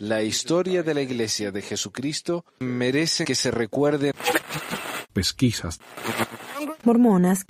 [0.00, 4.12] La historia de la Iglesia de Jesucristo merece que se recuerde.
[5.12, 5.80] Pesquisas.
[6.84, 7.44] Mormonas.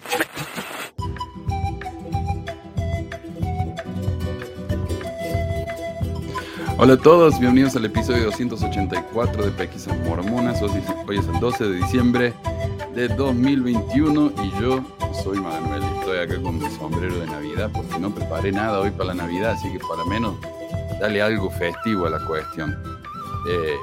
[6.78, 10.62] Hola a todos, bienvenidos al episodio 284 de Pesquisas Mormonas.
[10.62, 12.32] Hoy es el 12 de diciembre
[12.94, 14.82] de 2021 y yo
[15.22, 15.82] soy Manuel.
[15.98, 19.50] Estoy acá con mi sombrero de Navidad porque no preparé nada hoy para la Navidad,
[19.50, 20.36] así que para menos
[21.00, 22.76] dale algo festivo a la cuestión.
[23.48, 23.76] Eh,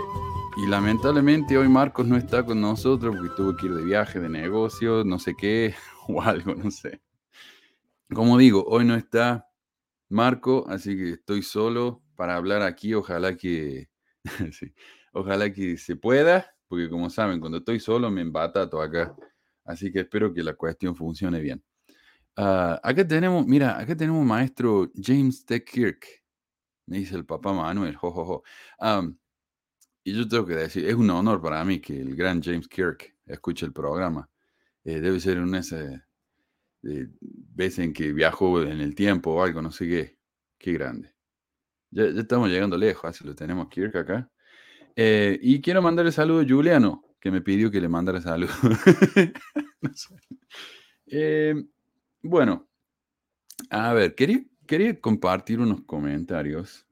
[0.58, 4.30] y lamentablemente hoy Marcos no está con nosotros porque tuvo que ir de viaje, de
[4.30, 5.74] negocio, no sé qué,
[6.08, 7.02] o algo, no sé.
[8.14, 9.48] Como digo, hoy no está
[10.10, 12.94] Marco, así que estoy solo para hablar aquí.
[12.94, 13.90] Ojalá que,
[15.14, 19.16] ojalá que se pueda, porque como saben, cuando estoy solo me todo acá.
[19.64, 21.64] Así que espero que la cuestión funcione bien.
[22.36, 25.64] Ah, acá tenemos, mira, acá tenemos maestro James T.
[25.64, 26.25] Kirk
[26.88, 28.44] me dice el papá Manuel, jojojo.
[30.04, 33.16] y yo tengo que decir, es un honor para mí que el gran James Kirk
[33.26, 34.30] escuche el programa.
[34.84, 35.62] Eh, debe ser una
[36.82, 40.18] de veces en que viajo en el tiempo o algo, no sé qué.
[40.58, 41.14] Qué grande.
[41.90, 44.30] Ya, estamos llegando lejos, así lo tenemos Kirk acá.
[44.96, 48.54] Eh, y quiero mandarle saludo a Juliano, que me pidió que le mandara saludo.
[51.08, 51.70] Em,
[52.24, 52.68] bueno,
[53.70, 56.88] a ver, quería, Quería compartir unos comentarios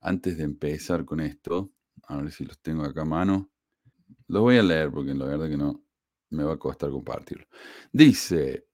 [0.00, 1.72] antes de empezar con esto.
[2.08, 3.50] A ver si los tengo acá a mano.
[4.28, 5.84] Los voy a leer porque la verdad que no
[6.30, 7.46] me va a costar compartirlo.
[7.92, 8.66] Dice,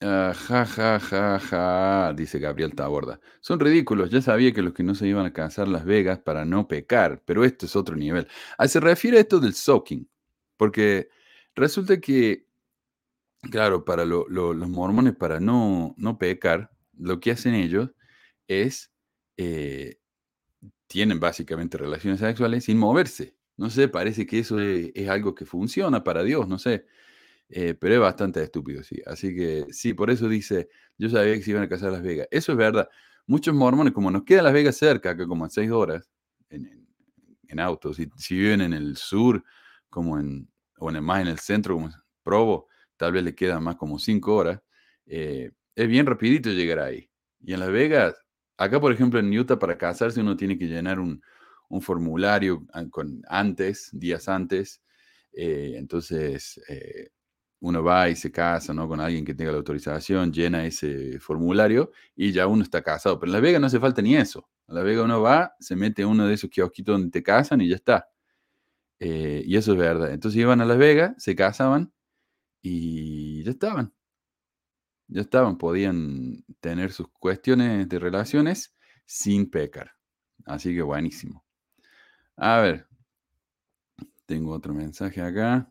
[0.00, 3.20] ah, ja, ja, ja, ja, dice Gabriel Taborda.
[3.40, 4.10] Son ridículos.
[4.10, 7.22] Ya sabía que los que no se iban a casar Las Vegas para no pecar,
[7.24, 8.26] pero esto es otro nivel.
[8.58, 10.08] Ah, se refiere a esto del soaking,
[10.56, 11.08] porque
[11.54, 12.46] resulta que,
[13.50, 14.28] claro, para los
[14.68, 17.90] mormones, para no, no pecar, lo que hacen ellos
[18.48, 18.92] es,
[19.36, 19.98] eh,
[20.86, 23.36] tienen básicamente relaciones sexuales sin moverse.
[23.56, 26.86] No sé, parece que eso es, algo que funciona para Dios, no sé.
[27.48, 29.00] Eh, pero es bastante estúpido, sí.
[29.06, 30.68] Así que sí, por eso dice,
[30.98, 32.28] yo sabía que se iban a casar a Las Vegas.
[32.30, 32.88] Eso es verdad.
[33.26, 36.10] Muchos mormones, como nos queda Las Vegas cerca, que como a seis horas
[36.50, 36.86] en,
[37.48, 39.44] en, autos, si, si, viven en el sur,
[39.88, 40.48] como en,
[40.78, 41.90] o en más en el centro, como
[42.22, 44.60] Provo, tal vez le quedan más como cinco horas.
[45.06, 47.08] Eh, es bien rapidito llegar ahí.
[47.40, 48.14] Y en Las Vegas,
[48.56, 51.22] acá por ejemplo en Utah para casarse uno tiene que llenar un,
[51.80, 54.82] formulario con, antes, días antes.
[55.32, 57.08] Eh, entonces eh,
[57.60, 58.86] uno va y se casa ¿no?
[58.86, 63.18] con alguien que tenga la autorización, llena ese formulario y ya uno está casado.
[63.18, 64.48] Pero en Las Vegas no hace falta ni eso.
[64.68, 67.68] En Las Vegas uno va, se mete uno de esos kiosquitos donde te casan y
[67.68, 68.08] ya está.
[69.00, 70.12] Eh, y eso es verdad.
[70.12, 71.92] Entonces iban a Las Vegas, se casaban
[72.62, 73.92] y ya estaban
[75.08, 79.92] ya estaban, podían tener sus cuestiones de relaciones sin pecar.
[80.46, 81.44] Así que buenísimo.
[82.36, 82.86] A ver,
[84.26, 85.70] tengo otro mensaje acá.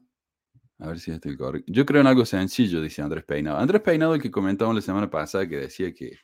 [0.79, 1.71] A ver si este el correcto.
[1.71, 3.57] Yo creo en algo sencillo, dice Andrés Peinado.
[3.57, 6.17] Andrés Peinado, el que comentamos la semana pasada, que decía que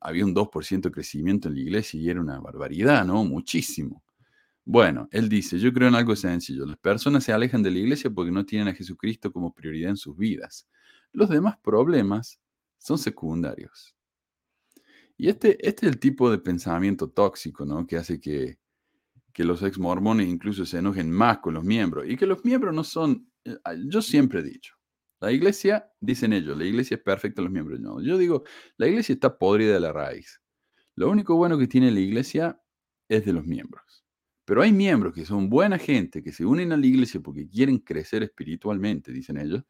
[0.00, 3.24] había un 2% de crecimiento en la iglesia y era una barbaridad, ¿no?
[3.24, 4.02] Muchísimo.
[4.64, 6.64] Bueno, él dice, yo creo en algo sencillo.
[6.64, 9.96] Las personas se alejan de la iglesia porque no tienen a Jesucristo como prioridad en
[9.96, 10.68] sus vidas.
[11.12, 12.40] Los demás problemas
[12.78, 13.94] son secundarios.
[15.16, 17.86] Y este, este es el tipo de pensamiento tóxico, ¿no?
[17.86, 18.58] Que hace que,
[19.36, 22.04] los ex mormones incluso se enojen más con los miembros.
[22.06, 24.74] Y que los miembros no son, eh, ah, yo siempre he dicho,
[25.20, 28.02] la iglesia, dicen ellos, la iglesia es perfecta, los miembros no.
[28.02, 28.44] Yo digo,
[28.76, 30.40] la iglesia está podrida de la raíz.
[30.94, 32.60] Lo único bueno que tiene la iglesia
[33.08, 34.04] es de los miembros.
[34.44, 37.78] Pero hay miembros que son buena gente, que se unen a la iglesia porque quieren
[37.78, 39.64] crecer espiritualmente, dicen ellos,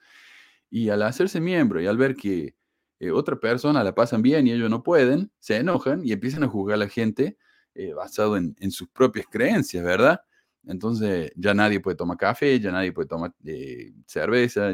[0.71, 2.55] y al hacerse miembro y al ver que
[3.01, 6.49] eh, otra persona la pasan bien y ellos no pueden, se enojan y empiezan a
[6.49, 7.37] juzgar a la gente
[7.75, 10.21] eh, basado en, sus propias creencias, ¿verdad?
[10.65, 14.73] Entonces ya nadie puede tomar café, ya nadie puede tomar eh, cerveza,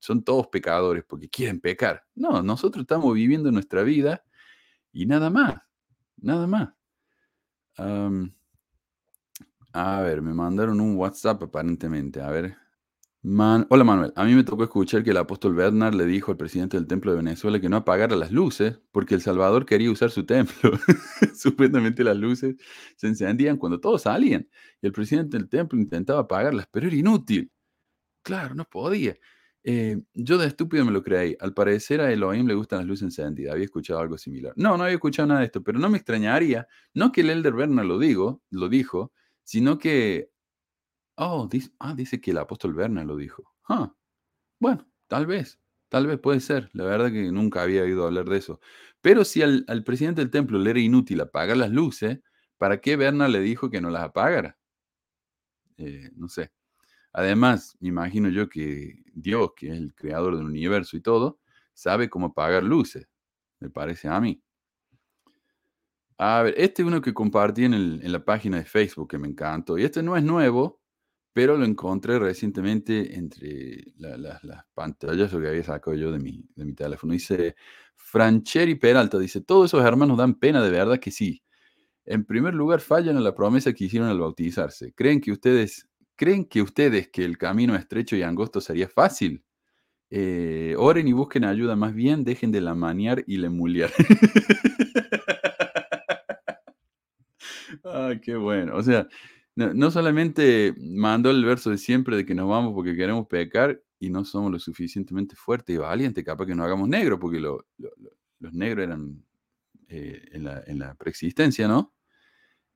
[0.00, 2.04] son todos pecadores porque quieren pecar.
[2.14, 4.24] No, nosotros estamos viviendo nuestra vida
[4.92, 5.60] y nada más,
[6.16, 6.70] nada más.
[9.72, 12.67] a ver, me mandaron un WhatsApp aparentemente, a ver.
[13.24, 16.76] Hola Manuel, a mí me tocó escuchar que el apóstol Bernard le dijo al presidente
[16.76, 20.24] del templo de Venezuela que no apagara las luces porque El Salvador quería usar su
[20.24, 20.70] templo.
[21.34, 22.54] Supuestamente las luces
[22.96, 24.48] se encendían cuando todos salían
[24.80, 27.50] y el presidente del templo intentaba apagarlas, pero era inútil.
[28.22, 29.16] Claro, no podía.
[29.64, 31.36] Eh, yo de estúpido me lo creí.
[31.40, 33.52] Al parecer a Elohim le gustan las luces encendidas.
[33.52, 34.52] Había escuchado algo similar.
[34.56, 37.54] No, no había escuchado nada de esto, pero no me extrañaría, no que el Elder
[37.54, 39.12] Bernard lo, digo, lo dijo,
[39.42, 40.30] sino que
[41.20, 43.54] Oh, dice, ah, dice que el apóstol Berna lo dijo.
[43.68, 43.92] Ah,
[44.60, 46.70] bueno, tal vez, tal vez puede ser.
[46.72, 48.60] La verdad que nunca había oído hablar de eso.
[49.00, 52.20] Pero si al, presidente del templo le era inútil apagar las luces,
[52.58, 54.58] ¿Para qué Berna le dijo que no las apagara?
[55.76, 56.50] Eh, no sé.
[57.12, 61.40] Además, me imagino yo que Dios, que es el creador del universo y todo,
[61.72, 63.08] sabe cómo apagar luces,
[63.60, 64.42] me parece a mí.
[66.18, 69.78] A ver, este es uno que compartí en, la página de Facebook que me encantó.
[69.78, 70.77] Y este no es nuevo,
[71.38, 74.42] pero lo encontré recientemente entre las
[74.74, 77.12] pantallas que había sacado yo de mi, de mi teléfono.
[77.12, 77.54] Dice
[77.94, 81.40] Francheri Peralta, dice, todos esos hermanos dan pena de verdad que sí.
[82.04, 84.92] En primer lugar, fallan en la promesa que hicieron al bautizarse.
[84.94, 89.44] ¿Creen que ustedes, creen que ustedes que el camino estrecho y angosto sería fácil?
[90.10, 93.92] Eh, oren y busquen ayuda, más bien dejen de la maniar y le muliar.
[97.84, 98.74] Ay, qué bueno.
[98.74, 99.06] O sea,
[99.58, 104.08] no, solamente mandó el verso de siempre de que nos vamos porque queremos pecar y
[104.08, 107.64] no somos lo suficientemente fuertes y valientes, capaz que no hagamos negro, porque los
[108.52, 109.24] negros eran
[109.88, 111.92] eh, en, la, en, la, preexistencia, ¿no?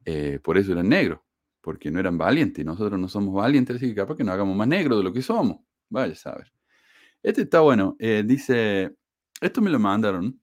[0.05, 1.21] Eh, por eso eran negros,
[1.61, 2.63] porque no eran valientes.
[2.63, 5.13] Y nosotros no somos valientes, así que capaz que no hagamos más negro de lo
[5.13, 5.59] que somos.
[5.89, 6.53] Vaya a saber.
[7.23, 7.95] Este está bueno.
[8.01, 8.97] Eh, dice,
[9.41, 10.41] esto me lo mandaron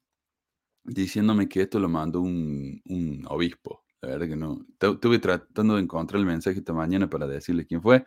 [0.86, 3.84] diciéndome que esto lo mandó un, un obispo.
[4.02, 4.66] La verdad que no.
[4.80, 8.06] Estuve tratando de encontrar el mensaje esta mañana para decirle quién fue.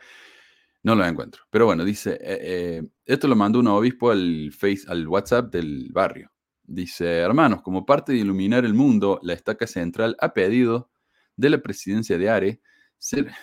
[0.82, 1.42] No lo encuentro.
[1.50, 5.90] Pero bueno, dice, eh, eh, esto lo mandó un obispo al, face, al WhatsApp del
[5.92, 6.32] barrio.
[6.64, 10.90] Dice, hermanos, como parte de iluminar el mundo, la estaca central ha pedido
[11.36, 12.60] de la presidencia de ARE.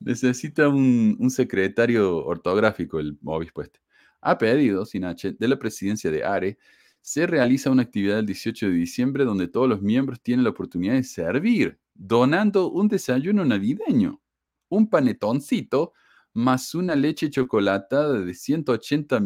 [0.00, 3.80] Necesita un, un, secretario ortográfico el obispo este.
[4.20, 6.58] Ha pedido, sin H, de la presidencia de ARE
[7.00, 10.94] se realiza una actividad el 18 de diciembre donde todos los miembros tienen la oportunidad
[10.94, 14.20] de servir, donando un desayuno navideño,
[14.68, 15.92] un panetoncito
[16.34, 19.20] más una leche chocolatada de 180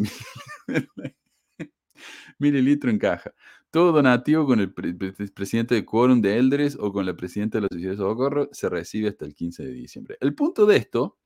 [2.39, 3.35] mililitros en caja.
[3.71, 7.69] Todo donativo con el presidente de Quórum de Eldres o con la presidenta de la
[7.69, 10.19] Sociedad de Socorro se recibe hasta el 15 de diciembre.
[10.21, 11.19] El punto de esto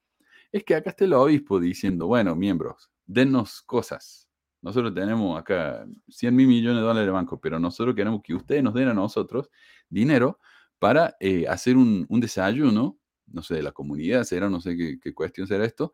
[0.53, 4.26] es que acá está el obispo diciendo, bueno, miembros, denos cosas
[4.63, 8.63] nosotros tenemos acá 100 mil millones de dólares de banco, pero nosotros queremos que ustedes
[8.63, 9.51] nos den a nosotros
[9.89, 10.41] dinero
[10.79, 15.47] para eh, hacer un, desayuno, no sé, de la comunidad será, no sé qué, cuestión
[15.47, 15.93] será esto.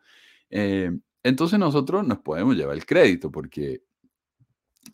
[0.50, 0.90] Eh,
[1.22, 3.82] entonces nosotros nos podemos llevar el crédito porque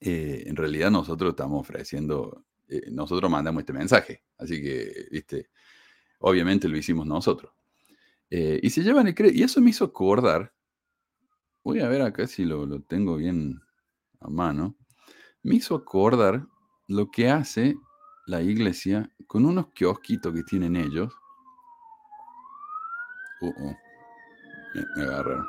[0.01, 2.45] eh, en realidad nosotros estamos ofreciendo,
[2.91, 4.23] nosotros mandamos este mensaje.
[4.37, 5.49] Así que, viste,
[6.19, 7.53] obviamente lo hicimos nosotros.
[8.31, 9.39] y se llevan el crédito.
[9.39, 10.53] Y eso me hizo acordar
[11.65, 13.61] Voy a ver acá si lo, tengo bien
[14.21, 14.77] a mano.
[15.43, 16.47] Me hizo acordar
[16.87, 17.77] lo que hace
[18.27, 21.13] la iglesia con unos kiosquitos que tienen ellos.
[23.41, 23.77] Uh, uh.
[24.97, 25.47] Me, agarraron.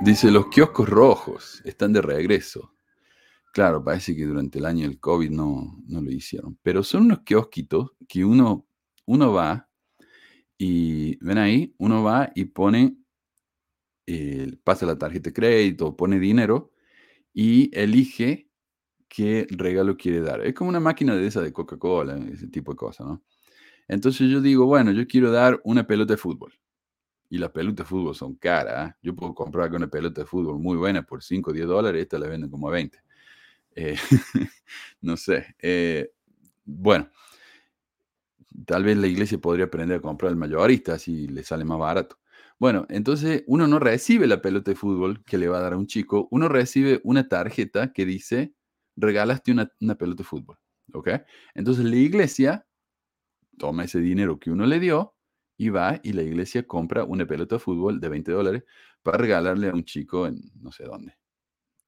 [0.00, 2.74] Dice, los kioscos rojos están de regreso.
[3.52, 6.58] Claro, parece que durante el año del COVID no, no lo hicieron.
[6.62, 8.66] Pero son unos kiosquitos que uno,
[9.06, 9.68] uno va
[10.56, 12.96] y, ven ahí, uno va y pone
[14.06, 16.72] eh, pasa la tarjeta de crédito, pone dinero
[17.32, 18.48] y elige
[19.08, 20.44] qué regalo quiere dar.
[20.44, 23.22] Es como una máquina de esa de Coca-Cola, ese tipo de cosas, ¿no?
[23.88, 26.52] Entonces yo digo, bueno, yo quiero dar una pelota de fútbol.
[27.28, 28.90] Y las pelotas de fútbol son caras.
[28.90, 28.94] ¿eh?
[29.02, 32.18] Yo puedo comprar una pelota de fútbol muy buena por 5 o 10 dólares, esta
[32.18, 32.98] la venden como a 20.
[33.74, 33.96] Eh,
[35.00, 35.56] no sé.
[36.64, 37.10] bueno,
[38.66, 42.18] tal vez la iglesia podría aprender a comprar el mayorista, así le sale más barato.
[42.62, 45.76] Bueno, entonces uno no recibe la pelota de fútbol que le va a dar a
[45.76, 48.54] un chico, uno recibe una tarjeta que dice,
[48.94, 50.58] regalaste una, pelota de fútbol,
[50.92, 51.08] ¿ok?
[51.56, 52.64] Entonces la iglesia
[53.58, 55.16] toma ese dinero que uno le dio
[55.56, 58.62] y va y la iglesia compra una pelota de fútbol de 20 dólares
[59.02, 61.18] para regalarle a un chico en no sé dónde,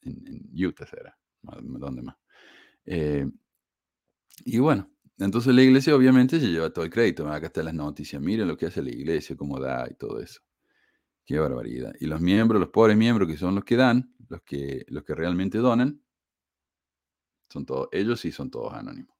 [0.02, 2.16] en, Utah será, ¿dónde más?
[2.84, 3.30] Eh,
[4.44, 7.28] y bueno, entonces la iglesia obviamente se lleva todo el crédito.
[7.30, 10.40] Acá están las noticias, miren lo que hace la iglesia, cómo da y todo eso.
[11.24, 11.94] Qué barbaridad.
[12.00, 15.14] Y los miembros, los pobres miembros que son los que dan, los que, los que
[15.14, 16.02] realmente donan,
[17.48, 19.14] son todos, ellos sí son todos anónimos.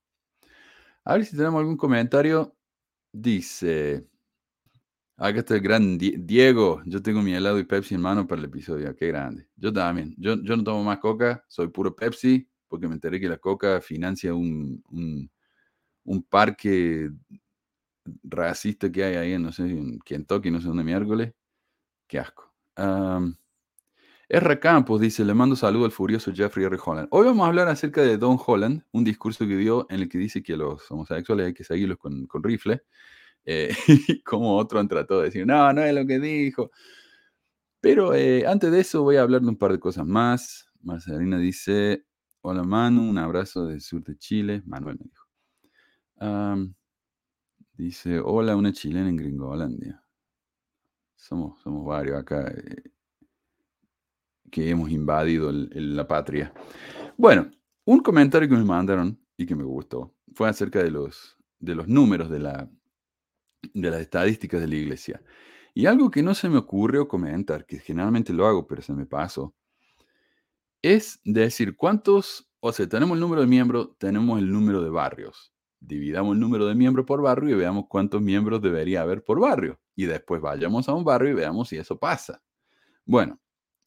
[1.04, 2.56] A ver si tenemos algún comentario.
[3.12, 4.08] Dice,
[5.16, 8.46] acá está el gran Diego, yo tengo mi helado y Pepsi en mano para el
[8.46, 9.48] episodio, qué grande.
[9.56, 13.28] Yo también, yo, yo no tomo más coca, soy puro Pepsi, porque me enteré que
[13.28, 14.82] la coca financia un,
[16.04, 17.10] un, parque
[18.24, 21.32] racista que hay ahí, no sé, en Kentucky, no sé dónde miércoles,
[22.06, 22.52] Qué asco.
[24.28, 24.58] R.
[24.58, 26.78] Campos dice, le mando saludo al furioso Jeffrey R.
[26.84, 27.08] Holland.
[27.10, 30.18] Hoy vamos a hablar acerca de Don Holland, un discurso que dio en el que
[30.18, 32.82] dice que los homosexuales hay que seguirlos con, rifle.
[33.44, 33.74] Eh,
[34.08, 36.70] y como otro han tratado de decir, no, no es lo que dijo.
[37.80, 40.68] Pero eh, antes de eso voy a hablar de un par de cosas más.
[40.80, 42.04] Marcelina dice,
[42.40, 44.62] hola Manu, un abrazo del sur de Chile.
[44.66, 46.74] Manuel me dijo.
[47.76, 50.03] Dice, hola, una chilena en Gringolandia.
[51.24, 52.82] Somos, somos varios acá eh,
[54.50, 56.52] que hemos invadido la patria.
[57.16, 57.50] Bueno,
[57.86, 61.88] un comentario que me mandaron y que me gustó fue acerca de los, de los
[61.88, 62.70] números de, la,
[63.72, 65.22] de las estadísticas de la iglesia.
[65.72, 69.06] Y algo que no se me ocurrió comentar, que generalmente lo hago, pero se me
[69.06, 69.54] pasó,
[70.82, 75.53] es decir, cuántos, o sea, tenemos el número de miembros, tenemos el número de barrios.
[75.86, 79.78] Dividamos el número de miembros por barrio y veamos cuántos miembros debería haber por barrio.
[79.94, 82.42] Y después vayamos a un barrio y veamos si eso pasa.
[83.04, 83.38] Bueno,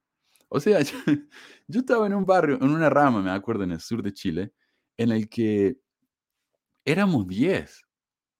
[0.53, 0.81] O sea,
[1.67, 4.51] yo, estaba en un barrio, en una rama, me acuerdo, en el sur de Chile,
[4.97, 5.77] en el que
[6.83, 7.81] éramos 10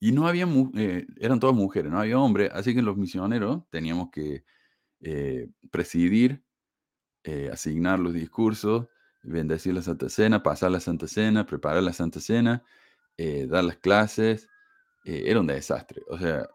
[0.01, 4.09] y no había, eh, eran todas mujeres, no había hombres, así que los misioneros teníamos
[4.11, 4.43] que
[4.99, 6.43] eh, presidir,
[7.23, 8.87] eh, asignar los discursos,
[9.23, 12.61] bendecir la Santa Cena, pasar la Santa Cena, preparar la Santa Cena,
[13.17, 14.49] eh, dar las clases.
[15.05, 16.01] era un desastre.
[16.09, 16.47] O sea,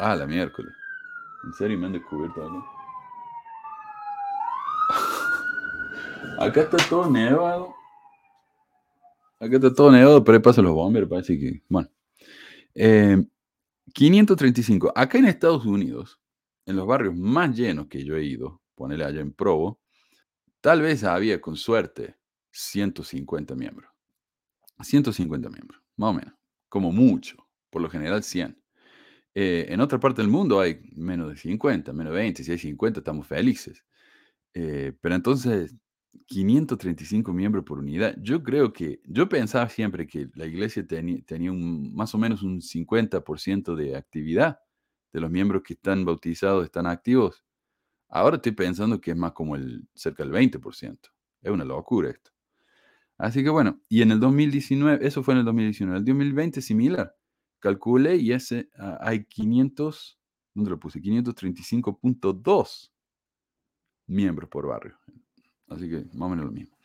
[0.00, 0.74] ah, la miércoles.
[1.44, 2.77] ¿En serio me han descubierto algo?
[6.38, 7.74] Acá está todo nevado.
[9.40, 11.62] Acá está todo nevado, pero ahí pasan los bomberos, parece que.
[11.68, 11.88] Bueno.
[12.74, 13.24] Eh,
[13.92, 14.92] 535.
[14.94, 16.20] Acá en Estados Unidos,
[16.66, 19.80] en los barrios más llenos que yo he ido, ponele allá en Provo,
[20.60, 22.16] tal vez había con suerte
[22.52, 23.90] 150 miembros.
[24.80, 26.34] 150 miembros, más o menos.
[26.68, 27.36] Como mucho.
[27.70, 28.60] Por lo general 100.
[29.34, 32.44] Eh, en otra parte del mundo hay menos de 50, menos de 20.
[32.44, 33.84] Si hay 50, estamos felices.
[34.54, 35.74] Eh, pero entonces,
[36.26, 38.16] 535 miembros por unidad.
[38.20, 42.60] Yo creo que, yo pensaba siempre que la iglesia tenía un, más o menos un
[42.60, 44.58] 50% de actividad
[45.12, 47.44] de los miembros que están bautizados, están activos.
[48.08, 50.98] Ahora estoy pensando que es más como el cerca del 20%.
[51.42, 52.30] Es una locura esto.
[53.18, 57.14] Así que bueno, y en el 2019, eso fue en el 2019, el 2020 similar.
[57.58, 60.18] Calculé y ese ah, hay 500,
[60.54, 61.00] ¿dónde lo puse?
[61.00, 62.90] 535.2
[64.06, 64.96] miembros por barrio.
[65.68, 66.76] Así que más o menos lo mismo.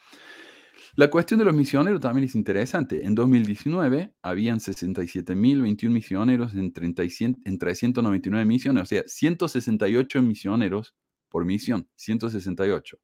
[0.96, 3.04] La cuestión de los misioneros también es interesante.
[3.04, 10.22] En 2019 habían 67.021 misioneros en, 30 y cien- en 399 misiones, o sea, 168
[10.22, 10.94] misioneros
[11.30, 13.00] por misión, 168.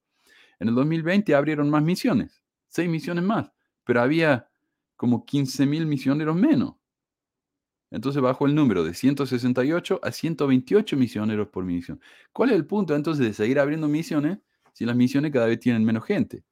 [0.59, 3.51] En el 2020 abrieron más misiones, 6 misiones más,
[3.83, 4.50] pero había
[4.95, 6.75] como 15.000 misioneros menos.
[7.89, 12.00] Entonces bajó el número de 168 a 128 misioneros por misión.
[12.31, 14.38] ¿Cuál es el punto entonces de seguir abriendo misiones
[14.73, 16.43] si las misiones cada vez tienen menos gente?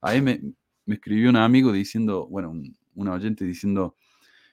[0.00, 0.40] Ahí me,
[0.86, 3.96] me escribió un amigo diciendo, bueno, un, oyente diciendo,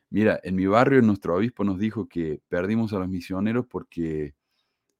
[0.09, 4.35] mira, en mi barrio nuestro obispo nos dijo que perdimos a los misioneros porque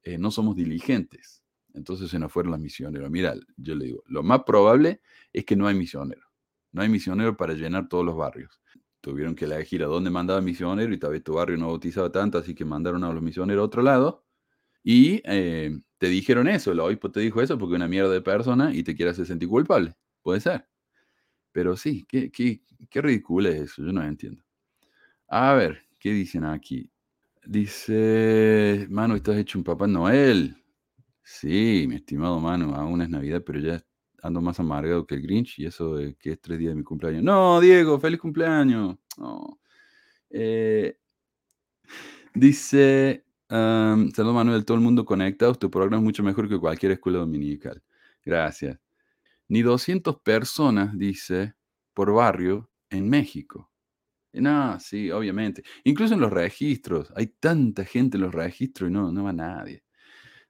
[0.02, 1.42] eh, no somos diligentes.
[1.74, 3.10] Entonces se nos fueron los misioneros.
[3.10, 5.00] Mira, yo le digo, lo más probable
[5.32, 6.24] es que no hay misioneros.
[6.72, 8.60] No hay misioneros para llenar todos los barrios.
[9.00, 12.38] Tuvieron que elegir a dónde mandaba misioneros y tal vez tu barrio no bautizaba tanto,
[12.38, 14.24] así que mandaron a los misioneros a otro lado.
[14.82, 18.74] Y eh, te dijeron eso, el obispo te dijo eso porque una mierda de persona
[18.74, 19.94] y te quiere hacer sentir culpable.
[20.20, 20.68] Puede ser.
[21.50, 24.42] Pero sí, qué, qué, qué ridículo es eso, yo no entiendo.
[25.28, 26.90] A ver, ¿qué dicen aquí?
[27.46, 30.54] Dice, Manu, estás hecho un Papá Noel.
[31.22, 33.82] Sí, mi estimado Manu, aún es Navidad, pero ya
[34.22, 36.84] ando más amargado que el Grinch y eso de que es tres días de mi
[36.84, 37.22] cumpleaños.
[37.22, 38.96] No, Diego, feliz cumpleaños.
[39.16, 39.58] No.
[40.28, 40.98] Eh,
[42.34, 47.18] dice, um, Manuel, todo el mundo conectado, tu programa es mucho mejor que cualquier escuela
[47.20, 47.82] dominical.
[48.24, 48.78] Gracias.
[49.48, 51.54] Ni 200 personas, dice,
[51.94, 53.70] por barrio en México.
[54.34, 55.62] No, sí, obviamente.
[55.84, 59.84] Incluso en los registros, hay tanta gente en los registros y no, no va nadie.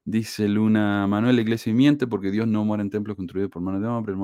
[0.04, 3.82] Dice Luna, Manuel, la iglesia miente porque Dios no muere en templos construidos por manos
[3.82, 4.16] de hombres.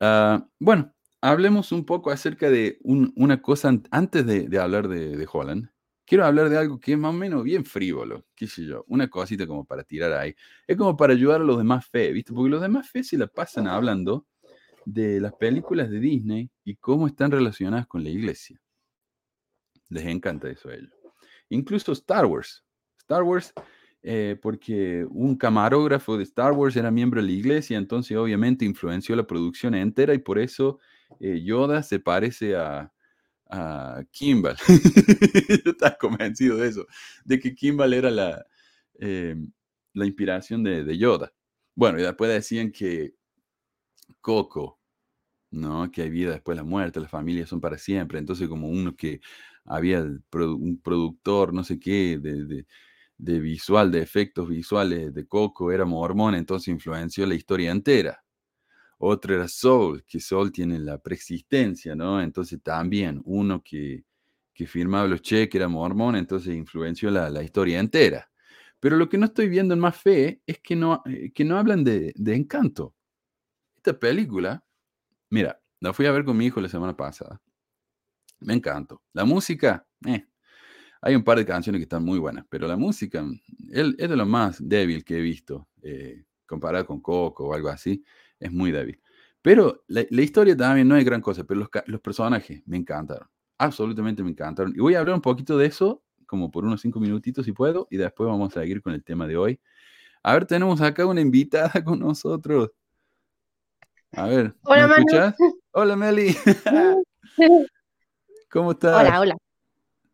[0.00, 4.88] Ah, bueno, hablemos un poco acerca de un- una cosa an- antes de, de hablar
[4.88, 5.70] de, de Holland.
[6.10, 9.08] Quiero hablar de algo que es más o menos bien frívolo, qué sé yo, una
[9.08, 10.34] cosita como para tirar ahí.
[10.66, 12.32] Es como para ayudar a los demás fe, ¿viste?
[12.32, 14.26] Porque los demás fe se la pasan hablando
[14.84, 18.60] de las películas de Disney y cómo están relacionadas con la iglesia.
[19.88, 20.92] Les encanta eso a ellos.
[21.48, 22.64] Incluso Star Wars.
[22.98, 23.52] Star Wars,
[24.02, 29.14] eh, porque un camarógrafo de Star Wars era miembro de la iglesia, entonces obviamente influenció
[29.14, 30.80] la producción entera y por eso
[31.20, 32.92] eh, Yoda se parece a,
[33.50, 34.56] a Kimball.
[35.64, 36.86] Yo estaba convencido de eso,
[37.24, 38.46] de que Kimball era la,
[38.98, 39.36] eh,
[39.94, 41.32] la inspiración de, de Yoda.
[41.74, 43.14] Bueno, y después decían que
[44.20, 44.80] Coco,
[45.50, 45.90] ¿no?
[45.90, 48.18] Que hay vida después de la muerte, las familias son para siempre.
[48.18, 49.20] Entonces, como uno que
[49.64, 52.66] había un productor, no sé qué, de,
[53.18, 58.22] de, visual, de efectos visuales de Coco, era mormón, entonces influenció la historia entera.
[59.02, 62.20] Otro era Soul, que Soul tiene la preexistencia, ¿no?
[62.22, 64.04] Entonces también uno que,
[64.54, 68.30] que firmaba los cheques era mormón, entonces influenció la, la, historia entera.
[68.78, 71.58] Pero lo que no estoy viendo en Más Fe es que no, eh, que no
[71.58, 72.94] hablan de, de encanto.
[73.76, 74.62] Esta película
[75.30, 77.40] Mira, la fui a ver con mi hijo la semana pasada.
[78.40, 79.02] Me encantó.
[79.12, 80.26] La música, eh,
[81.00, 83.24] hay un par de canciones que están muy buenas, pero la música
[83.70, 87.68] él, es de lo más débil que he visto, eh, comparado con Coco o algo
[87.68, 88.04] así,
[88.40, 89.00] es muy débil.
[89.42, 94.22] Pero la, historia también no es gran cosa, pero los, los, personajes me encantaron, absolutamente
[94.22, 94.72] me encantaron.
[94.74, 97.86] Y voy a hablar un poquito de eso, como por unos cinco minutitos si puedo,
[97.90, 99.60] y después vamos a seguir con el tema de hoy.
[100.22, 102.70] A ver, tenemos acá una invitada con nosotros.
[104.12, 105.34] A ver, hola, ¿me escuchas?
[105.72, 106.36] Hola, Meli.
[108.50, 109.00] ¿Cómo estás?
[109.00, 109.36] Hola, hola.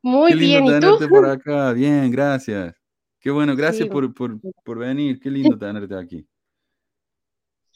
[0.02, 1.08] Muy Qué lindo bien, ¿y tenerte tú?
[1.08, 1.72] por acá.
[1.72, 2.74] Bien, gracias.
[3.18, 5.18] Qué bueno, gracias por, por, por, venir.
[5.18, 6.28] Qué lindo tenerte aquí.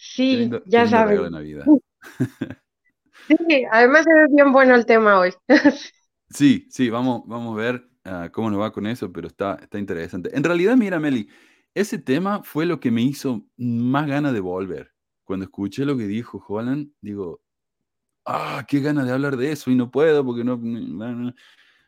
[0.03, 1.31] Sí, lindo, ya sabes.
[1.31, 1.65] Navidad.
[3.49, 5.33] Sí, además es bien bueno el tema hoy.
[6.31, 9.79] sí, sí, vamos, vamos a ver uh, cómo nos va con eso, pero está, está
[9.79, 10.37] interesante.
[10.37, 11.29] En realidad, mira, Meli,
[11.73, 14.91] ese tema fue lo que me hizo más ganas de volver
[15.31, 17.41] cuando escuché lo que dijo Holland, digo,
[18.27, 20.61] ah, qué ganas de hablar de eso y no puedo porque no...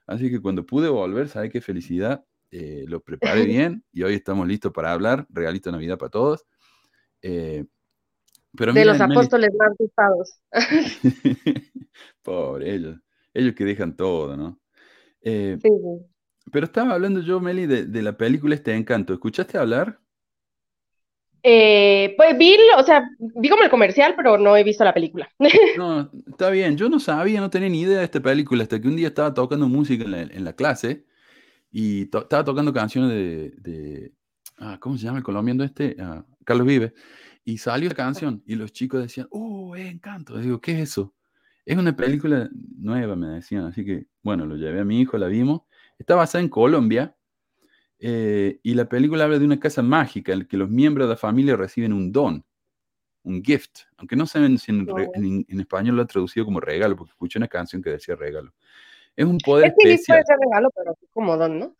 [0.06, 2.24] Así que cuando pude volver, ¿sabes qué felicidad?
[2.52, 5.26] Eh, lo preparé bien y hoy estamos listos para hablar.
[5.28, 6.44] Regalito Navidad para todos.
[7.20, 7.64] Eh,
[8.56, 10.40] pero de mira, los apóstoles más gustados.
[12.22, 12.98] Pobre ellos.
[13.34, 14.60] Ellos que dejan todo, ¿no?
[15.22, 16.06] Eh, Sí, sí.
[16.52, 19.12] pero estaba hablando yo, Meli, de, de la película Este Encanto.
[19.14, 20.00] ¿Escuchaste hablar?
[21.44, 25.28] Eh, pues vi, o sea, vi como el comercial, pero no he visto la película.
[25.74, 26.76] No, está bien.
[26.76, 29.32] Yo no sabía, no tenía ni idea de esta película hasta que un día estaba
[29.32, 31.06] tocando música en la, en la clase
[31.70, 34.12] y to- estaba tocando canciones de, de-
[34.58, 35.96] ah, ¿cómo se llama el colombiano este?
[36.00, 36.92] Ah, Carlos Vives.
[37.44, 40.38] Y salió la canción y los chicos decían, ¡Oh, es Encanto!
[40.38, 41.14] Y digo, ¿qué es eso?
[41.64, 43.64] Es una película nueva, me decían.
[43.64, 45.62] Así que, bueno, lo llevé a mi hijo, la vimos.
[45.98, 47.16] Está basada en Colombia
[47.98, 51.10] eh, y la película habla de una casa mágica en la que los miembros de
[51.14, 52.44] la familia reciben un don,
[53.24, 56.96] un gift, aunque no saben si en, en- en español lo ha traducido como regalo,
[56.96, 58.52] porque escuché una canción que decía regalo.
[59.14, 61.76] Es un poder Es sí especial, ser regalo, pero como don, ¿no?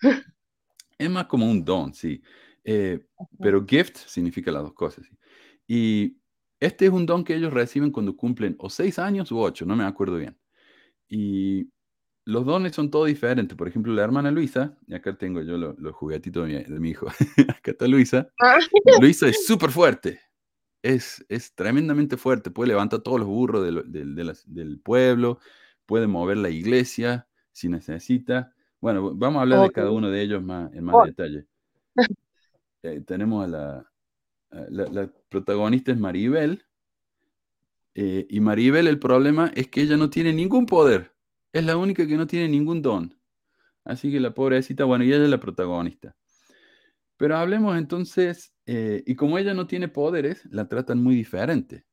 [0.99, 2.23] es más como un don, sí.
[2.63, 3.01] Eh,
[3.41, 5.05] pero gift significa las dos cosas.
[5.05, 5.11] ¿sí?
[5.67, 6.17] Y
[6.61, 9.77] este es un don que ellos reciben cuando cumplen o seis años u ocho, no
[9.77, 10.37] me acuerdo bien.
[11.09, 11.69] Y
[12.25, 13.57] los dones son todos diferentes.
[13.57, 16.81] Por ejemplo, la hermana Luisa, y acá tengo yo lo- los juguetitos de mi, de
[16.81, 17.07] mi hijo.
[17.57, 18.29] acá está Luisa.
[18.41, 18.59] Ah,
[19.01, 20.21] Luisa es súper fuerte.
[20.83, 22.51] Es, es tremendamente fuerte.
[22.51, 23.83] Puede levantar todos los burros del,
[24.47, 25.39] del- pueblo.
[25.87, 28.53] Puede mover la iglesia si necesita.
[28.81, 31.05] Bueno, vamos a hablar de cada uno de ellos más, en más Oh.
[31.07, 31.47] detalle.
[32.83, 33.92] Eh, tenemos a la,
[34.69, 36.65] la, protagonista es Maribel.
[37.95, 41.13] eh, y Maribel, el problema es que ella no tiene ningún poder.
[41.53, 43.15] Es la única que no tiene ningún don.
[43.85, 46.17] Así que la pobrecita, bueno, y ella es la protagonista.
[47.17, 51.85] Pero hablemos entonces, eh, y como ella no tiene poderes, la tratan muy diferente.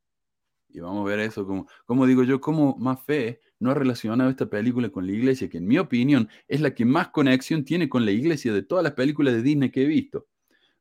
[0.69, 4.29] Y vamos a ver eso, como, como digo yo, como más fe no ha relacionado
[4.29, 7.89] esta película con la iglesia, que en mi opinión es la que más conexión tiene
[7.89, 10.28] con la iglesia de todas las películas de Disney que he visto.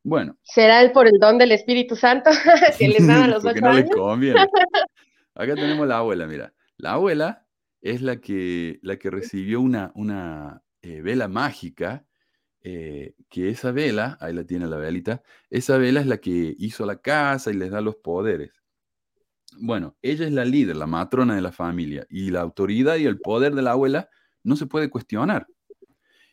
[0.08, 2.30] Bueno, ¿Será el por el don del Espíritu Santo
[2.78, 4.40] que les dan a los ocho no conviene.
[5.34, 6.54] Acá tenemos la abuela, mira.
[6.78, 7.46] La abuela
[7.82, 12.06] es la que, la que recibió una, una eh, vela mágica,
[12.62, 16.86] eh, que esa vela, ahí la tiene la velita, esa vela es la que hizo
[16.86, 18.50] la casa y les da los poderes.
[19.60, 23.20] Bueno, ella es la líder, la matrona de la familia, y la autoridad y el
[23.20, 24.08] poder de la abuela
[24.42, 25.46] no se puede cuestionar.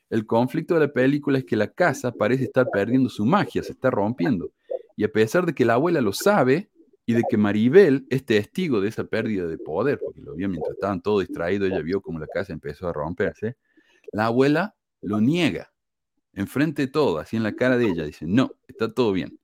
[0.09, 3.71] El conflicto de la película es que la casa parece estar perdiendo su magia, se
[3.71, 4.51] está rompiendo.
[4.95, 6.69] Y a pesar de que la abuela lo sabe
[7.05, 10.73] y de que Maribel es testigo de esa pérdida de poder, porque lo vio mientras
[10.73, 13.57] estaban todos distraídos, ella vio como la casa empezó a romperse,
[14.11, 15.71] la abuela lo niega,
[16.33, 19.39] enfrente de todo, así en la cara de ella, dice, no, está todo bien,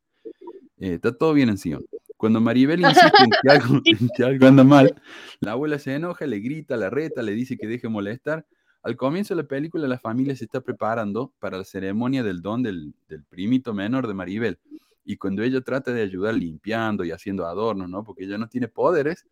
[0.77, 1.85] Eh, está todo bien en Sion.
[2.17, 4.99] Cuando Maribel insiste en que, algo, en que algo anda mal,
[5.39, 8.45] la abuela se enoja, le grita, la reta, le dice que deje molestar.
[8.83, 12.63] Al comienzo de la película, la familia se está preparando para la ceremonia del don
[12.63, 14.59] del, del primito menor de Maribel.
[15.05, 18.03] Y cuando ella trata de ayudar limpiando y haciendo adornos, ¿no?
[18.03, 19.25] Porque ella no tiene poderes,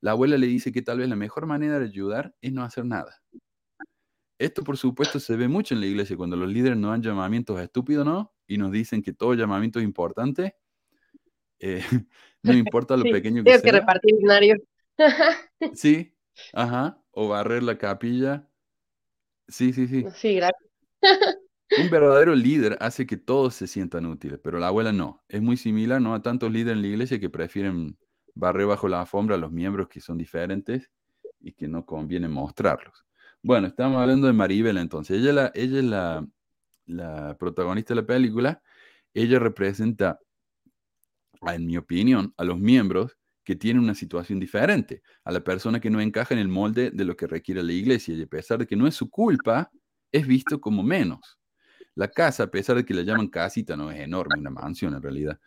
[0.00, 2.84] la abuela le dice que tal vez la mejor manera de ayudar es no hacer
[2.84, 3.22] nada.
[4.38, 7.60] Esto, por supuesto, se ve mucho en la iglesia cuando los líderes nos dan llamamientos
[7.60, 8.32] estúpidos, ¿no?
[8.46, 10.56] Y nos dicen que todo llamamiento es importante.
[11.58, 11.82] Eh,
[12.42, 13.72] no importa lo Sí, pequeño que que sea.
[13.72, 14.58] repartir binarios.
[15.74, 16.14] Sí,
[16.54, 17.02] ajá.
[17.10, 18.48] O barrer la capilla.
[19.50, 20.04] Sí, sí, sí.
[20.14, 20.70] Sí, gracias.
[21.78, 25.22] Un verdadero líder hace que todos se sientan útiles, pero la abuela no.
[25.28, 26.14] Es muy similar, ¿no?
[26.14, 27.96] A tantos líderes en la iglesia que prefieren
[28.34, 30.90] barrer bajo la alfombra a los miembros que son diferentes
[31.40, 33.06] y que no conviene mostrarlos.
[33.42, 35.20] Bueno, estamos hablando de Maribel entonces.
[35.20, 36.26] Ella, la, ella es la,
[36.86, 38.62] la protagonista de la película.
[39.14, 40.18] Ella representa,
[41.42, 43.16] en mi opinión, a los miembros
[43.50, 47.04] que tienen una situación diferente, a la persona que no encaja en el molde de
[47.04, 49.72] lo que requiere la iglesia y a pesar de que no es su culpa,
[50.12, 51.40] es visto como menos.
[51.96, 55.02] La casa, a pesar de que la llaman casita, no es enorme, una mansión en
[55.02, 55.40] realidad.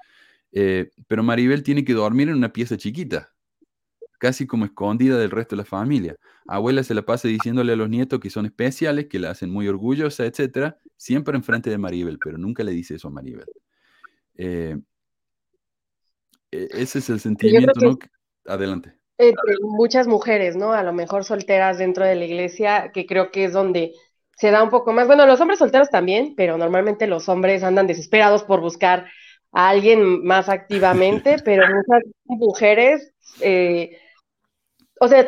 [0.52, 3.32] Eh, pero Maribel tiene que dormir en una pieza chiquita,
[4.20, 6.18] casi como escondida del resto de la familia.
[6.46, 9.70] Abuela se la pasa diciéndole a los nietos que son especiales, que la hacen muy
[9.70, 13.48] orgullosa, etcétera, siempre enfrente de Maribel, pero nunca le dice eso a Maribel.
[14.36, 14.78] Eh,
[16.54, 17.98] ese es el sentimiento, que ¿no?
[18.46, 18.94] Adelante.
[19.62, 20.74] Muchas mujeres, ¿no?
[20.74, 23.94] A lo mejor solteras dentro de la iglesia, que creo que es donde
[24.36, 25.08] se da un poco más.
[25.08, 29.08] Bueno, los hombres solteros también, pero normalmente los hombres andan desesperados por buscar
[29.52, 33.98] a alguien más activamente, pero muchas mujeres, eh,
[35.00, 35.28] o sea,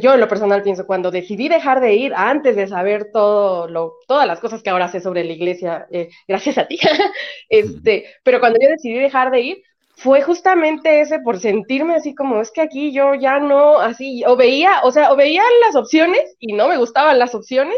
[0.00, 3.94] yo en lo personal pienso, cuando decidí dejar de ir, antes de saber todo lo,
[4.06, 6.78] todas las cosas que ahora sé sobre la iglesia, eh, gracias a ti,
[7.48, 9.62] este, pero cuando yo decidí dejar de ir,
[10.00, 14.34] fue justamente ese por sentirme así como, es que aquí yo ya no, así, o
[14.34, 17.76] veía, o sea, o veía las opciones y no me gustaban las opciones,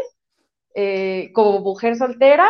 [0.73, 2.47] eh, como mujer soltera,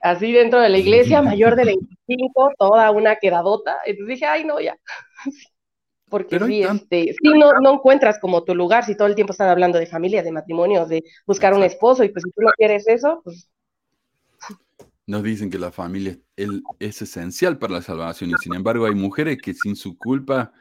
[0.00, 4.58] así dentro de la iglesia, mayor de 25, toda una quedadota, entonces dije, ay, no,
[4.60, 4.76] ya.
[6.10, 9.48] Porque sí, este, sí no, no encuentras como tu lugar si todo el tiempo están
[9.48, 12.88] hablando de familia, de matrimonios, de buscar un esposo, y pues si tú no quieres
[12.88, 13.48] eso, pues
[15.06, 19.38] Nos dicen que la familia es, esencial para la salvación y sin embargo hay mujeres
[19.42, 20.52] que sin su culpa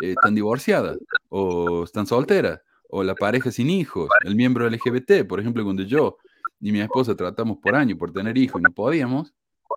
[0.00, 5.38] eh, están divorciadas o están solteras o la pareja sin hijos, el miembro LGBT, por
[5.38, 6.16] ejemplo, cuando yo
[6.60, 9.34] y mi esposa tratamos por año por tener hijos y no podíamos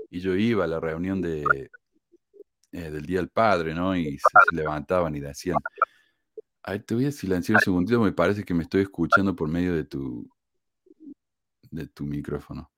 [0.10, 1.44] y yo iba a la reunión de,
[2.72, 3.96] eh, del Día del Padre, ¿no?
[3.96, 5.58] Y se, se levantaban y decían,
[6.64, 9.76] ay, te voy a silenciar un segundito, me parece que me estoy escuchando por medio
[9.76, 10.28] de tu,
[11.70, 12.72] de tu micrófono,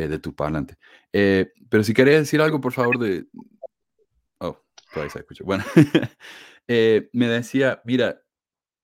[0.00, 0.76] eh, de tu parlante.
[1.12, 3.26] Eh, pero si querías decir algo, por favor, de...
[4.38, 4.58] Oh,
[4.92, 5.44] todavía se.
[5.44, 5.64] Bueno,
[6.68, 8.22] eh, me decía, mira,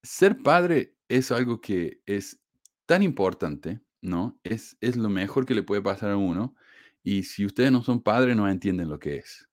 [0.02, 2.40] ser padre es algo que es
[2.86, 4.38] tan importante, ¿no?
[4.44, 6.54] Es, es lo mejor que le puede pasar a uno.
[7.02, 9.48] Y si ustedes no son padres, no entienden lo que es.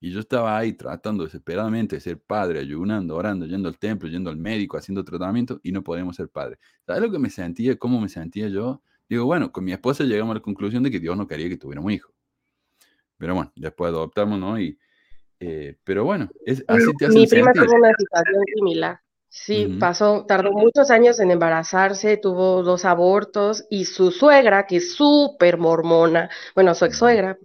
[0.00, 4.30] Y yo estaba ahí tratando desesperadamente de ser padre, ayunando, orando, yendo al templo, yendo
[4.30, 6.58] al médico, haciendo tratamiento y no podíamos ser padres.
[6.86, 7.78] ¿Sabes lo que me sentía?
[7.78, 8.82] ¿Cómo me sentía yo?
[9.12, 11.58] Digo, bueno, con mi esposa llegamos a la conclusión de que Dios no quería que
[11.58, 12.10] tuviéramos un hijo.
[13.18, 14.58] Pero bueno, después adoptamos, ¿no?
[14.58, 14.78] Y,
[15.38, 19.00] eh, pero bueno, es, así te hacen mi prima tuvo una situación similar.
[19.28, 24.94] Sí, pasó, tardó muchos años en embarazarse, tuvo dos abortos y su suegra, que es
[24.94, 27.36] súper mormona, bueno, su ex suegra,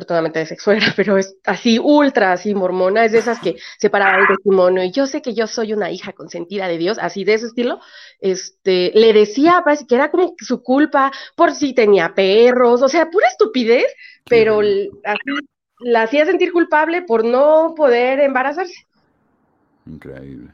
[0.00, 3.90] afortunadamente es ex suegra, pero es así ultra, así mormona, es de esas que se
[3.90, 7.24] paraba el testimonio y yo sé que yo soy una hija consentida de Dios, así
[7.24, 7.80] de ese estilo,
[8.20, 13.10] este, le decía, parece que era como su culpa por si tenía perros, o sea,
[13.10, 13.86] pura estupidez,
[14.28, 15.46] pero así
[15.80, 18.86] la hacía sentir culpable por no poder embarazarse.
[19.86, 20.52] Increíble.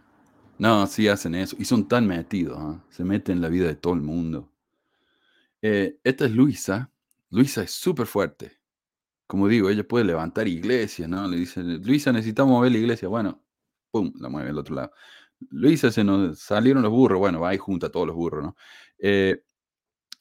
[0.59, 1.57] No, sí hacen eso.
[1.59, 2.81] Y son tan metidos, ¿ah?
[2.91, 4.49] Se meten en la vida de todo el mundo.
[5.61, 6.91] Eh, esta es Luisa.
[7.31, 8.53] Luisa es súper fuerte.
[9.27, 11.27] Como digo, ella puede levantar iglesias, ¿no?
[11.29, 13.09] Le dicen, Luisa, necesitamos mover la iglesia.
[13.09, 13.43] Bueno,
[13.91, 14.93] pum, la mueve al otro lado.
[15.51, 17.19] Luisa, se nos salieron los burros.
[17.19, 18.57] Bueno, va y junta a todos los burros, ¿no?
[18.99, 19.43] Eh,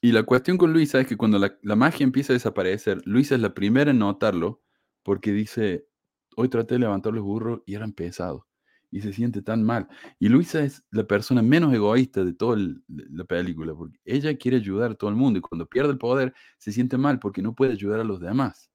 [0.06, 3.42] y la cuestión con Luisa es que cuando la, magia empieza a desaparecer, Luisa es
[3.42, 4.62] la primera en notarlo
[5.04, 5.88] porque dice,
[6.36, 8.44] hoy traté de levantar los burros y eran pesados.
[8.92, 9.88] Y se siente tan mal.
[10.20, 14.92] Y Luisa es la persona menos egoísta de toda la película, porque ella quiere ayudar
[14.92, 17.74] a todo el mundo y cuando pierde el poder se siente mal porque no puede
[17.74, 18.70] ayudar a los demás.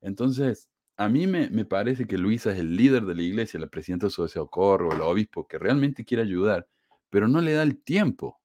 [0.00, 3.68] Entonces, a mí me, me parece que Luisa es el líder de la iglesia, la
[3.68, 6.68] presidenta de su socorro, el obispo, que realmente quiere ayudar,
[7.10, 8.40] pero no le da el tiempo,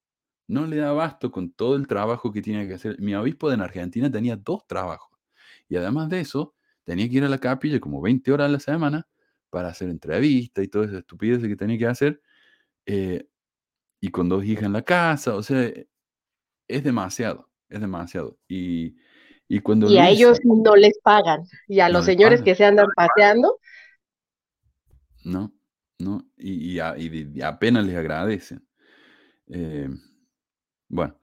[0.47, 2.99] no le da abasto con todo el trabajo que tiene que hacer.
[2.99, 5.11] Mi obispo en Argentina tenía dos trabajos
[5.69, 8.59] y además de eso, tenía que ir a la capilla como 20 horas a la
[8.59, 9.07] semana
[9.49, 12.21] para hacer entrevistas y todas esas estupideces que tenía que hacer,
[12.85, 13.27] eh,
[14.01, 15.71] y con dos hijas en la casa, o sea,
[16.67, 18.37] es demasiado, es demasiado.
[18.47, 18.95] Y,
[19.51, 21.43] y cuando Y a ellos no les pagan.
[21.67, 22.43] Y a No los señores pagan.
[22.43, 23.57] que se andan paseando,
[25.23, 25.53] No,
[25.99, 28.65] no, y, y a- y de- y apenas les agradecen.
[29.47, 29.89] Eh,
[30.89, 31.15] bueno,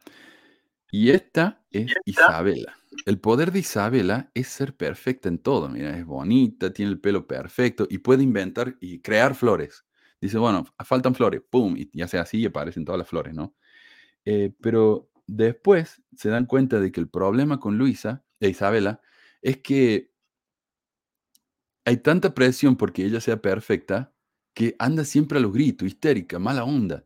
[0.91, 2.77] y esta es Isabela.
[3.07, 5.69] el poder de Isabela es ser perfecta en todo.
[5.69, 9.85] Mira, es bonita, tiene el pelo perfecto y puede inventar y crear flores.
[10.21, 13.55] Dice, bueno, faltan flores, pum, y ya sea así y aparecen todas las flores, ¿no?
[14.25, 19.01] Eh, pero después se dan cuenta de que el problema con Luisa e Isabela
[19.43, 20.11] es que
[21.85, 24.13] hay tanta presión porque ella sea perfecta
[24.55, 27.05] que anda siempre a los gritos, histérica, mala onda.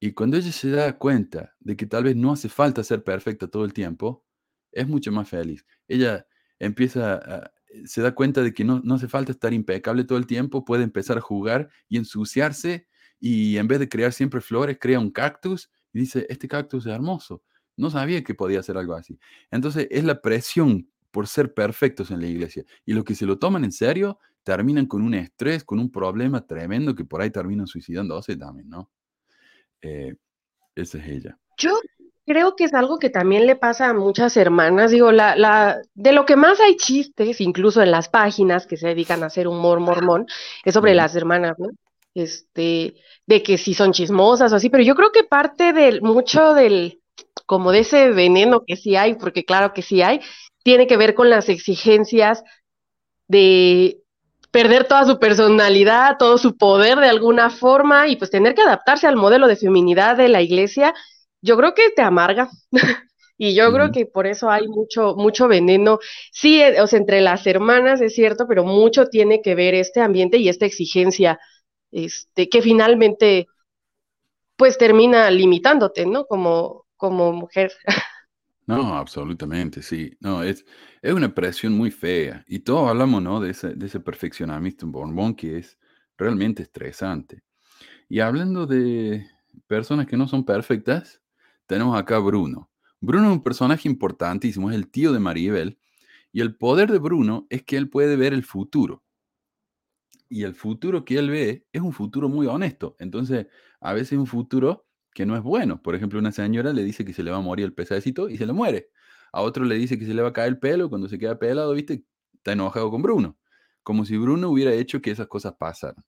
[0.00, 3.48] Y cuando ella se da cuenta de que tal vez no hace falta ser perfecta
[3.48, 4.24] todo el tiempo,
[4.72, 5.66] es mucho más feliz.
[5.88, 6.26] Ella
[6.58, 7.52] empieza a,
[7.84, 10.84] se da cuenta de que no, no hace falta estar impecable todo el tiempo, puede
[10.84, 15.70] empezar a jugar y ensuciarse y en vez de crear siempre flores, crea un cactus
[15.92, 17.42] y dice, este cactus es hermoso.
[17.76, 19.18] No sabía que podía hacer algo así.
[19.50, 22.64] Entonces es la presión por ser perfectos en la iglesia.
[22.84, 26.46] Y los que se lo toman en serio terminan con un estrés, con un problema
[26.46, 28.90] tremendo que por ahí terminan suicidándose también, ¿no?
[29.82, 30.14] Eh,
[30.74, 31.38] esa es ella.
[31.56, 31.78] Yo
[32.26, 34.92] creo que es algo que también le pasa a muchas hermanas.
[34.92, 38.88] Digo, la, la, de lo que más hay chistes, incluso en las páginas que se
[38.88, 40.26] dedican a hacer humor mormón,
[40.64, 41.68] es sobre las hermanas, ¿no?
[42.14, 42.94] Este,
[43.26, 47.00] de que si son chismosas o así, pero yo creo que parte del, mucho del,
[47.46, 50.20] como de ese veneno que sí hay, porque claro que sí hay,
[50.62, 52.42] tiene que ver con las exigencias
[53.28, 54.00] de
[54.50, 59.06] perder toda su personalidad, todo su poder de alguna forma y pues tener que adaptarse
[59.06, 60.94] al modelo de feminidad de la iglesia,
[61.40, 62.50] yo creo que te amarga.
[63.38, 65.98] y yo creo que por eso hay mucho, mucho veneno.
[66.32, 70.00] Sí, eh, o sea, entre las hermanas es cierto, pero mucho tiene que ver este
[70.00, 71.38] ambiente y esta exigencia,
[71.90, 73.48] este, que finalmente,
[74.56, 76.26] pues termina limitándote, ¿no?
[76.26, 77.72] Como, como mujer.
[78.66, 80.16] No, absolutamente, sí.
[80.20, 80.64] No, es,
[81.02, 82.44] es una presión muy fea.
[82.46, 83.40] Y todos hablamos, ¿no?
[83.40, 85.76] De ese, de ese perfeccionamiento bombón que es
[86.16, 87.42] realmente estresante.
[88.08, 89.26] Y hablando de
[89.66, 91.20] personas que no son perfectas,
[91.66, 92.70] tenemos acá a Bruno.
[93.00, 95.78] Bruno es un personaje importantísimo, es el tío de Maribel.
[96.32, 99.02] Y el poder de Bruno es que él puede ver el futuro.
[100.30, 102.96] Y el futuro que él ve es un futuro muy honesto.
[103.00, 103.48] Entonces,
[103.80, 105.82] a veces un futuro que no es bueno.
[105.82, 108.38] Por ejemplo, una señora le dice que se le va a morir el pesadito y
[108.38, 108.90] se le muere.
[109.32, 111.38] A otro le dice que se le va a caer el pelo, cuando se queda
[111.38, 112.04] pelado, ¿viste?
[112.34, 113.38] Está enojado con Bruno.
[113.82, 116.04] Como si Bruno hubiera hecho que esas cosas pasaran.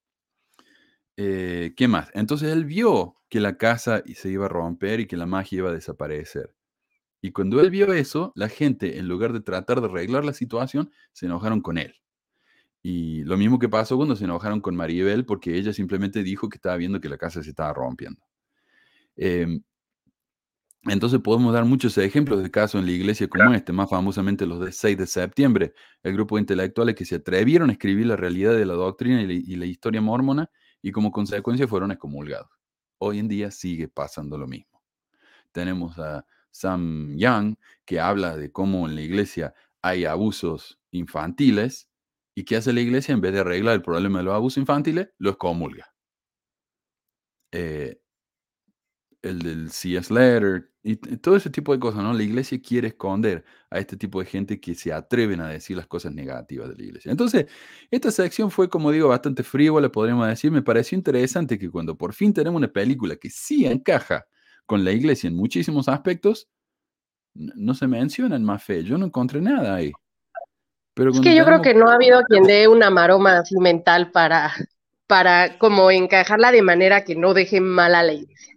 [1.17, 2.11] Eh, ¿Qué más?
[2.15, 5.71] Entonces él vio que la casa se iba a romper y que la magia iba
[5.71, 6.55] a desaparecer.
[7.23, 10.91] Y cuando él vio eso, la gente, en lugar de tratar de arreglar la situación,
[11.13, 11.95] se enojaron con él.
[12.83, 16.57] Y lo mismo que pasó cuando se enojaron con Maribel, porque ella simplemente dijo que
[16.57, 18.21] estaba viendo que la casa se estaba rompiendo.
[19.16, 19.62] Em,
[20.85, 24.59] entonces podemos dar muchos ejemplos de casos en la iglesia como este, más famosamente los
[24.59, 28.53] de 6 de septiembre, el grupo de intelectuales que se atrevieron a escribir la realidad
[28.57, 30.51] de la doctrina y la, historia mormona
[30.83, 32.51] y como consecuencia fueron excomulgados.
[32.99, 34.83] Hoy en día sigue pasando lo mismo.
[35.53, 41.91] Tenemos a Sam Young que habla de cómo en la iglesia hay abusos infantiles
[42.35, 45.09] y qué hace la iglesia en vez de arreglar el problema de los abusos infantiles,
[45.18, 45.87] lo excomulga.
[47.53, 47.97] Eh,
[49.23, 52.12] el del CS Letter y todo ese tipo de cosas, ¿no?
[52.12, 55.87] La iglesia quiere esconder a este tipo de gente que se atreven a decir las
[55.87, 57.12] cosas negativas de la iglesia.
[57.12, 57.47] Entonces,
[57.90, 60.51] esta sección fue, como digo, bastante frívola, podríamos decir.
[60.51, 64.27] Me pareció interesante que cuando por fin tenemos una película que sí encaja
[64.66, 66.49] con la iglesia en muchísimos aspectos,
[67.35, 68.85] no se mencionan más fe.
[68.85, 69.92] Yo no encontré nada ahí.
[70.94, 74.11] Pero es que yo creo que no ha habido quien dé una maroma así mental
[74.11, 74.52] para,
[75.07, 78.55] para como encajarla de manera que no deje mal a la iglesia.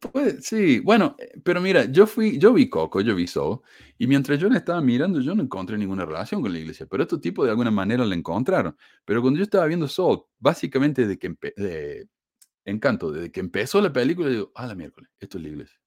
[0.00, 3.60] Pues, sí, bueno, pero mira, yo fui, yo vi Coco, yo vi Soul,
[3.98, 7.04] y mientras yo la estaba mirando, yo no encontré ninguna relación con la iglesia, pero
[7.04, 8.76] estos tipos de alguna manera la encontraron.
[9.04, 12.08] Pero cuando yo estaba viendo Soul, básicamente de que de
[12.64, 15.81] Encanto, desde que empezó la película, digo, ah, la miércoles, esto es la iglesia.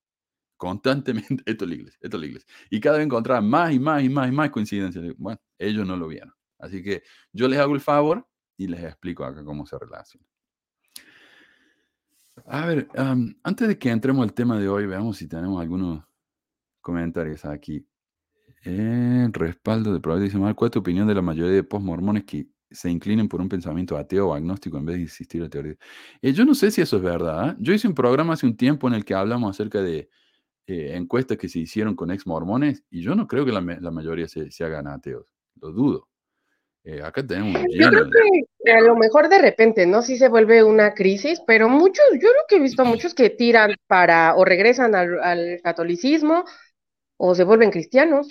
[0.58, 2.48] Constantemente, esto es la iglesia, esto es la iglesia.
[2.70, 5.06] Y cada vez encontraba más y más y más y más coincidencias.
[5.18, 6.34] Bueno, ellos no lo vieron.
[6.60, 10.26] Así que yo les hago el favor y les explico acá cómo se relaciona.
[12.48, 12.89] A ver,
[13.44, 16.04] antes de que entremos al tema de hoy, veamos si tenemos algunos
[16.82, 17.88] comentarios aquí.
[18.63, 22.48] Eh, respaldo de probabilidad dice ¿cuál es tu opinión de la mayoría de postmormones que
[22.72, 25.76] se inclinen por un pensamiento ateo o agnóstico en vez de insistir en la teoría?
[26.22, 27.52] Eh, yo no sé si eso es verdad.
[27.52, 27.56] ¿eh?
[27.60, 30.10] Yo hice un programa hace un tiempo en el que hablamos acerca de
[30.67, 34.28] eh, encuestas que se hicieron con ex mormones y yo no creo que la, mayoría
[34.28, 35.34] se, se hagan ateos.
[35.62, 36.08] Lo dudo.
[36.86, 38.08] Eh, acá tenemos Yo creo
[38.63, 40.04] que a lo mejor de repente, ¿no?
[40.04, 43.75] Sí se vuelve una crisis, pero muchos, yo creo que he visto muchos que tiran
[43.88, 46.45] para o regresan al, catolicismo
[47.17, 48.28] o se vuelven cristianos.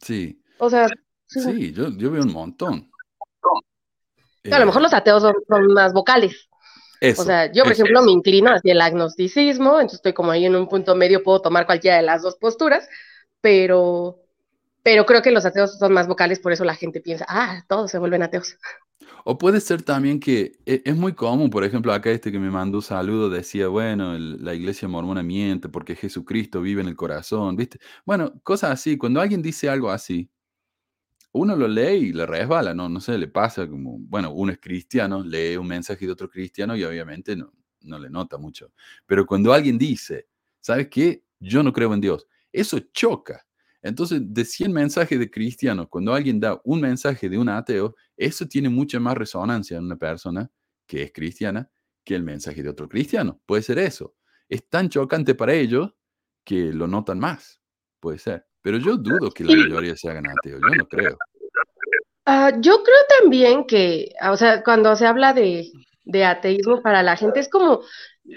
[0.00, 0.42] Sí.
[0.58, 0.88] O sea.
[1.26, 2.90] Sí, yo, veo un montón.
[4.50, 5.34] a lo mejor los ateos son,
[5.74, 6.48] más vocales.
[7.14, 10.56] O sea, yo, por ejemplo, me inclino hacia el agnosticismo, entonces estoy como ahí en
[10.56, 12.88] un punto medio, puedo tomar cualquiera de las dos posturas,
[13.40, 14.20] pero
[14.82, 17.90] pero creo que los ateos son más vocales, por eso la gente piensa, ah, todos
[17.90, 18.56] se vuelven ateos.
[19.24, 22.50] O puede ser también que e- es muy común, por ejemplo, acá este que me
[22.50, 26.96] mandó un saludo decía, bueno, el- la iglesia mormona miente porque Jesucristo vive en el
[26.96, 27.78] corazón, ¿viste?
[28.04, 30.30] Bueno, cosas así, cuando alguien dice algo así,
[31.36, 32.88] uno lo lee y le resbala, ¿no?
[32.88, 36.76] No sé, le pasa como, bueno, uno es cristiano, lee un mensaje de otro cristiano
[36.76, 38.72] y obviamente no, no le nota mucho.
[39.06, 40.28] Pero cuando alguien dice,
[40.60, 41.24] ¿sabes qué?
[41.40, 43.46] Yo no creo en Dios, eso choca.
[43.82, 48.46] Entonces, de 100 mensajes de cristianos, cuando alguien da un mensaje de un ateo, eso
[48.48, 50.50] tiene mucha más resonancia en una persona
[50.86, 51.70] que es cristiana
[52.04, 53.40] que el mensaje de otro cristiano.
[53.46, 54.14] Puede ser eso.
[54.48, 55.94] Es tan chocante para ellos
[56.44, 57.60] que lo notan más.
[58.00, 58.46] Puede ser.
[58.66, 60.60] Pero yo dudo que la mayoría se hagan ateos.
[60.60, 61.16] Yo no creo.
[62.24, 65.70] Ah, yo creo también que, ah, o sea, cuando se habla de,
[66.04, 67.82] de ateísmo para la gente es como,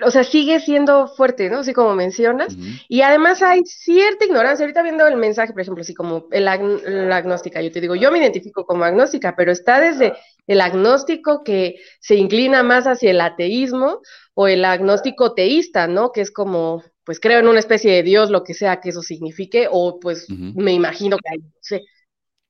[0.05, 1.57] o sea, sigue siendo fuerte, ¿no?
[1.57, 2.55] Así como mencionas.
[2.87, 4.65] Y además hay cierta ignorancia.
[4.65, 7.95] Ahorita viendo el mensaje, por ejemplo, así como el agn- la agnóstica, yo te digo,
[7.95, 10.13] yo me identifico como agnóstica, pero está desde
[10.45, 14.01] el agnóstico que se inclina más hacia el ateísmo
[14.35, 16.11] o el agnóstico teísta, ¿no?
[16.11, 19.01] Que es como, pues creo en una especie de Dios, lo que sea que eso
[19.01, 21.81] signifique, o pues me imagino que hay, no sé.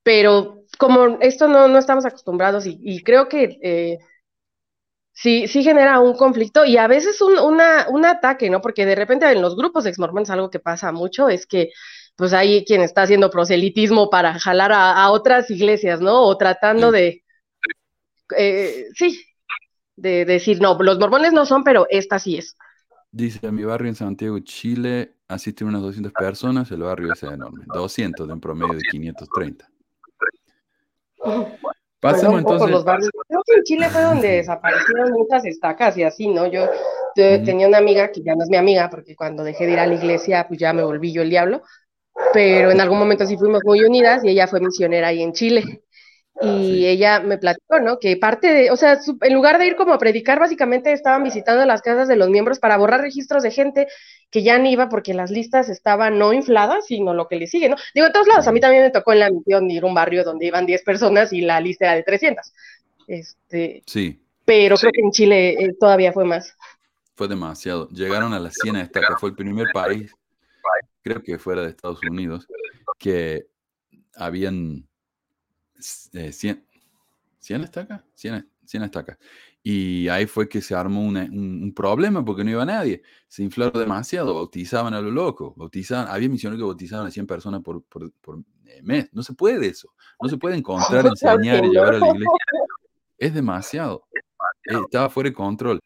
[0.03, 3.99] Pero como esto no, no estamos acostumbrados y, y creo que eh,
[5.11, 8.61] sí, sí genera un conflicto y a veces un, una, un ataque, ¿no?
[8.61, 11.71] Porque de repente en los grupos exmormones algo que pasa mucho es que
[12.15, 16.23] pues hay quien está haciendo proselitismo para jalar a, a otras iglesias, ¿no?
[16.23, 16.97] O tratando Sí.
[16.97, 17.23] de,
[18.37, 19.23] eh, sí,
[19.97, 22.57] de decir, no, los mormones no son, pero esta sí es.
[23.11, 27.63] Dice, a mi barrio en Santiago, Chile, asisten unas 200 personas, el barrio es enorme.
[27.73, 29.67] 200 de un promedio de 530.
[31.99, 32.71] Pasemos Son pocos entonces...
[32.71, 33.09] los barrios.
[33.27, 36.47] Creo que en Chile fue donde desaparecieron muchas estacas y así, ¿no?
[36.47, 36.69] Yo
[37.15, 37.45] te- Ujú.
[37.45, 39.87] tenía una amiga que ya no es mi amiga, porque cuando dejé de ir a
[39.87, 41.63] la iglesia, pues ya me volví yo el diablo,
[42.33, 45.83] pero en algún momento sí fuimos muy unidas y ella fue misionera ahí en Chile.
[46.41, 46.87] Y Sí.
[46.87, 47.99] ella me platicó, ¿no?
[47.99, 51.23] Que parte de, o sea, su- en lugar de ir como a predicar, básicamente estaban
[51.23, 53.87] visitando las casas de los miembros para borrar registros de gente
[54.31, 57.67] que ya ni iba porque las listas estaban no infladas, sino lo que le sigue,
[57.67, 57.75] ¿no?
[57.93, 59.93] Digo, en todos lados, a mí también me tocó en la misión ir a un
[59.93, 62.53] barrio donde iban 10 personas y la lista era de 300.
[63.07, 66.55] Este, Sí, pero creo que en Chile eh, todavía fue más.
[67.15, 67.89] fue demasiado.
[67.89, 70.09] Llegaron a la Siena Estaca, fue el primer país,
[71.01, 72.47] creo que fuera de Estados Unidos,
[72.97, 73.47] que
[74.15, 74.87] habían
[76.13, 76.63] eh, 100,
[77.39, 79.17] 100 estacas, 100, 100 estacas.
[79.61, 83.01] Y ahí fue que se armó una- un, un problema porque no iba nadie.
[83.27, 85.53] Se inflaron demasiado, bautizaban a lo loco.
[85.57, 89.09] Bautizaban, había misioneros que bautizaban a 100 personas por, por- por, eh, mes.
[89.11, 89.93] No se puede eso.
[90.21, 92.29] No se puede encontrar, enseñar y llevar a la iglesia.
[93.17, 94.05] Es demasiado.
[94.63, 95.79] Estaba fuera de control.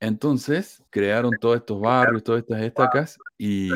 [0.00, 3.70] Entonces crearon todos estos barrios, todas estas estacas, y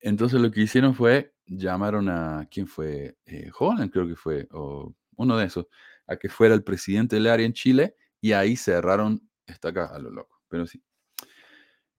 [0.00, 3.16] entonces lo que hicieron fue, llamaron a, ¿quién fue?
[3.24, 5.66] Eh, Holland creo que fue, o uno de esos,
[6.06, 10.10] a que fuera el presidente del área en Chile, y ahí cerraron estacas a lo
[10.10, 10.82] loco, pero sí.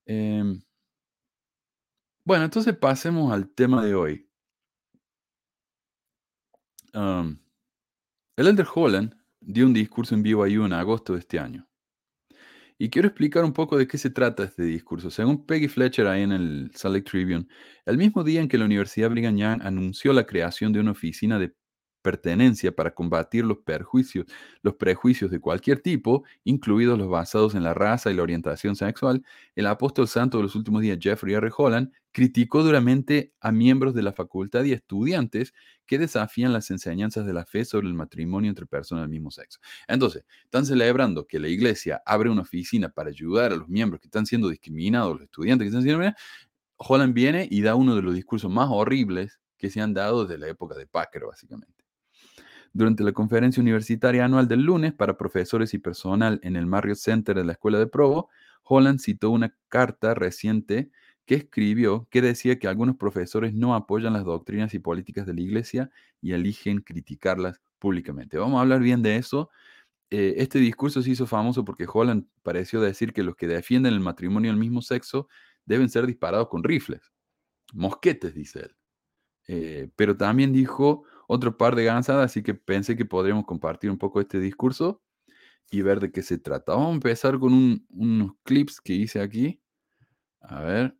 [0.06, 0.62] Em,
[2.24, 4.28] bueno, entonces pasemos al tema de hoy.
[6.94, 7.40] Um,
[8.36, 11.68] el Elder Holland dio un discurso en vivo ahí en agosto de este año.
[12.78, 15.12] Y quiero explicar un poco de qué se trata este discurso.
[15.12, 17.48] Según Peggy Fletcher ahí en el Salt Tribune,
[17.86, 21.38] el mismo día en que la Universidad Brigham Young anunció la creación de una oficina
[21.38, 21.54] de
[22.02, 24.26] pertenencia para combatir los perjuicios,
[24.62, 29.24] los prejuicios de cualquier tipo, incluidos los basados en la raza y la orientación sexual,
[29.56, 31.50] el apóstol santo de los últimos días, Jeffrey R.
[31.56, 35.54] Holland, criticó duramente a miembros de la facultad y estudiantes
[35.86, 39.60] que desafían las enseñanzas de la fe sobre el matrimonio entre personas del mismo sexo.
[39.88, 44.08] Entonces, están celebrando que la iglesia abre una oficina para ayudar a los miembros que
[44.08, 46.52] están siendo discriminados, los estudiantes que están siendo discriminados.
[46.78, 50.40] Holland viene y da uno de los discursos más horribles que se han dado desde
[50.40, 51.81] la época de Packer, básicamente.
[52.74, 57.36] Durante la conferencia universitaria anual del lunes para profesores y personal en el Marriott Center
[57.36, 58.30] de la Escuela de Provo,
[58.64, 60.92] Holland citó una carta reciente
[61.26, 65.42] que escribió que decía que algunos profesores no apoyan las doctrinas y políticas de la
[65.42, 65.92] iglesia
[66.22, 68.38] y eligen criticarlas públicamente.
[68.38, 69.50] Vamos a hablar bien de eso.
[70.10, 74.00] Eh, este discurso se hizo famoso porque Holland pareció decir que los que defienden el
[74.00, 75.28] matrimonio del mismo sexo
[75.66, 77.12] deben ser disparados con rifles,
[77.74, 78.76] mosquetes, dice él.
[79.48, 81.04] Eh, pero también dijo
[81.34, 85.02] otro par de gansadas, así que pensé que podríamos compartir un poco este discurso
[85.70, 86.74] y ver de qué se trata.
[86.74, 89.62] Vamos a empezar con un- unos clips que hice aquí.
[90.42, 90.98] A ver.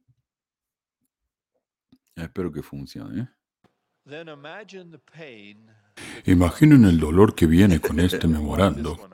[2.16, 3.30] Espero que funcione.
[4.08, 5.70] then imagine the pain
[6.26, 9.12] Imaginen el dolor que viene con este memorando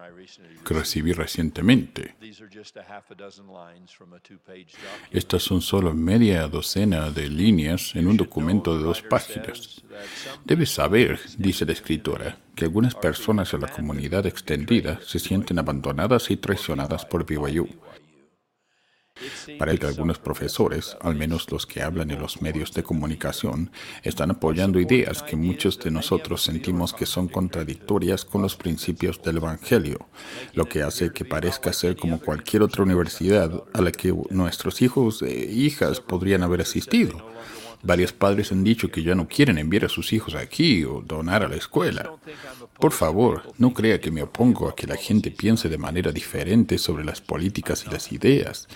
[0.68, 2.16] que recibí recientemente.
[5.12, 9.82] Estas son solo media docena de líneas en un documento de dos páginas.
[10.44, 16.30] Debes saber, dice la escritora, que algunas personas en la comunidad extendida se sienten abandonadas
[16.32, 17.70] y traicionadas por BYU.
[19.57, 23.72] Parece que algunos profesores, al menos los que hablan en los medios de comunicación,
[24.03, 29.38] están apoyando ideas que muchos de nosotros sentimos que son contradictorias con los principios del
[29.38, 30.07] Evangelio,
[30.53, 35.22] lo que hace que parezca ser como cualquier otra universidad a la que nuestros hijos
[35.22, 37.38] e hijas podrían haber asistido.
[37.84, 41.43] Varios padres han dicho que ya no quieren enviar a sus hijos aquí o donar
[41.43, 42.11] a la escuela.
[42.80, 46.78] Por favor, no crea que me opongo a que la gente piense de manera diferente
[46.80, 48.68] sobre las políticas y las ideas.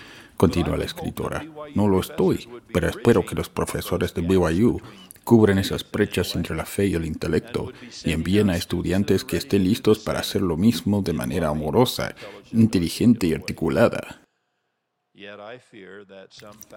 [0.41, 1.45] Continúa la escritora.
[1.75, 4.81] No lo estoy, pero espero que los profesores de BYU
[5.23, 7.71] cubren esas brechas entre la fe y el intelecto
[8.03, 12.15] y envíen a estudiantes que estén listos para hacer lo mismo de manera amorosa,
[12.53, 14.23] inteligente y articulada.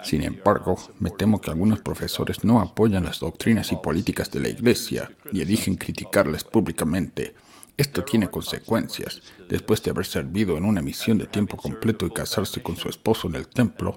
[0.03, 4.51] Sin embargo, me temo que algunos profesores no apoyan las doctrinas y políticas de la
[4.51, 7.35] Iglesia y eligen criticarlas públicamente.
[7.77, 9.23] Esto tiene consecuencias.
[9.49, 13.29] Después de haber servido en una misión de tiempo completo y casarse con su esposo
[13.29, 13.97] en el templo,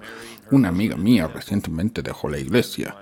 [0.52, 2.96] una amiga mía recientemente dejó la iglesia.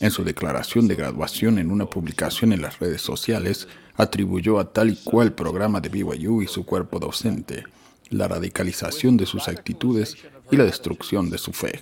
[0.00, 4.90] En su declaración de graduación en una publicación en las redes sociales, atribuyó a tal
[4.90, 7.64] y cual programa de BYU y su cuerpo docente
[8.10, 10.16] la radicalización de sus actitudes
[10.50, 11.80] y la destrucción de su fe.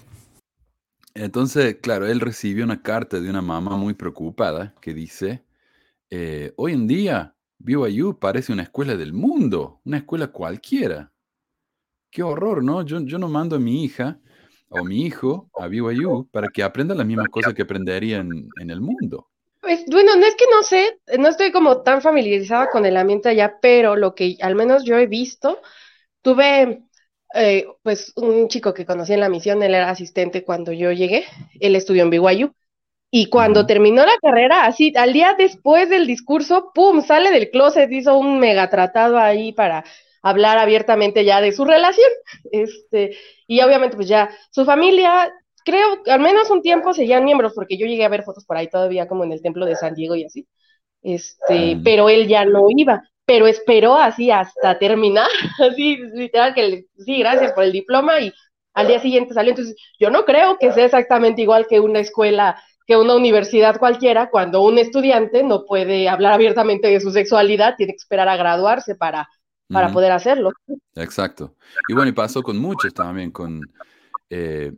[1.14, 5.44] Entonces, claro, él recibió una carta de una mamá muy preocupada que dice,
[6.10, 11.12] eh, hoy en día BYU parece una escuela del mundo, una escuela cualquiera.
[12.10, 12.82] Qué horror, ¿no?
[12.82, 14.18] Yo, yo no mando a mi hija
[14.68, 18.80] o mi hijo a BYU para que aprenda las mismas cosas que aprendería en, el
[18.80, 19.28] mundo.
[19.60, 23.28] Pues bueno, no es que no sé, no estoy como tan familiarizada con el ambiente
[23.28, 25.60] allá, pero lo que al menos yo he visto,
[26.22, 26.82] tuve
[27.35, 31.24] eh, pues un chico que conocí en la misión, él era asistente cuando yo llegué,
[31.61, 32.55] él estudió en BYU,
[33.11, 37.91] y cuando terminó la carrera, así, al día después del discurso, ¡pum!, sale del closet,
[37.93, 39.85] hizo un megatratado ahí para
[40.20, 42.11] hablar abiertamente ya de su relación,
[42.51, 43.16] este,
[43.47, 45.32] y obviamente pues ya su familia,
[45.64, 48.68] creo, al menos un tiempo seguían miembros, porque yo llegué a ver fotos por ahí
[48.68, 50.49] todavía como en el templo de San Diego y así,
[51.03, 55.29] este, pero él ya no iba, pero esperó así hasta terminar,
[55.61, 58.33] así, literal, que sí, gracias por el diploma y
[58.75, 59.51] al día siguiente salió.
[59.51, 64.31] Entonces, yo no creo que sea exactamente igual que una escuela, que una universidad cualquiera,
[64.31, 68.95] cuando un estudiante no puede hablar abiertamente de su sexualidad, tiene que esperar a graduarse
[68.95, 69.29] para,
[69.68, 70.53] para poder hacerlo.
[70.95, 71.55] Exacto.
[71.89, 73.61] Y bueno, y pasó con muchos también, con,
[74.29, 74.72] eh,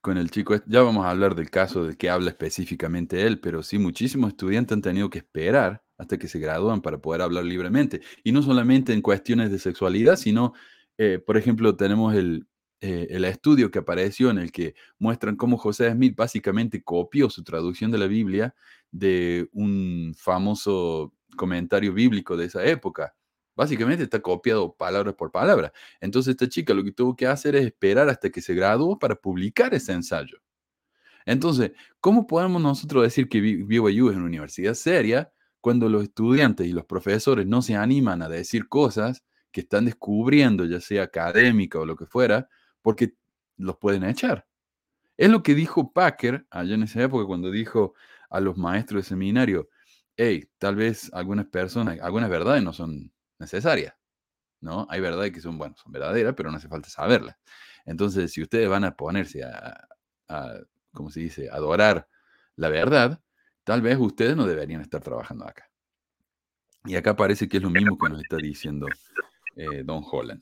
[0.00, 3.62] con el chico, ya vamos a hablar del caso del que habla específicamente él, pero
[3.62, 8.00] sí, muchísimos estudiantes han tenido que esperar hasta que se gradúan para poder hablar libremente.
[8.24, 10.54] Y no solamente en cuestiones de sexualidad, sino,
[10.96, 12.46] eh, por ejemplo, tenemos el,
[12.80, 17.42] eh, el estudio que apareció en el que muestran cómo José Smith básicamente copió su
[17.42, 18.54] traducción de la Biblia
[18.92, 23.14] de un famoso comentario bíblico de esa época.
[23.56, 25.72] Básicamente está copiado palabra por palabra.
[26.00, 29.16] Entonces esta chica lo que tuvo que hacer es esperar hasta que se graduó para
[29.16, 30.38] publicar ese ensayo.
[31.26, 36.72] Entonces, ¿cómo podemos nosotros decir que BYU es una universidad seria cuando los estudiantes y
[36.72, 41.86] los profesores no se animan a decir cosas que están descubriendo, ya sea académica o
[41.86, 42.48] lo que fuera,
[42.82, 43.14] porque
[43.56, 44.46] los pueden echar.
[45.16, 47.94] Es lo que dijo Packer allá en esa época cuando dijo
[48.30, 49.68] a los maestros de seminario,
[50.16, 53.94] hey, tal vez algunas personas, algunas verdades no son necesarias,
[54.60, 54.86] ¿no?
[54.90, 57.36] Hay verdades que son, bueno, son verdaderas, pero no hace falta saberlas.
[57.84, 59.88] Entonces, si ustedes van a ponerse a,
[60.28, 60.54] a
[60.92, 62.08] como se dice, adorar
[62.56, 63.20] la verdad,
[63.68, 65.68] Tal vez ustedes no deberían estar trabajando acá.
[66.86, 68.86] Y acá parece que es lo mismo que nos está diciendo
[69.56, 70.40] eh, Don Holland.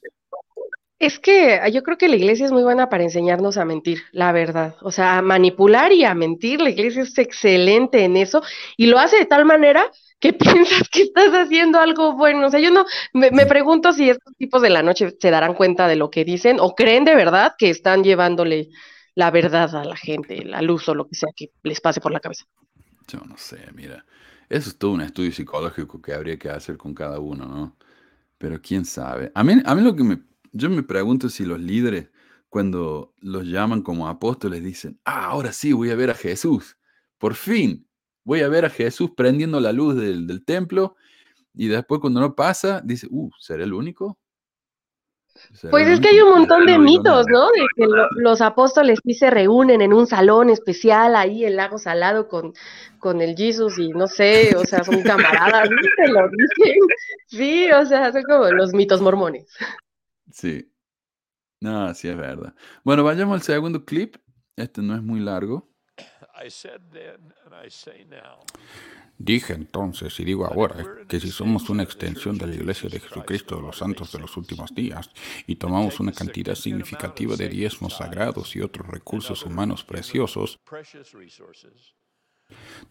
[1.00, 4.30] Es que yo creo que la iglesia es muy buena para enseñarnos a mentir, la
[4.30, 4.76] verdad.
[4.80, 6.60] O sea, a manipular y a mentir.
[6.60, 8.42] La iglesia es excelente en eso
[8.76, 12.46] y lo hace de tal manera que piensas que estás haciendo algo bueno.
[12.46, 15.54] O sea, yo no me, me, pregunto si estos tipos de la noche se darán
[15.54, 18.68] cuenta de lo que dicen o creen de verdad que están llevándole
[19.16, 22.12] la verdad a la gente, la luz o lo que sea que les pase por
[22.12, 22.44] la cabeza.
[23.08, 24.04] Yo no sé, mira.
[24.48, 27.76] Eso es todo un estudio psicológico que habría que hacer con cada uno, ¿no?
[28.38, 29.32] Pero quién sabe.
[29.34, 30.22] A mí, a mí lo que me.
[30.52, 32.10] Yo me pregunto si los líderes,
[32.48, 36.78] cuando los llaman como apóstoles, dicen: Ah, ahora sí voy a ver a Jesús.
[37.18, 37.88] Por fin
[38.24, 40.96] voy a ver a Jesús prendiendo la luz del, del templo.
[41.54, 44.18] Y después, cuando no pasa, dice: Uh, ¿seré el único?
[45.70, 47.50] Pues es que hay un montón de mitos, ¿no?
[47.50, 52.28] De que los apóstoles sí se reúnen en un salón especial ahí el lago salado
[52.28, 52.52] con,
[52.98, 56.12] con el Jesús y no sé, o sea, son camaradas, ¿no?
[56.12, 56.78] lo dicen.
[57.26, 59.46] Sí, o sea, son como los mitos mormones.
[60.32, 60.72] Sí.
[61.60, 62.54] No, sí es verdad.
[62.84, 64.16] Bueno, vayamos al segundo clip.
[64.56, 65.68] Este no es muy largo.
[69.18, 73.56] Dije entonces y digo ahora que si somos una extensión de la Iglesia de Jesucristo
[73.56, 75.10] de los Santos de los últimos días
[75.46, 80.58] y tomamos una cantidad significativa de diezmos sagrados y otros recursos humanos preciosos,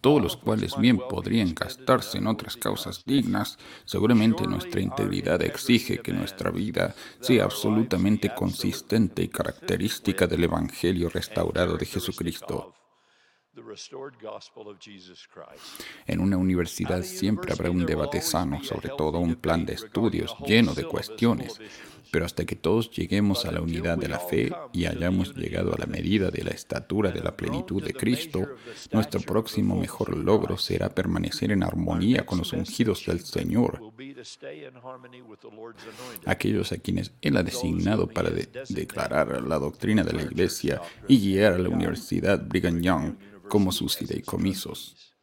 [0.02, 6.12] todos los cuales bien podrían gastarse en otras causas dignas, seguramente nuestra integridad exige que
[6.12, 12.74] nuestra vida sea absolutamente consistente y característica del Evangelio restaurado de Jesucristo.
[16.08, 20.74] En una universidad siempre habrá un debate sano, sobre todo un plan de estudios lleno
[20.74, 21.60] de cuestiones,
[22.12, 25.78] pero hasta que todos lleguemos a la unidad de la fe y hayamos llegado a
[25.78, 28.56] la medida de la estatura de la plenitud de Cristo,
[28.92, 33.82] nuestro próximo mejor logro será permanecer en armonía con los ungidos del Señor,
[36.26, 38.30] aquellos a quienes Él ha designado para
[38.70, 43.16] declarar la doctrina de la Iglesia y guiar a la Universidad Brigham Young
[43.50, 45.16] como sus fideicomisos.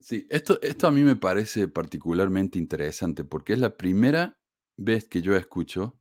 [0.00, 4.38] sí, esto, esto a mí me parece particularmente interesante porque es la primera
[4.76, 5.98] vez que yo escucho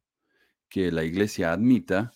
[0.70, 2.14] que la iglesia admita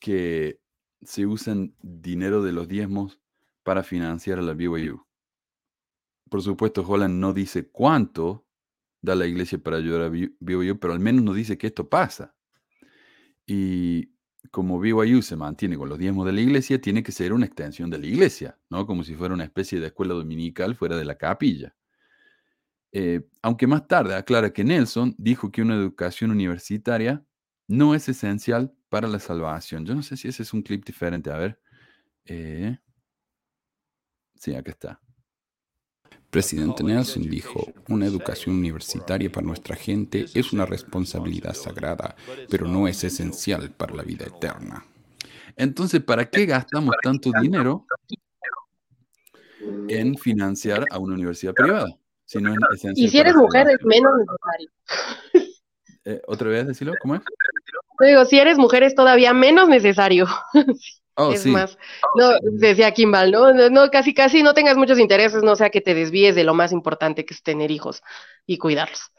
[0.00, 0.60] que
[1.02, 3.20] se usan dinero de los diezmos
[3.62, 5.06] para financiar a la BYU.
[6.28, 8.46] Por supuesto, Holland no dice cuánto
[9.00, 12.34] da la iglesia para ayudar a BYU, pero al menos nos dice que esto pasa.
[13.50, 14.10] Y
[14.50, 17.88] como BYU se mantiene con los diezmos de la iglesia, tiene que ser una extensión
[17.88, 18.86] de la iglesia, ¿no?
[18.86, 21.74] Como si fuera una especie de escuela dominical fuera de la capilla.
[22.92, 27.24] Eh, aunque más tarde aclara que Nelson dijo que una educación universitaria
[27.66, 29.86] no es esencial para la salvación.
[29.86, 31.30] Yo no sé si ese es un clip diferente.
[31.30, 31.60] A ver.
[32.26, 32.78] Eh,
[34.34, 35.00] sí, acá está.
[36.30, 42.16] Presidente Nelson dijo, una educación universitaria para nuestra gente es una responsabilidad sagrada,
[42.50, 44.84] pero no es esencial para la vida eterna.
[45.56, 47.86] Entonces, ¿para qué gastamos tanto dinero
[49.88, 51.96] en financiar a una universidad privada?
[52.26, 54.70] Si no es y si eres mujer es menos necesario.
[56.04, 56.94] Eh, ¿Otra vez decirlo?
[57.00, 57.22] ¿Cómo es?
[58.00, 60.26] Digo, si eres mujer es todavía menos necesario.
[61.20, 61.76] Oh, es más,
[62.14, 63.52] no, decía Kimball, ¿no?
[63.52, 63.90] ¿no?
[63.90, 67.24] Casi, casi no tengas muchos intereses, no sea que te desvíes de lo más importante
[67.24, 68.02] que es tener hijos
[68.46, 69.10] y cuidarlos.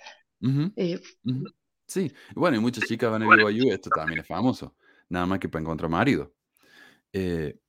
[0.78, 1.02] Eh,
[1.86, 4.78] sí, bueno, y muchas chicas van a BYU, esto también es famoso,
[5.10, 6.34] nada más que para encontrar marido.
[7.12, 7.60] Eh,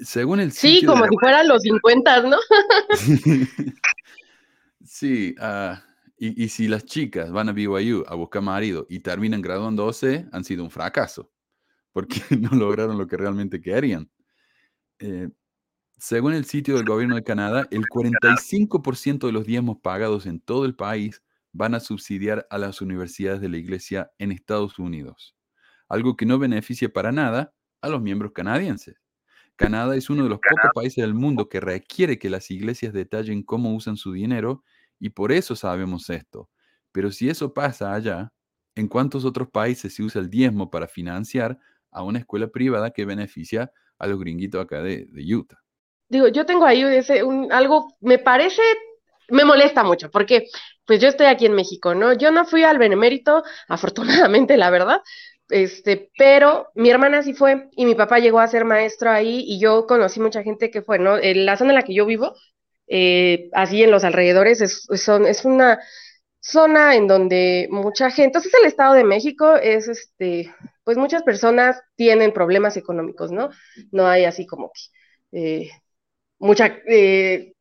[0.00, 2.38] según el Sí, como si fueran los 50, ¿no?
[4.86, 5.82] sí, ah,
[6.16, 10.44] y, y si las chicas van a BYU a buscar marido y terminan graduándose, han
[10.44, 11.30] sido un fracaso
[11.92, 14.10] porque no lograron lo que realmente querían.
[14.98, 15.28] Eh,
[15.98, 20.64] según el sitio del gobierno de Canadá, el 45% de los diezmos pagados en todo
[20.64, 21.22] el país
[21.52, 25.36] van a subsidiar a las universidades de la Iglesia en Estados Unidos,
[25.88, 28.96] algo que no beneficia para nada a los miembros canadienses.
[29.56, 33.42] Canadá es uno de los pocos países del mundo que requiere que las iglesias detallen
[33.42, 34.64] cómo usan su dinero
[34.98, 36.48] y por eso sabemos esto.
[36.92, 38.32] Pero si eso pasa allá,
[38.74, 41.58] ¿en cuántos otros países se usa el diezmo para financiar
[41.90, 45.58] a una escuela privada que beneficia a los gringuitos acá de, Utah.
[46.08, 48.62] Digo, yo tengo ahí ese, algo, me parece,
[49.28, 50.46] me molesta mucho, porque
[50.84, 52.12] pues yo estoy aquí en México, ¿no?
[52.14, 55.00] Yo no fui al Benemérito, afortunadamente, la verdad,
[55.48, 59.60] este, pero mi hermana sí fue y mi papá llegó a ser maestro ahí y
[59.60, 61.18] yo conocí mucha gente que fue, ¿no?
[61.18, 62.34] En la zona en la que yo vivo,
[62.86, 65.78] eh, así en los alrededores, es una
[66.40, 70.52] zona en donde mucha gente, entonces el Estado de México es este,
[70.84, 73.50] pues muchas personas tienen problemas económicos, ¿no?
[73.92, 75.70] No hay así como que eh,
[76.38, 77.52] mucha eh,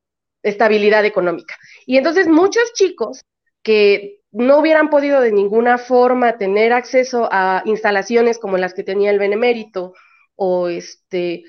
[0.42, 1.56] estabilidad económica.
[1.86, 3.22] Y entonces muchos chicos
[3.62, 9.12] que no hubieran podido de ninguna forma tener acceso a instalaciones como las que tenía
[9.12, 9.94] el Benemérito
[10.36, 11.44] o este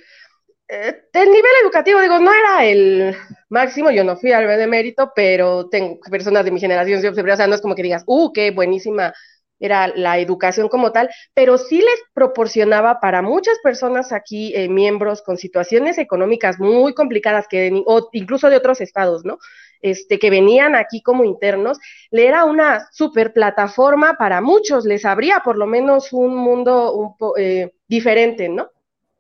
[0.71, 3.17] eh, el nivel educativo, digo, no era el
[3.49, 7.55] máximo, yo no fui al benemérito, pero tengo personas de mi generación, o sea, no
[7.55, 9.13] es como que digas, uh, qué buenísima
[9.61, 15.23] era la educación como tal, pero sí les proporcionaba para muchas personas aquí, eh, miembros
[15.23, 19.39] con situaciones económicas muy complicadas, que, o incluso de otros estados, ¿no?
[19.83, 21.79] Este, que venían aquí como internos,
[22.11, 27.15] le era una super plataforma para muchos, les abría por lo menos un mundo un
[27.39, 28.71] eh, diferente, ¿no?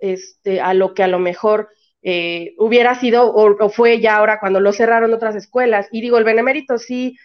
[0.01, 1.68] Este, a lo que a lo mejor
[2.03, 5.88] eh, hubiera sido o, fue ya ahora cuando lo cerraron otras escuelas.
[5.92, 7.16] Y digo, el benemérito sí,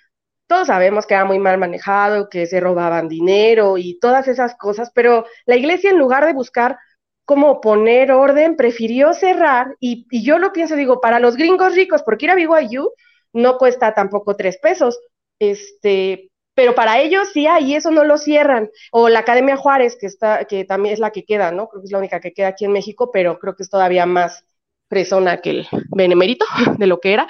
[0.47, 4.91] todos sabemos que era muy mal manejado, que se robaban dinero y todas esas cosas,
[4.93, 6.77] pero la iglesia en lugar de buscar
[7.25, 12.25] cómo poner orden, prefirió cerrar y, yo lo pienso, digo, para los gringos ricos, porque
[12.25, 12.91] ir a BYU
[13.33, 14.99] no cuesta tampoco tres pesos,
[15.39, 18.69] este, pero para ellos sí hay, eso no lo cierran.
[18.91, 21.67] O la Academia Juárez, que está, que también es la que queda, ¿no?
[21.67, 24.05] Creo que es la única que queda aquí en México, pero creo que es todavía
[24.05, 24.45] más
[24.87, 26.45] presona que el benemérito
[26.77, 27.27] de lo que era.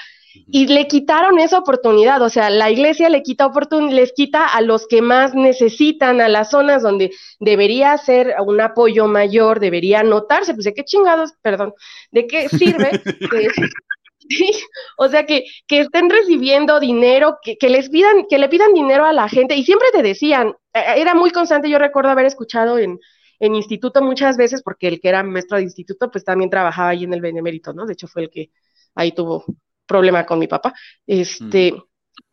[0.47, 3.49] Y le quitaron esa oportunidad, o sea, la iglesia le quita
[3.89, 9.07] les quita a los que más necesitan, a las zonas donde debería ser un apoyo
[9.07, 11.73] mayor, debería notarse, pues de qué chingados, perdón,
[12.11, 12.91] de qué sirve
[14.30, 14.51] Sí,
[14.97, 19.05] o sea, que, que estén recibiendo dinero, que, que, les pidan, que le pidan dinero
[19.05, 22.26] a la gente, y siempre te decían, eh, eh, era muy constante, yo recuerdo haber
[22.26, 22.99] escuchado en,
[23.39, 27.03] en instituto muchas veces, porque el que era maestro de instituto, pues también trabajaba ahí
[27.03, 27.86] en el Benemérito, ¿no?
[27.86, 28.51] De hecho, fue el que
[28.95, 29.45] ahí tuvo
[29.86, 30.73] problema con mi papá.
[31.05, 31.84] Este, mm.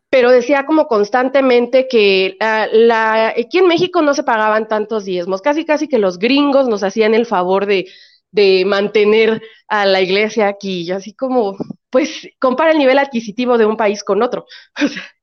[0.09, 5.65] pero decía como constantemente que la, aquí en México no se pagaban tantos diezmos, casi
[5.65, 7.85] casi que los gringos nos hacían el favor de,
[8.33, 11.55] de mantener a la iglesia aquí, y así como,
[11.89, 14.45] pues compara el nivel adquisitivo de un país con otro.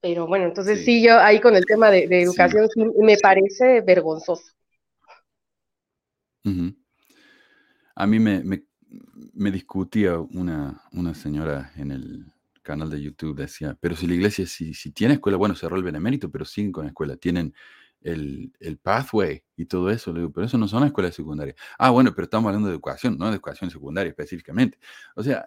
[0.00, 2.68] Pero bueno, entonces sí, yo ahí con el tema de, educación
[3.00, 4.42] me parece vergonzoso.
[7.94, 12.26] A mí me, me, discutía una, una, señora en el
[12.62, 15.84] canal de YouTube, decía, pero si la iglesia, si, si tiene escuela, bueno, cerró el
[15.84, 17.54] benemérito, pero siguen con escuela, tienen
[18.04, 20.12] el, el, pathway y todo eso.
[20.12, 21.56] Le digo, pero eso no son escuelas secundarias.
[21.78, 24.78] Ah, bueno, pero estamos hablando de educación, no de educación secundaria específicamente.
[25.16, 25.46] O sea,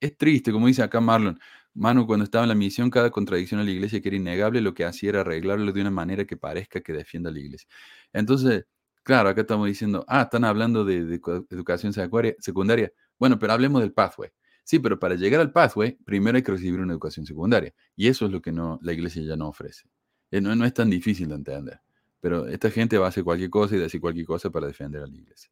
[0.00, 1.38] es triste, como dice acá Marlon.
[1.74, 4.72] Manu, cuando estaba en la misión, cada contradicción a la iglesia que era innegable, lo
[4.74, 7.68] que hacía era arreglarlo de una manera que parezca que defienda a la iglesia.
[8.14, 8.66] Entonces,
[9.02, 12.92] claro, acá estamos diciendo, ah, están hablando de, de educación secundaria.
[13.18, 14.30] Bueno, pero hablemos del pathway.
[14.64, 17.72] Sí, pero para llegar al pathway, primero hay que recibir una educación secundaria.
[17.94, 19.88] Y eso es lo que no, la iglesia ya no ofrece.
[20.36, 21.80] Eh, no, es tan difícil de entender.
[22.20, 25.06] Pero esta gente va a hacer cualquier cosa y decir cualquier cosa para defender a
[25.06, 25.50] la iglesia.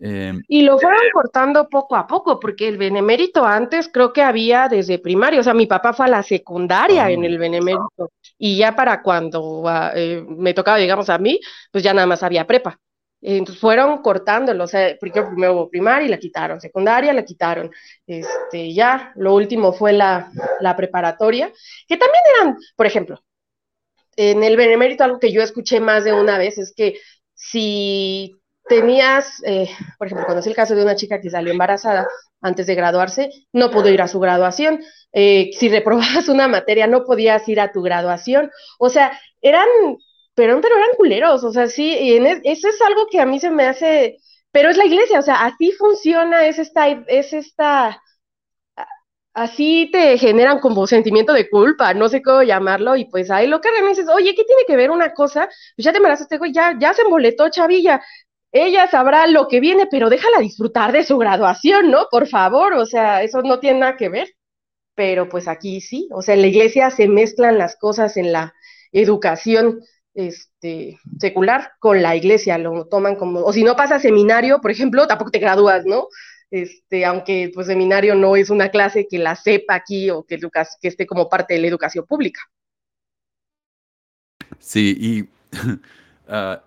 [0.00, 4.68] Em, y lo fueron cortando poco a poco, porque el benemérito antes creo que había
[4.68, 7.26] desde primaria, o sea, mi papá fue a la secundaria en ah.
[7.26, 11.40] el benemérito, y ya para cuando ah, eh, me tocaba, digamos, a mí,
[11.70, 12.78] pues ya nada más había prepa.
[13.22, 17.70] Entonces fueron cortándolo, o sea, primero hubo primaria y la quitaron, secundaria la quitaron,
[18.06, 21.50] este, ya, lo último fue la, la preparatoria,
[21.88, 23.22] que también eran, por ejemplo,
[24.16, 26.98] en el benemérito algo que yo escuché más de una vez es que
[27.34, 28.34] si
[28.68, 32.08] tenías, eh, por ejemplo, conocí el caso de una chica que salió embarazada
[32.40, 34.82] antes de graduarse, no pudo ir a su graduación.
[35.12, 38.50] Eh, si reprobabas una materia, no podías ir a tu graduación.
[38.78, 39.68] O sea, eran,
[40.34, 41.96] pero, pero eran culeros, o sea, sí,
[42.44, 44.18] eso es algo que a mí se me hace,
[44.50, 48.02] pero es la iglesia, o sea, así funciona, es esta, es esta
[49.36, 53.60] así te generan como sentimiento de culpa, no sé cómo llamarlo, y pues ahí lo
[53.60, 55.46] que me dices, oye, ¿qué tiene que ver una cosa?
[55.76, 58.02] Pues ya te embarazaste, güey, ya, ya se emboletó Chavilla,
[58.50, 62.06] ella sabrá lo que viene, pero déjala disfrutar de su graduación, ¿no?
[62.10, 64.28] Por favor, o sea, eso no tiene nada que ver,
[64.94, 68.54] pero pues aquí sí, o sea, en la iglesia se mezclan las cosas en la
[68.92, 69.80] educación
[70.14, 75.06] este, secular con la iglesia, lo toman como, o si no pasa seminario, por ejemplo,
[75.06, 76.08] tampoco te gradúas, ¿no?
[76.50, 80.88] Este, aunque pues seminario no es una clase que la sepa aquí o que, que
[80.88, 82.40] esté como parte de la educación pública.
[84.58, 85.28] Sí, y
[86.28, 86.62] ah,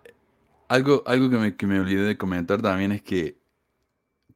[0.67, 3.39] algo, algo que, me, que me olvidé de comentar también es que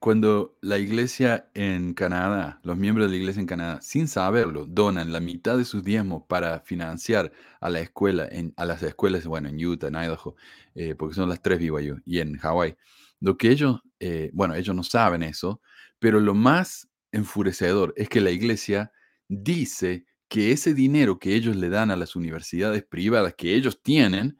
[0.03, 5.13] cuando la iglesia en Canadá, los miembros de la iglesia en Canadá, sin saberlo, donan
[5.13, 7.31] la mitad de sus diezmos para financiar
[7.61, 10.35] a la escuela, en, a las escuelas, bueno, en Utah, en Idaho,
[10.75, 12.75] eh, porque son las tres BYU, y en Hawái,
[13.23, 15.61] lo que ellos, eh, bueno, ellos no saben eso,
[15.97, 18.91] pero lo más enfurecedor es que la iglesia
[19.29, 24.37] dice que ese dinero que ellos le dan a las universidades privadas que ellos tienen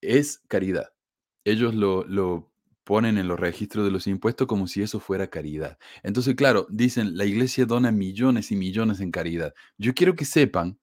[0.00, 0.90] es caridad.
[1.44, 2.52] Ellos lo, lo
[2.84, 5.76] ponen en los registros de los impuestos como si eso fuera caridad.
[6.04, 9.52] Entonces, claro, dicen, la iglesia dona millones y millones en caridad.
[9.78, 10.78] Yo quiero que sepan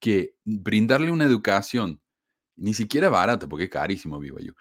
[0.00, 2.00] que brindarle una educación,
[2.56, 4.52] ni siquiera barata, porque es carísimo, vivo yo,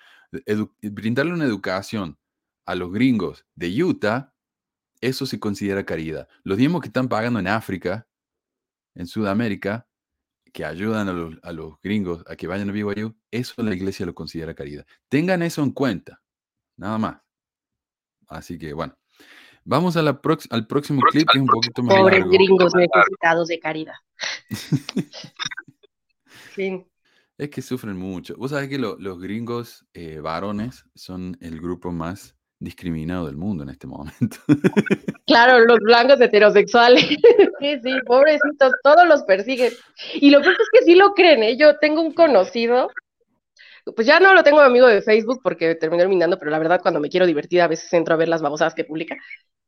[0.82, 2.18] brindarle una educación
[2.66, 4.34] a los gringos de Utah,
[5.02, 6.28] eso se considera caridad.
[6.44, 8.08] Los mismos que están pagando en África,
[8.96, 9.88] en Sudamérica,
[10.52, 11.08] que ayudan
[11.44, 14.86] a los, gringos a que vayan a BYU, eso la iglesia lo considera caridad.
[15.08, 16.22] Tengan eso en cuenta,
[16.76, 17.22] nada más.
[18.28, 18.98] Así que bueno,
[19.64, 20.20] vamos a la
[20.50, 23.96] al próximo clip, que es un poquito más Pobres gringos necesitados de caridad.
[26.56, 26.89] sí.
[27.40, 28.36] Es que sufren mucho.
[28.36, 33.70] Vos sabés que los gringos eh, varones son el grupo más discriminado del mundo en
[33.70, 34.38] este momento.
[35.26, 37.06] Claro, los blancos heterosexuales.
[37.60, 39.72] Sí, sí, pobrecitos, todos los persiguen.
[40.16, 41.58] Y lo peor es que sí lo creen, ¿eh?
[41.58, 42.90] Yo tengo un conocido,
[43.96, 47.02] pues ya no lo tengo amigo de Facebook porque terminó eliminando, pero la verdad cuando
[47.02, 49.18] me quiero divertir a veces entro a ver las babosadas que publica.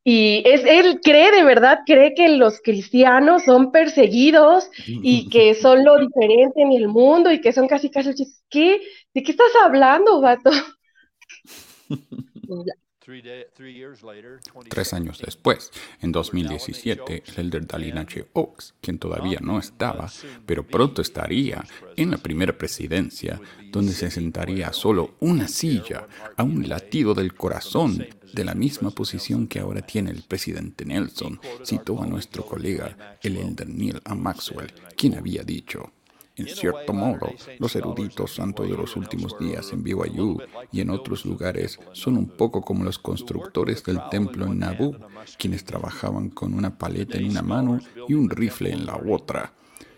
[0.03, 5.85] Y es, él cree, de verdad, cree que los cristianos son perseguidos y que son
[5.85, 8.11] lo diferente en el mundo y que son casi casi,
[8.49, 8.81] ¿qué?
[9.13, 10.49] ¿De qué estás hablando, vato?
[14.69, 18.27] Tres años después, en 2017, el elder Dalina H.
[18.33, 20.09] Oaks, quien todavía no estaba,
[20.45, 21.63] pero pronto estaría
[21.95, 23.39] en la primera presidencia,
[23.71, 26.07] donde se sentaría solo una silla,
[26.37, 31.39] a un latido del corazón, de la misma posición que ahora tiene el presidente Nelson,
[31.63, 34.15] citó a nuestro colega, el elder Neil A.
[34.15, 35.91] Maxwell, quien había dicho.
[36.41, 41.23] En cierto modo, los eruditos santos de los últimos días en BYU y en otros
[41.23, 44.95] lugares son un poco como los constructores del templo en Nabu,
[45.37, 49.53] quienes trabajaban con una paleta en una mano y un rifle en la otra.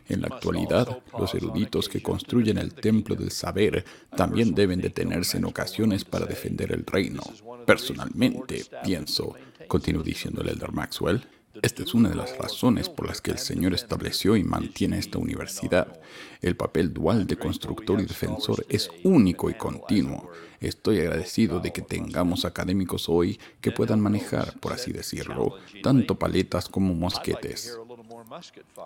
[0.09, 3.85] En la actualidad, los eruditos que construyen el templo del saber
[4.17, 7.21] también deben detenerse en ocasiones para defender el reino.
[7.65, 9.33] Personalmente, pienso,
[9.69, 11.25] continuó diciendo el elder Maxwell,
[11.61, 15.19] esta es una de las razones por las que el Señor estableció y mantiene esta
[15.19, 15.99] universidad.
[16.41, 20.31] El papel dual de constructor y defensor es único y continuo.
[20.59, 26.69] Estoy agradecido de que tengamos académicos hoy que puedan manejar, por así decirlo, tanto paletas
[26.69, 27.77] como mosquetes.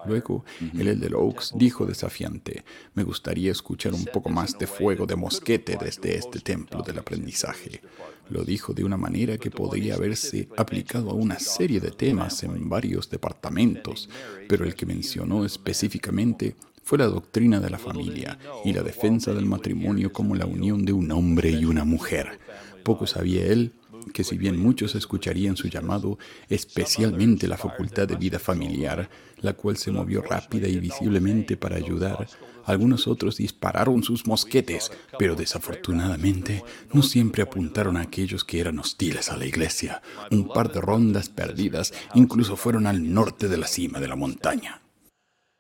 [0.06, 0.44] Luego,
[0.78, 2.66] el Elder Oaks dijo desafiante,
[2.96, 7.82] me gustaría escuchar un poco más de fuego de mosquete desde este templo del aprendizaje.
[8.30, 12.70] Lo dijo de una manera que podría haberse aplicado a una serie de temas en
[12.70, 14.10] varios departamentos,
[14.50, 19.46] pero el que mencionó específicamente fue la doctrina de la familia y la defensa del
[19.46, 22.40] matrimonio como la unión de un hombre y una mujer.
[22.84, 23.74] Poco sabía él
[24.14, 26.18] que si bien muchos escucharían su llamado,
[26.50, 29.10] especialmente la facultad de vida familiar,
[29.42, 32.28] la cual se movió rápida y visiblemente para ayudar,
[32.68, 36.64] algunos otros dispararon sus mosquetes, pero desafortunadamente
[36.94, 40.02] no siempre apuntaron a aquellos que eran hostiles a la iglesia.
[40.32, 44.82] Un par de rondas perdidas incluso fueron al norte de la cima de la montaña.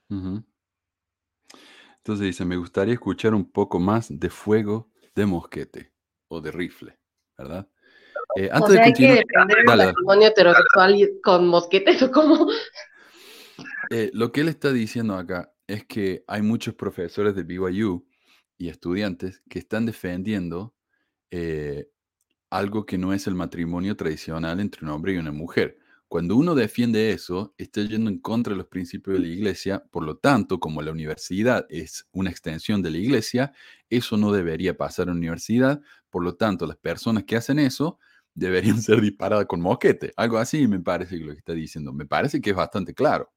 [0.09, 5.93] Entonces dice, me gustaría escuchar un poco más de fuego de mosquete
[6.27, 6.99] o de rifle,
[7.37, 7.69] ¿verdad?
[8.35, 12.49] Eh, antes de continuar, hay matrimonio heterosexual con mosquetes o cómo.
[13.89, 18.07] Eh, lo que él está diciendo acá es que hay muchos profesores de BYU
[18.57, 20.73] y estudiantes que están defendiendo
[21.31, 21.89] eh,
[22.49, 25.77] algo que no es el matrimonio tradicional entre un hombre y una mujer.
[26.07, 30.03] Cuando uno defiende eso, está yendo en contra de los principios de la iglesia, por
[30.03, 33.51] lo tanto, como la universidad es una extensión de la iglesia,
[33.89, 37.99] eso no debería pasar en la universidad, por lo tanto, las personas que hacen eso
[38.33, 40.13] deberían ser disparadas con mosquete.
[40.15, 41.91] Algo así me parece lo que está diciendo.
[41.91, 43.29] Me parece que es bastante claro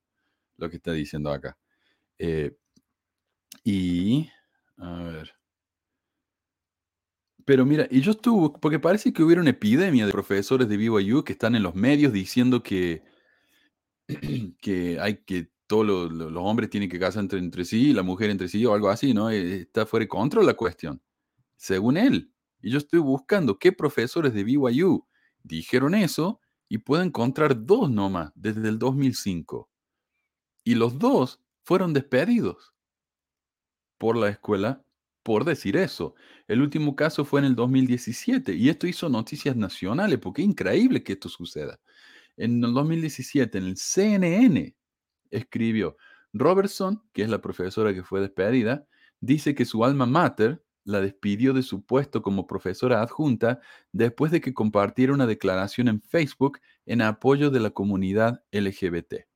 [0.59, 1.59] lo que está diciendo acá.
[2.23, 2.55] Eh,
[3.65, 4.29] y,
[4.77, 5.35] a ver.
[7.47, 11.25] Pero mira, y yo estuve, porque parece que hubiera una epidemia de profesores de BYU
[11.25, 13.03] que están en los medios diciendo que,
[14.61, 18.49] que hay que todos los hombres tienen que casar entre, entre sí, la mujer entre
[18.49, 19.31] sí o algo así, ¿no?
[19.31, 21.01] Eh, está fuera de control la cuestión,
[21.57, 22.33] según él.
[22.61, 25.07] Y yo estoy buscando qué profesores de BYU
[25.43, 29.71] dijeron eso y puedo encontrar dos nomás desde el 2005.
[30.65, 31.41] Y los dos
[31.71, 32.75] fueron despedidos
[33.97, 34.85] por la escuela
[35.23, 36.17] por decir eso.
[36.49, 41.05] El último caso fue en el 2017 y esto hizo noticias nacionales porque es increíble
[41.05, 41.79] que esto suceda.
[42.37, 44.75] En el 2017, en el CNN,
[45.31, 45.97] escribió,
[46.33, 48.89] Robertson, que es la profesora que fue despedida,
[49.21, 53.61] dice que su alma mater la despidió de su puesto como profesora adjunta
[53.93, 59.30] después de que compartiera una declaración en Facebook en apoyo de la comunidad LGBT.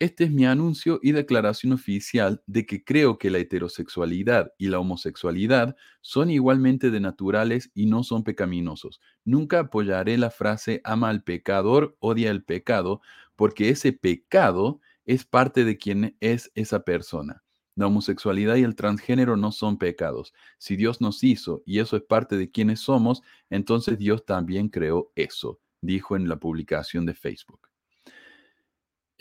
[0.00, 4.78] Este es mi anuncio y declaración oficial de que creo que la heterosexualidad y la
[4.78, 8.98] homosexualidad son igualmente de naturales y no son pecaminosos.
[9.26, 13.02] Nunca apoyaré la frase ama al pecador, odia el pecado,
[13.36, 17.44] porque ese pecado es parte de quien es esa persona.
[17.76, 20.32] La homosexualidad y el transgénero no son pecados.
[20.56, 23.20] Si Dios nos hizo y eso es parte de quienes somos,
[23.50, 27.69] entonces Dios también creó eso, dijo en la publicación de Facebook.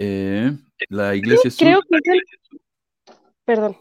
[0.02, 0.52] Eh,
[0.88, 1.52] la iglesia...
[1.58, 2.62] Creo que es el...
[3.44, 3.76] Perdón.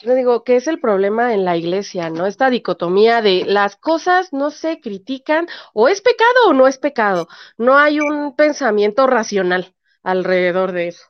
[0.00, 2.26] Yo digo que es el problema en la iglesia, ¿no?
[2.26, 7.28] Esta dicotomía de las cosas no se critican, o es pecado o no es pecado.
[7.56, 11.04] No hay un pensamiento racional alrededor de eso.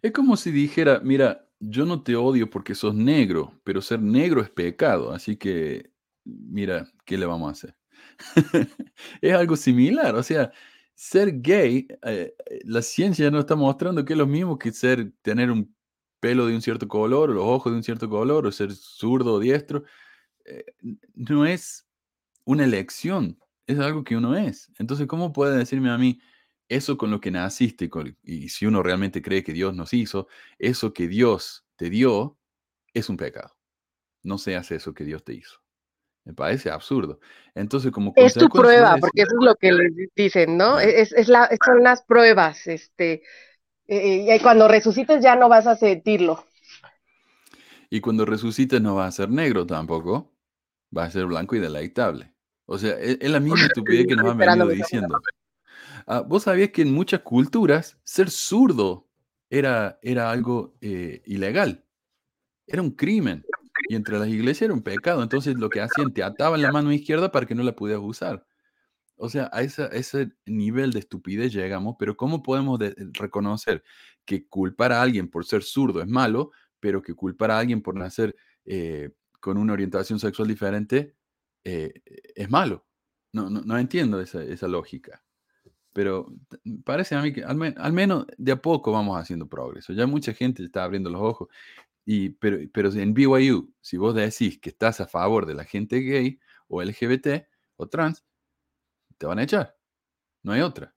[0.00, 4.40] Es como si dijera, mira, yo no te odio porque sos negro, pero ser negro
[4.40, 5.90] es pecado, así que
[6.24, 7.76] mira, ¿qué le vamos a hacer?
[9.20, 10.52] es algo similar, o sea,
[10.98, 12.34] ser gay, eh,
[12.64, 15.72] la ciencia no está mostrando que es lo mismo que ser, tener un
[16.18, 19.34] pelo de un cierto color, o los ojos de un cierto color, o ser zurdo
[19.34, 19.84] o diestro.
[20.44, 20.64] Eh,
[21.14, 21.86] no es
[22.44, 23.38] una elección,
[23.68, 24.72] es algo que uno es.
[24.78, 26.20] Entonces, ¿cómo puede decirme a mí
[26.68, 27.88] eso con lo que naciste?
[28.24, 30.26] y si uno realmente cree que Dios nos hizo,
[30.58, 32.38] eso que Dios te dio
[32.92, 33.56] es un pecado.
[34.24, 35.60] No seas eso que Dios te hizo.
[36.28, 37.20] Me parece absurdo.
[37.54, 40.78] Entonces, como Es tu prueba, porque eso es lo que les dicen, ¿no?
[40.78, 43.22] Es, es la, son las pruebas, este,
[43.86, 46.44] eh, y cuando resucites ya no vas a sentirlo.
[47.88, 50.34] Y cuando resucites no va a ser negro tampoco,
[50.94, 52.34] va a ser blanco y deleitable.
[52.66, 55.18] O sea, e, es, la misma estupidez que nos han venido diciendo.
[56.06, 59.08] Ah, Vos sabías que en muchas culturas ser zurdo
[59.48, 61.86] era, era algo eh, ilegal,
[62.66, 63.46] era un crimen.
[63.88, 65.22] Y entre las iglesias era un pecado.
[65.22, 68.44] Entonces lo que hacían, te ataban la mano izquierda para que no la pudieras usar.
[69.16, 72.78] O sea, a, ese nivel de estupidez llegamos, pero ¿cómo podemos
[73.12, 73.82] reconocer
[74.24, 77.96] que culpar a alguien por ser zurdo es malo, pero que culpar a alguien por
[77.96, 79.10] nacer eh,
[79.40, 81.16] con una orientación sexual diferente
[81.64, 81.92] eh,
[82.34, 82.86] es malo?
[83.32, 85.22] No, no, entiendo esa, lógica.
[85.92, 86.32] Pero
[86.84, 87.56] parece a mí que al,
[87.92, 89.92] menos de a poco vamos haciendo progreso.
[89.92, 91.48] Ya mucha gente está abriendo los ojos
[92.40, 96.40] pero, pero en BYU, si vos decís que estás a favor de la gente gay
[96.66, 97.46] o LGBT
[97.76, 98.24] o trans,
[99.18, 99.76] te van a echar.
[100.42, 100.94] No hay otra.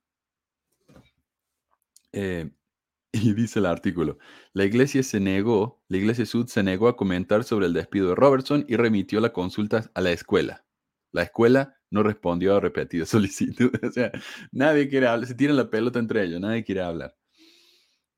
[2.12, 2.50] Eh,
[3.12, 4.18] y dice el artículo,
[4.54, 8.14] la iglesia se negó, la iglesia Sud se negó a comentar sobre el despido de
[8.14, 10.64] Robertson y remitió la consulta a la escuela.
[11.10, 13.82] La escuela no respondió a repetidas solicitudes.
[13.82, 14.12] O sea,
[14.50, 17.14] nadie quiere hablar, se tiran la pelota entre ellos, nadie quiere hablar.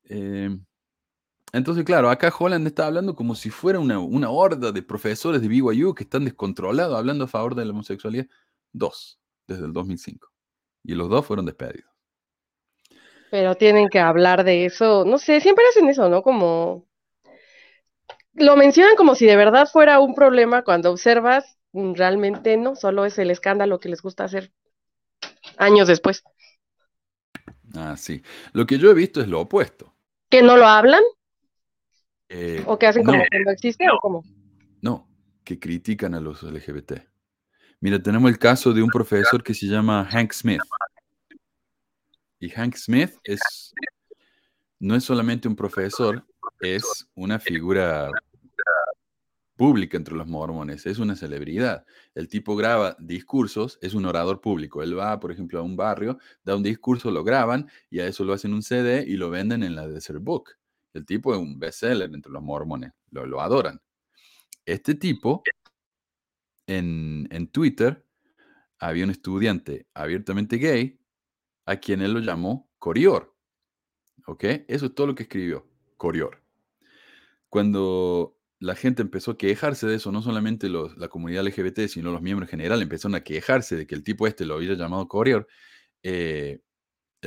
[0.05, 0.57] Eh,
[1.55, 5.95] entonces, claro, acá Holland está hablando como si fuera una, horda de profesores de BYU
[5.95, 8.27] que están descontrolados hablando a favor de la homosexualidad.
[8.73, 10.29] Dos, desde el 2005.
[10.83, 11.89] Y los dos fueron despedidos.
[13.31, 15.05] Pero tienen que hablar de eso.
[15.05, 16.21] No sé, siempre hacen eso, ¿no?
[16.23, 16.85] Como...
[18.33, 23.05] Lo mencionan como si de verdad fuera un problema cuando observas, mm, realmente no, solo
[23.05, 24.51] es el escándalo que les gusta hacer
[25.55, 26.21] años después.
[27.73, 28.21] Ah, sí.
[28.51, 29.93] Lo que yo he visto es lo opuesto.
[30.29, 31.01] ¿Que no lo hablan?
[32.29, 34.23] Eh, ¿O que hacen como que no existe o cómo?
[34.81, 35.07] No,
[35.43, 36.93] que critican a los LGBT.
[37.79, 40.61] Mira, tenemos el caso de un profesor que se llama Hank Smith.
[42.39, 43.73] Y Hank Smith es,
[44.79, 46.25] no es solamente un profesor,
[46.61, 48.09] es una figura
[49.55, 51.85] pública entre los mormones, es una celebridad.
[52.13, 54.83] El tipo graba discursos, es un orador público.
[54.83, 58.23] Él va, por ejemplo, a un barrio, da un discurso, lo graban y a eso
[58.23, 60.57] lo hacen un CD y lo venden en la Desert Book.
[60.95, 63.81] El tipo es un bestseller entre los mormones, lo, adoran.
[64.65, 65.43] Este tipo,
[66.67, 68.05] en, Twitter,
[68.79, 70.97] había un estudiante abiertamente gay
[71.65, 73.35] a quien él lo llamó Corior.
[74.25, 74.45] ¿Ok?
[74.69, 75.67] Eso es todo lo que escribió,
[75.97, 76.41] Corior.
[77.49, 82.21] Cuando la gente empezó a quejarse de eso, no solamente la comunidad LGBT, sino los
[82.21, 85.45] miembros en general empezaron a quejarse de que el tipo este lo había llamado Corior,
[86.03, 86.61] eh,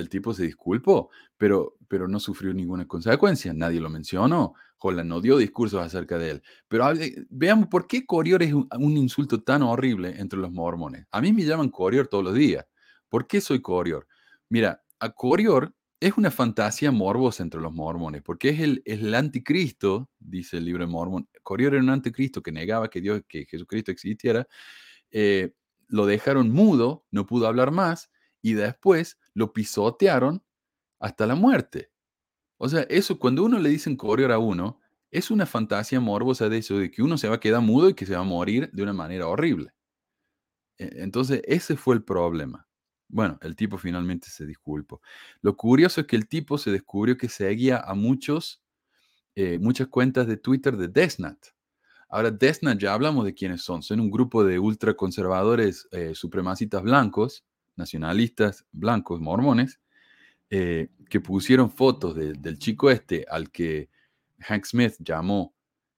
[0.01, 3.53] el tipo se disculpó, pero, pero no sufrió ninguna consecuencia.
[3.53, 4.55] Nadie lo mencionó.
[4.79, 6.43] Holland no dio discursos acerca de él.
[6.69, 6.87] Pero
[7.31, 11.07] veamos por qué Corior es un, insulto tan horrible entre los mormones.
[11.11, 12.67] A mí me llaman Corior todos los días.
[13.09, 14.07] ¿Por qué soy Corior?
[14.49, 20.09] Mira, a Corior es una fantasía morbosa entre los mormones, porque es el, el anticristo,
[20.21, 21.29] dice el libro de Mormon.
[21.43, 24.47] Corior era un anticristo que negaba que Dios, que Jesucristo existiera.
[25.11, 25.53] Eh,
[25.89, 28.11] lo dejaron mudo, no pudo hablar más,
[28.43, 30.43] y después lo pisotearon
[30.99, 31.93] hasta la muerte.
[32.59, 34.81] O sea, eso cuando uno le dicen Corior a uno,
[35.13, 37.95] es una fantasía morbosa de eso, de que uno se va a quedar mudo y
[37.95, 39.73] que se va a morir de una manera horrible.
[40.77, 42.67] E, entonces, ese fue el problema.
[43.09, 45.01] Bueno, el tipo finalmente se disculpó.
[45.41, 48.61] Lo curioso es que el tipo se descubrió que seguía a muchos,
[49.37, 51.39] eh, muchas cuentas de Twitter de Desnat.
[52.09, 53.83] Ahora, Desnat ya hablamos de quiénes son.
[53.85, 57.45] Son un grupo de ultraconservadores eh, supremacistas blancos
[57.79, 59.81] nacionalistas blancos mormones
[60.51, 63.91] eh, que pusieron fotos del chico este al que
[64.41, 65.55] Hank Smith llamó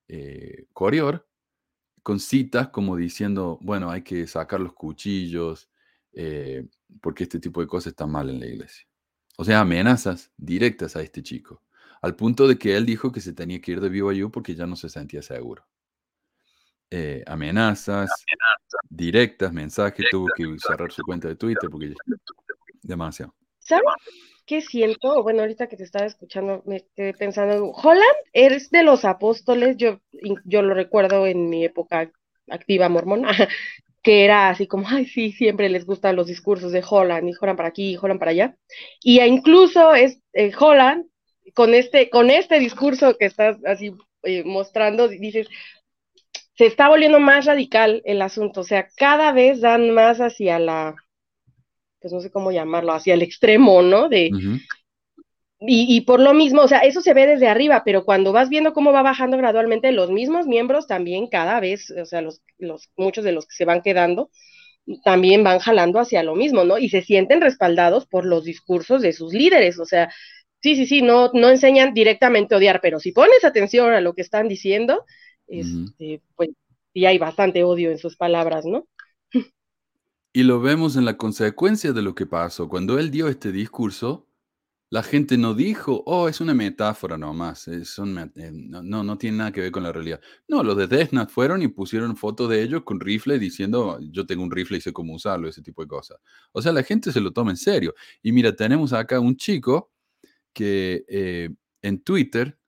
[0.09, 0.67] eh,
[2.03, 5.71] con citas como diciendo, bueno, hay que sacar los cuchillos,
[6.13, 6.67] eh,
[7.01, 8.87] porque este tipo de cosas están mal en la iglesia.
[9.37, 11.63] O sea, amenazas directas a este chico,
[12.03, 14.67] al punto de que él dijo que se tenía que ir de BYU porque ya
[14.67, 15.65] no se sentía seguro.
[16.93, 18.11] Eh, amenazas,
[18.89, 21.95] directas, mensajes, tuvo que cerrar su cuenta de Twitter porque
[22.83, 23.33] demasiado.
[23.61, 23.85] ¿Sabes
[24.45, 25.23] qué siento?
[25.23, 30.01] Bueno, ahorita que te estaba escuchando, me quedé pensando, Holland eres de los apóstoles, yo,
[30.45, 32.11] yo lo recuerdo en mi época
[32.49, 33.31] activa mormona,
[34.03, 37.57] que era así como, ay, sí, siempre les gustan los discursos de Holland, y Holland
[37.57, 38.57] para aquí, y Holland para allá.
[39.01, 41.07] Y incluso es eh, Holland,
[41.55, 45.47] con este, con este discurso que estás así eh, mostrando, dices,
[46.61, 50.95] se está volviendo más radical el asunto, o sea, cada vez dan más hacia la,
[52.03, 54.11] pues no sé cómo llamarlo, hacia el extremo, ¿no?
[54.11, 54.31] De,
[55.59, 58.75] y, por lo mismo, o sea, eso se ve desde arriba, pero cuando vas viendo
[58.75, 63.25] cómo va bajando gradualmente, los mismos miembros también cada vez, o sea, los, los, muchos
[63.25, 64.29] de los que se van quedando,
[65.03, 66.77] también van jalando hacia lo mismo, ¿no?
[66.77, 70.13] Y se sienten respaldados por los discursos de sus líderes, o sea,
[70.61, 74.13] sí, sí, sí, no, no enseñan directamente a odiar, pero si pones atención a lo
[74.13, 75.07] que están diciendo,
[75.51, 76.51] este, pues
[76.95, 78.87] sí hay bastante odio en sus palabras, ¿no?
[80.33, 82.69] Y lo vemos en la consecuencia de lo que pasó.
[82.69, 84.29] Cuando él dio este discurso,
[84.89, 89.53] la gente no dijo, oh, es una metáfora nomás, es eh, no, no, tiene nada
[89.53, 90.21] que ver con la realidad.
[90.49, 94.43] No, los de Desnat fueron y pusieron fotos de ellos con rifle diciendo, yo tengo
[94.43, 96.19] un rifle y sé cómo usarlo, ese tipo de cosas.
[96.53, 97.95] O sea, la gente se lo toma en serio.
[98.23, 99.93] Y mira, tenemos acá un chico
[100.53, 101.51] que eh,
[101.83, 102.59] en Twitter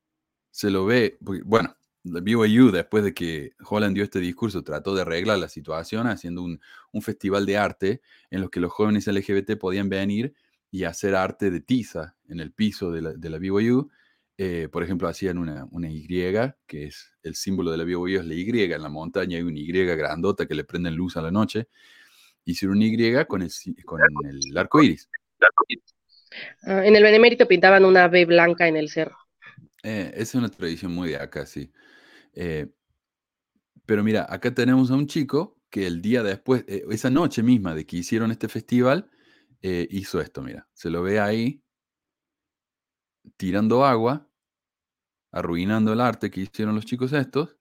[0.51, 5.39] se lo ve, bueno, BYU, después de que Holland dio este discurso, trató de arreglar
[5.39, 8.01] la situación haciendo un, un festival de arte
[8.31, 10.35] en los que los jóvenes LGBT podían venir
[10.71, 13.91] y hacer arte de tiza en el piso de la, de la BYU.
[14.39, 16.07] Eh, por ejemplo, hacían una, una, Y,
[16.67, 19.59] que es el símbolo de la BYU, es la Y en la montaña, hay una
[19.59, 21.69] Y grandota que le prenden luz a la noche.
[22.45, 23.51] Hicieron una Y con el,
[23.85, 25.09] con el arco iris.
[26.63, 29.17] Ah, en el Benemérito pintaban una B blanca en el cerro.
[29.83, 31.71] Eh, es una tradición muy de acá, sí.
[32.33, 32.73] Eh,
[33.87, 37.87] pero mira, acá tenemos a un chico que el día después, esa noche misma de
[37.87, 39.11] que hicieron este festival,
[39.63, 40.69] eh, hizo esto, mira.
[40.75, 41.63] Se lo ve ahí
[43.37, 44.29] tirando agua,
[45.31, 47.57] arruinando el arte que hicieron los chicos estos,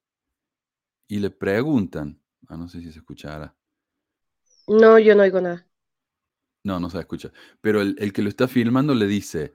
[1.08, 3.56] y le preguntan, ah, no sé si se escuchará.
[4.68, 5.68] No, yo no oigo nada.
[6.64, 7.32] No, no se escucha.
[7.60, 9.54] Pero el, el, que lo está filmando le dice,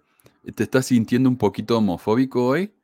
[0.54, 2.74] ¿te estás sintiendo un poquito homofóbico hoy?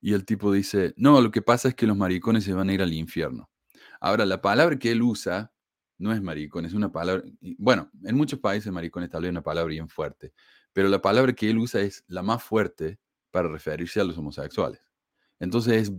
[0.00, 2.72] Y el tipo dice, no, lo que pasa es que los maricones se van a
[2.72, 3.50] ir al infierno.
[4.00, 5.52] Ahora, la palabra que él usa
[5.98, 7.24] no es maricón, es una palabra,
[7.58, 10.32] bueno, en muchos países maricón es tal vez una palabra bien fuerte,
[10.72, 14.80] pero la palabra que él usa es la más fuerte para referirse a los homosexuales.
[15.40, 15.90] Entonces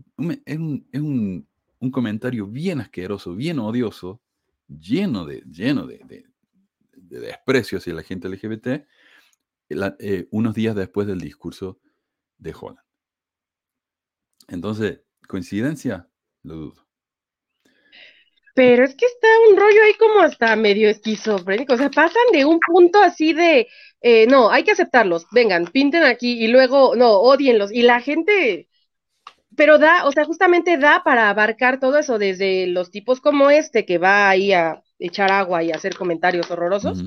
[0.46, 1.48] es, un,
[1.92, 4.22] comentario bien asqueroso, bien odioso,
[4.68, 6.26] lleno de, lleno de,
[6.94, 8.86] desprecio hacia la gente LGBT,
[10.00, 11.80] eh, unos días después del discurso
[12.38, 12.89] de Holland.
[14.50, 16.08] Entonces, ¿coincidencia?
[16.44, 16.90] Lo dudo.
[18.56, 21.74] Pero es que está un rollo ahí como hasta medio esquizofrénico.
[21.74, 23.68] O sea, pasan de un punto así de,
[24.02, 27.72] eh, no, hay que aceptarlos, vengan, pinten aquí y luego, no, odienlos.
[27.72, 28.68] Y la gente,
[29.56, 33.86] pero da, o sea, justamente da para abarcar todo eso, desde los tipos como este
[33.86, 37.04] que va ahí a echar agua y hacer comentarios horrorosos.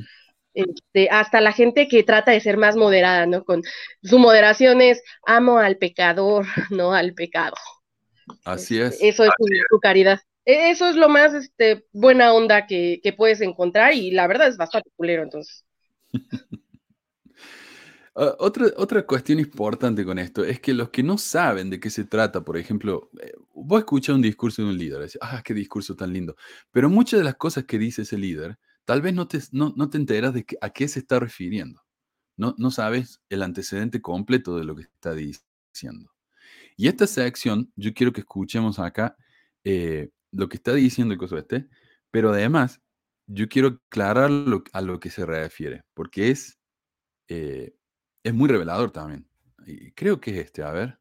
[0.54, 3.44] Este, hasta la gente que trata de ser más moderada, ¿no?
[3.44, 3.62] Con
[4.02, 7.56] su moderación es amo al pecador, no al pecado.
[8.44, 8.98] Así es.
[9.00, 9.30] Eso es
[9.70, 10.20] su caridad.
[10.44, 14.56] E-, eso es lo más este, buena onda que, puedes encontrar y la verdad es
[14.56, 15.64] bastante culero entonces.
[18.14, 21.88] Ah, otra, otra cuestión importante con esto es que los que no saben de qué
[21.88, 25.96] se trata, por ejemplo, eh, vos escuchas un discurso de un líder, ah, qué discurso
[25.96, 26.36] tan lindo,
[26.70, 29.98] pero muchas de las cosas que dice ese líder, tal vez no te, no, te
[29.98, 31.82] enteras de a qué se está refiriendo.
[32.36, 36.12] No, no sabes el antecedente completo de lo que está diciendo.
[36.76, 39.16] Y esta sección, yo quiero que escuchemos acá
[39.64, 41.68] eh, lo que está diciendo el coso este,
[42.10, 42.80] pero además
[43.26, 44.30] yo quiero aclarar
[44.72, 46.58] a lo que se refiere, porque es,
[47.28, 47.74] eh,
[48.24, 49.28] es muy revelador también.
[49.94, 50.98] Creo que es este, a ver.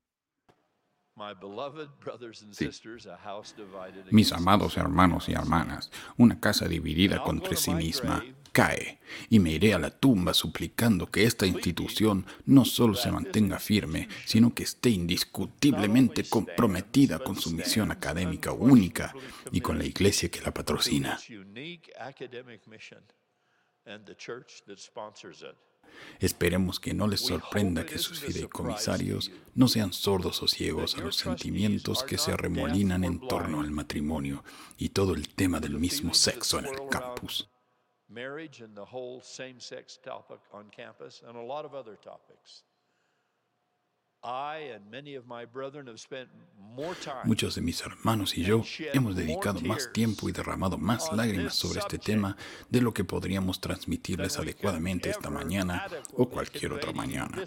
[4.11, 8.99] Mis amados hermanos y hermanas, una casa dividida contra sí misma cae,
[9.29, 14.09] y me iré a la tumba suplicando que esta institución no solo se mantenga firme,
[14.25, 19.13] sino que esté indiscutiblemente comprometida con su misión académica única
[19.51, 21.17] y con la iglesia que la patrocina.
[26.21, 31.15] Esperemos que no les sorprenda que sus fideicomisarios no sean sordos o ciegos a los
[31.15, 34.43] sentimientos que se remolinan en torno al matrimonio
[34.77, 37.49] y todo el tema del mismo sexo en el campus.
[47.23, 48.63] Muchos de mis hermanos y yo
[48.93, 52.37] hemos dedicado más tiempo y derramado más lágrimas sobre este tema
[52.69, 57.43] de lo que podríamos transmitirles adecuadamente esta mañana o cualquier otra mañana.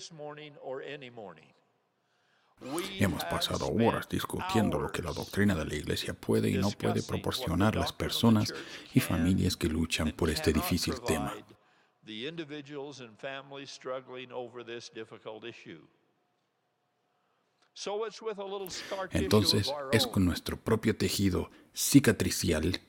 [2.98, 7.02] Hemos pasado horas discutiendo lo que la doctrina de la Iglesia puede y no puede
[7.02, 8.52] proporcionar a las personas
[8.92, 11.32] y familias que luchan por este difícil tema.
[19.10, 22.80] Entonces es con nuestro propio tejido cicatricial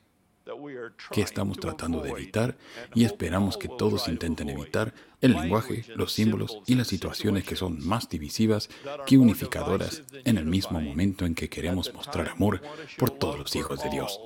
[1.10, 2.56] que estamos tratando de evitar
[2.94, 7.84] y esperamos que todos intenten evitar el lenguaje, los símbolos y las situaciones que son
[7.84, 8.68] más divisivas
[9.06, 12.60] que unificadoras en el mismo momento en que queremos mostrar amor
[12.96, 14.20] por todos los hijos de Dios.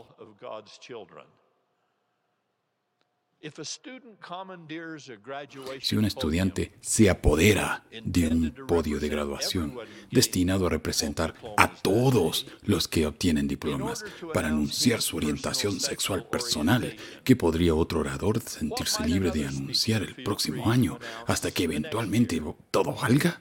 [5.80, 9.78] Si un estudiante se apodera de un podio de graduación
[10.10, 16.94] destinado a representar a todos los que obtienen diplomas para anunciar su orientación sexual personal,
[17.24, 22.92] ¿qué podría otro orador sentirse libre de anunciar el próximo año hasta que eventualmente todo
[22.92, 23.40] valga?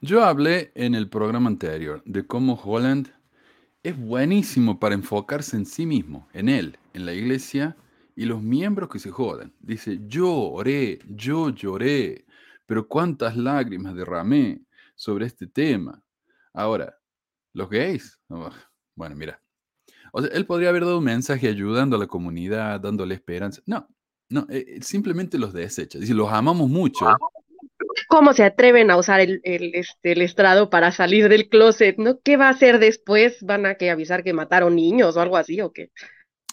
[0.00, 3.17] Yo hablé en el programa anterior de cómo Holland
[3.82, 7.76] es buenísimo para enfocarse en sí mismo, en él, en la iglesia
[8.16, 9.54] y los miembros que se jodan.
[9.60, 12.26] Dice, yo oré, yo lloré,
[12.66, 14.60] pero cuántas lágrimas derramé
[14.94, 16.02] sobre este tema.
[16.52, 16.98] Ahora,
[17.52, 18.18] los gays,
[18.94, 19.40] bueno, mira,
[20.32, 23.62] él podría haber dado un mensaje ayudando a la comunidad, dándole esperanza.
[23.66, 23.88] No,
[24.28, 25.98] no, eh, simplemente los desecha.
[25.98, 27.06] Dice, los amamos mucho,
[28.08, 32.18] cómo se atreven a usar el, este, el estrado para salir del closet, ¿no?
[32.20, 33.42] ¿Qué va a hacer después?
[33.42, 35.90] ¿Van a que avisar que mataron niños o algo así o qué?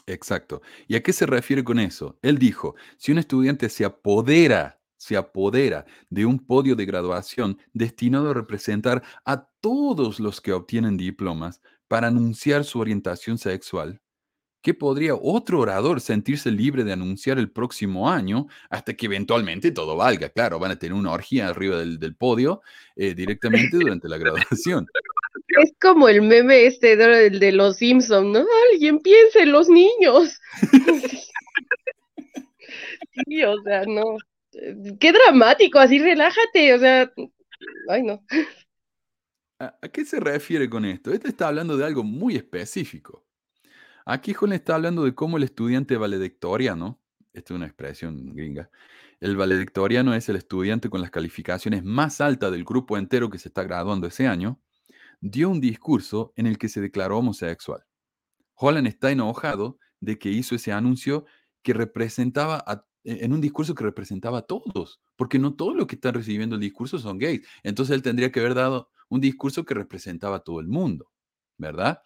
[0.06, 0.62] Exacto.
[0.88, 2.20] ¿Y a qué se refiere con eso?
[2.22, 8.30] Él dijo, si un estudiante se apodera, se apodera de un podio de graduación destinado
[8.30, 14.02] a representar a todos los que obtienen diplomas para anunciar su orientación sexual,
[14.66, 19.96] ¿Qué podría otro orador sentirse libre de anunciar el próximo año hasta que eventualmente todo
[19.96, 20.30] valga?
[20.30, 22.64] Claro, van a tener una orgía arriba del, podio
[22.96, 24.88] eh, directamente durante la graduación.
[25.50, 28.44] Es como el meme este de, de los Simpsons, ¿no?
[28.72, 30.42] Alguien piense en los niños.
[33.28, 34.18] sí, o sea, no.
[35.00, 37.14] Qué dramático, así relájate, o sea,
[37.90, 38.20] ay no.
[39.60, 41.14] ¿A, ¿A qué se refiere con esto?
[41.14, 43.25] Este está hablando de algo muy específico.
[44.08, 47.02] Aquí Juan está hablando de cómo el estudiante valedictoriano,
[47.34, 48.70] esta es una expresión gringa,
[49.20, 53.48] el valedictoriano es el estudiante con las calificaciones más altas del grupo entero que se
[53.48, 54.62] está graduando ese año,
[55.22, 57.84] dio un discurso en el que se declaró homosexual.
[58.54, 61.26] Holland está enojado de que hizo ese anuncio
[61.64, 62.64] que representaba
[63.04, 66.62] en un discurso que representaba a todos, porque no todos los que están recibiendo el
[66.62, 67.48] discurso son gays.
[67.64, 71.12] Entonces él tendría que haber dado un discurso que representaba a todo el mundo,
[71.58, 72.02] ¿verdad?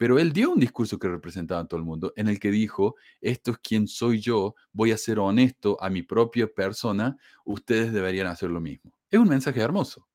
[0.00, 2.96] Pero él dio un discurso que representaba a todo el mundo, en el que dijo,
[3.20, 8.26] esto es quien soy yo, voy a ser honesto a mi propia persona, ustedes deberían
[8.28, 8.94] hacer lo mismo.
[9.10, 10.08] Es un mensaje hermoso.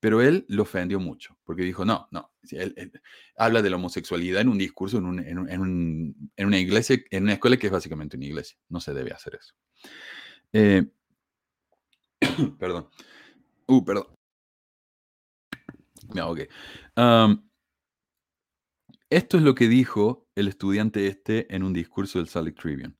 [0.00, 2.92] Pero él lo ofendió mucho, porque dijo, no, no, él,
[3.38, 7.72] habla de la homosexualidad en un discurso, en, una iglesia, en una escuela que es
[7.72, 8.58] básicamente una iglesia.
[8.68, 9.54] No se debe hacer eso.
[10.52, 10.84] Eh,
[12.58, 12.90] perdón.
[13.66, 14.08] Uh, perdón.
[16.12, 16.50] Me ahogué.
[19.10, 22.96] Esto es lo que dijo el estudiante este en un discurso del Salt Tribune.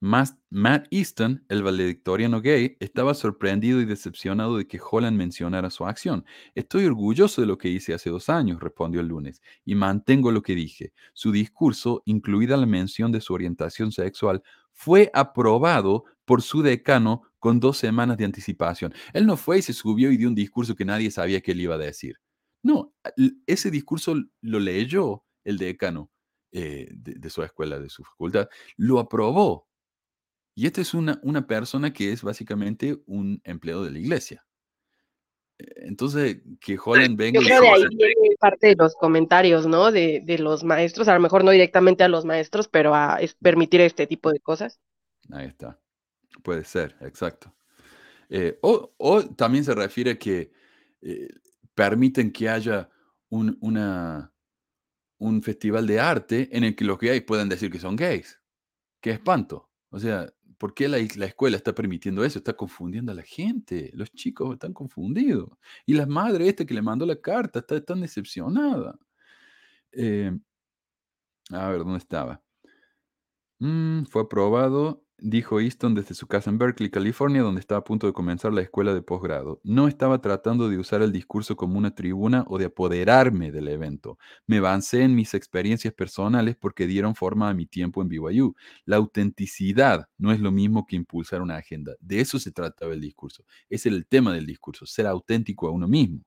[0.00, 6.24] Matt Easton, el valedictoriano gay, estaba sorprendido y decepcionado de que Holland mencionara su acción.
[6.56, 10.42] Estoy orgulloso de lo que hice hace dos años, respondió el lunes, y mantengo lo
[10.42, 10.92] que dije.
[11.12, 14.42] Su discurso, incluida la mención de su orientación sexual,
[14.72, 18.92] fue aprobado por su decano con dos semanas de anticipación.
[19.12, 21.60] Él no fue y se subió y dio un discurso que nadie sabía que él
[21.60, 22.16] iba a decir.
[22.64, 22.92] No,
[23.46, 26.10] ese discurso lo leyó el decano
[26.56, 29.68] eh, de, su escuela, de su facultad, lo aprobó.
[30.54, 34.46] Y esta es una, una persona que es básicamente un empleado de la iglesia.
[35.58, 37.40] Eh, entonces, que Holland venga...
[37.40, 39.90] Yo creo de ahí viene parte de los comentarios, ¿no?
[39.90, 43.80] De, de, los maestros, a lo mejor no directamente a los maestros, pero a permitir
[43.80, 44.80] este tipo de cosas.
[45.32, 45.80] Ahí está.
[46.44, 47.52] Puede ser, exacto.
[48.30, 50.52] Eh, o, o, también se refiere a que
[51.74, 52.88] permiten que haya
[53.28, 54.33] un, una,
[55.24, 58.38] un festival de arte en el que los gays puedan decir que son gays.
[59.00, 59.70] Qué espanto.
[59.90, 62.38] O sea, ¿por qué la, escuela está permitiendo eso?
[62.38, 63.90] Está confundiendo a la gente.
[63.94, 65.48] Los chicos están confundidos.
[65.86, 68.98] Y la madre esta que le mandó la carta está tan decepcionada.
[69.92, 70.30] Eh,
[71.50, 72.42] a ver, ¿dónde estaba?
[73.60, 78.06] Mm, fue aprobado dijo Easton desde su casa en Berkeley, California, donde estaba a punto
[78.06, 79.60] de comenzar la escuela de posgrado.
[79.64, 84.18] No estaba tratando de usar el discurso como una tribuna o de apoderarme del evento.
[84.46, 88.54] Me avancé en mis experiencias personales porque dieron forma a mi tiempo en BYU.
[88.84, 91.94] La autenticidad no es lo mismo que impulsar una agenda.
[92.00, 93.44] De eso se trataba el discurso.
[93.70, 96.20] Ese era el tema del discurso, ser auténtico a uno mismo.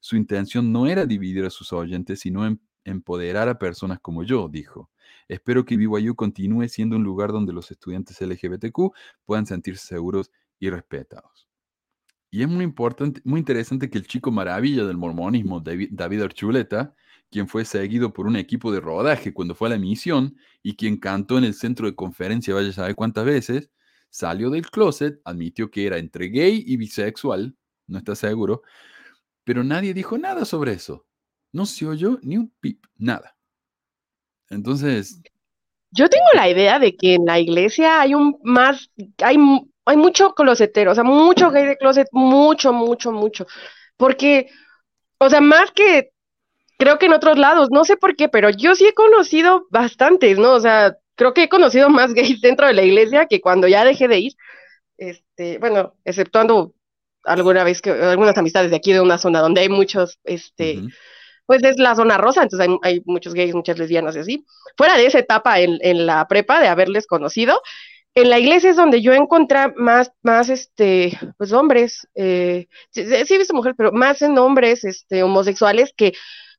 [0.00, 4.48] Su intención no era dividir a sus oyentes, sino em, empoderar a personas como yo,
[4.48, 4.90] dijo.
[5.28, 8.92] Espero que BYU continúe siendo un lugar donde los estudiantes LGBTQ
[9.24, 11.48] puedan sentirse seguros y respetados.
[12.30, 16.94] Y es muy importante, muy interesante que el chico maravilla del mormonismo, David, Archuleta,
[17.30, 20.96] quien fue seguido por un equipo de rodaje cuando fue a la misión y quien
[20.96, 23.70] cantó en el centro de conferencia, vaya a saber cuántas veces,
[24.10, 27.56] salió del closet, admitió que era entre gay y bisexual,
[27.86, 28.62] no está seguro,
[29.44, 31.06] pero nadie dijo nada sobre eso.
[31.54, 33.36] No se oyó ni un pip, nada.
[34.50, 35.22] Entonces.
[35.92, 38.90] Yo tengo la idea de que en la iglesia hay un más,
[39.22, 39.36] hay,
[39.84, 43.46] hay mucho closetero, o sea, mucho gay de closet, mucho, mucho, mucho.
[43.96, 44.50] Porque,
[45.18, 46.10] o sea, más que
[46.76, 50.36] creo que en otros lados, no sé por qué, pero yo sí he conocido bastantes,
[50.38, 50.54] ¿no?
[50.54, 53.84] O sea, creo que he conocido más gays dentro de la iglesia que cuando ya
[53.84, 54.32] dejé de ir.
[54.96, 56.74] Este, bueno, exceptuando
[57.22, 60.82] alguna vez que algunas amistades de aquí de una zona donde hay muchos, este,
[61.46, 64.46] pues es la zona rosa, entonces hay, muchos gays, muchas lesbianas y así.
[64.76, 67.60] Fuera de esa etapa en, la prepa de haberles conocido,
[68.14, 73.38] en la iglesia es donde yo encontré más, más, este, pues hombres, eh, sí, he
[73.38, 76.12] visto mujeres, pero más en hombres, este, homosexuales que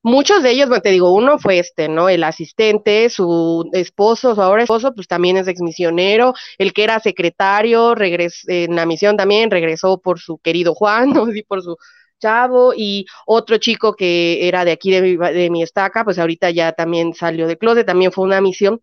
[0.05, 2.09] muchos de ellos, bueno, te digo, uno fue este, ¿no?
[2.09, 7.95] El asistente, su esposo, su ahora esposo, pues también es exmisionero, el que era secretario,
[7.95, 11.25] regresó en la misión también, regresó por su querido Juan, ¿no?
[11.27, 11.77] Sí, por su
[12.25, 16.49] chavo y otro chico que era de aquí de mi, de mi estaca, pues ahorita
[16.49, 18.81] ya también salió de closet, también fue una misión,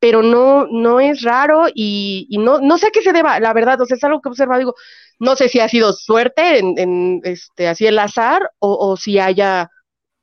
[0.00, 3.52] pero no, no es raro y, y, no, no sé a qué se deba, la
[3.52, 4.74] verdad, o sea, es algo que he observado, digo,
[5.20, 9.18] no sé si ha sido suerte en, en este, así el azar o, o, si
[9.20, 9.70] haya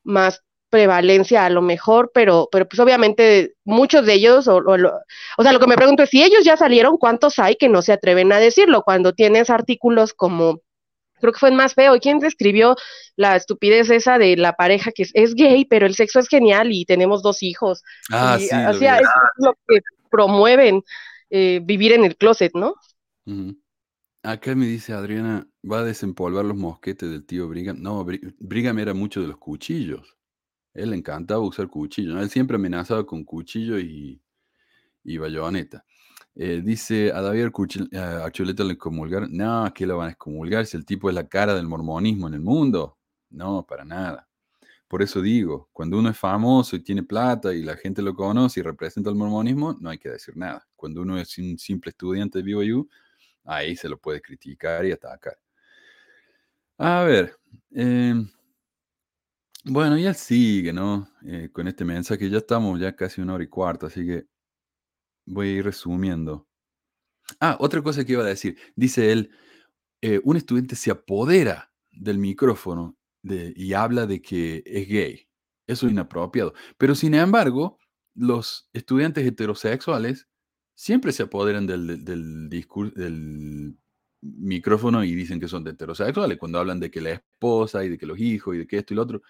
[0.04, 4.76] más prevalencia a lo mejor, pero, pero pues obviamente muchos de ellos, o, o,
[5.38, 7.82] o sea, lo que me pregunto es si ellos ya salieron, ¿cuántos hay que no
[7.82, 8.84] se atreven a decirlo?
[8.84, 10.62] Cuando tienes artículos como
[11.20, 11.96] creo que fue el más feo.
[11.96, 12.76] ¿Y quién describió
[13.16, 16.86] la estupidez esa de la pareja que es, gay, pero el sexo es genial y
[16.86, 17.84] tenemos dos hijos?
[18.12, 18.56] Ah, y, sí.
[18.56, 20.84] Así, es lo que promueven
[21.30, 22.76] eh, vivir en el closet, ¿no?
[23.26, 23.58] Uh -huh.
[24.24, 27.82] Acá me dice Adriana, va a desempolvar los mosquetes del tío Brigham.
[27.82, 30.18] No, Brigham era mucho de los cuchillos.
[30.74, 32.16] Él le encantaba usar cuchillos.
[32.16, 32.22] ¿no?
[32.22, 34.22] Él siempre amenazaba con cuchillo y,
[35.04, 35.86] y bayoneta.
[36.36, 37.50] Eh, dice a David
[37.94, 39.30] Archuleta le comulgar.
[39.30, 42.36] No, ¿qué lo van a excomulgar si el tipo es la cara del mormonismo en
[42.36, 42.98] el mundo?
[43.30, 44.28] No, para nada.
[44.88, 48.60] Por eso digo, cuando uno es famoso y tiene plata y la gente lo conoce
[48.60, 50.68] y representa el mormonismo, no hay que decir nada.
[50.76, 52.90] Cuando uno es un simple estudiante de BYU,
[53.46, 55.38] ahí se lo puede criticar y atacar.
[56.78, 57.36] A ver,
[57.76, 58.16] eh,
[59.66, 61.08] bueno, ya sigue, ¿no?
[61.26, 64.26] Eh, con este mensaje, ya estamos ya casi una hora y cuarto, así que
[65.30, 66.48] voy a ir resumiendo.
[67.40, 68.58] Ah, otra cosa que iba a decir.
[68.76, 69.32] Dice él,
[70.02, 75.28] eh, un estudiante se apodera del micrófono de, y habla de que es gay.
[75.68, 76.54] Eso es inapropiado.
[76.78, 77.80] Pero sin embargo,
[78.16, 80.28] los estudiantes heterosexuales
[80.76, 83.78] siempre se apoderan del, del, del
[84.22, 86.38] micrófono y dicen que son heterosexuales.
[86.38, 88.94] Cuando hablan de que la esposa y de que los hijos y de que esto
[88.94, 89.22] y lo otro,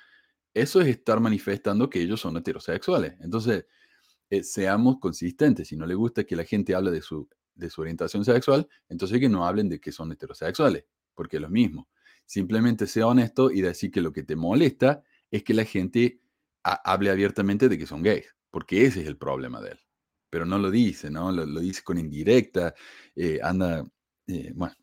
[0.53, 3.15] eso es estar manifestando que ellos son heterosexuales.
[3.21, 3.65] Entonces,
[4.29, 5.67] eh, seamos consistentes.
[5.67, 9.19] Si no le gusta que la gente hable de su, de su orientación sexual, entonces
[9.19, 11.89] que no hablen de que son heterosexuales, porque es lo mismo.
[12.25, 16.21] Simplemente sea honesto y decir que lo que te molesta es que la gente
[16.63, 19.79] hable abiertamente de que son gays, porque ese es el problema de él.
[20.29, 21.31] Pero no lo dice, ¿no?
[21.31, 22.75] Lo, dice con indirecta,
[23.15, 23.83] eh, anda,
[24.27, 24.75] eh, bueno,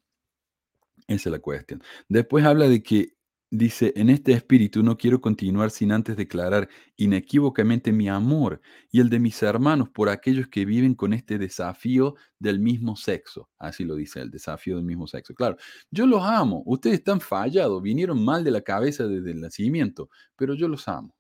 [1.07, 1.83] esa es la cuestión.
[2.09, 3.16] Después habla de que
[3.51, 8.61] Dice, en este espíritu no quiero continuar sin antes declarar inequívocamente mi amor
[8.91, 13.49] y el de mis hermanos por aquellos que viven con este desafío del mismo sexo.
[13.57, 15.33] Así lo dice, el desafío del mismo sexo.
[15.33, 15.57] Claro,
[15.93, 20.55] yo los amo, ustedes están fallados, vinieron mal de la cabeza desde el nacimiento, pero
[20.55, 21.15] yo los amo.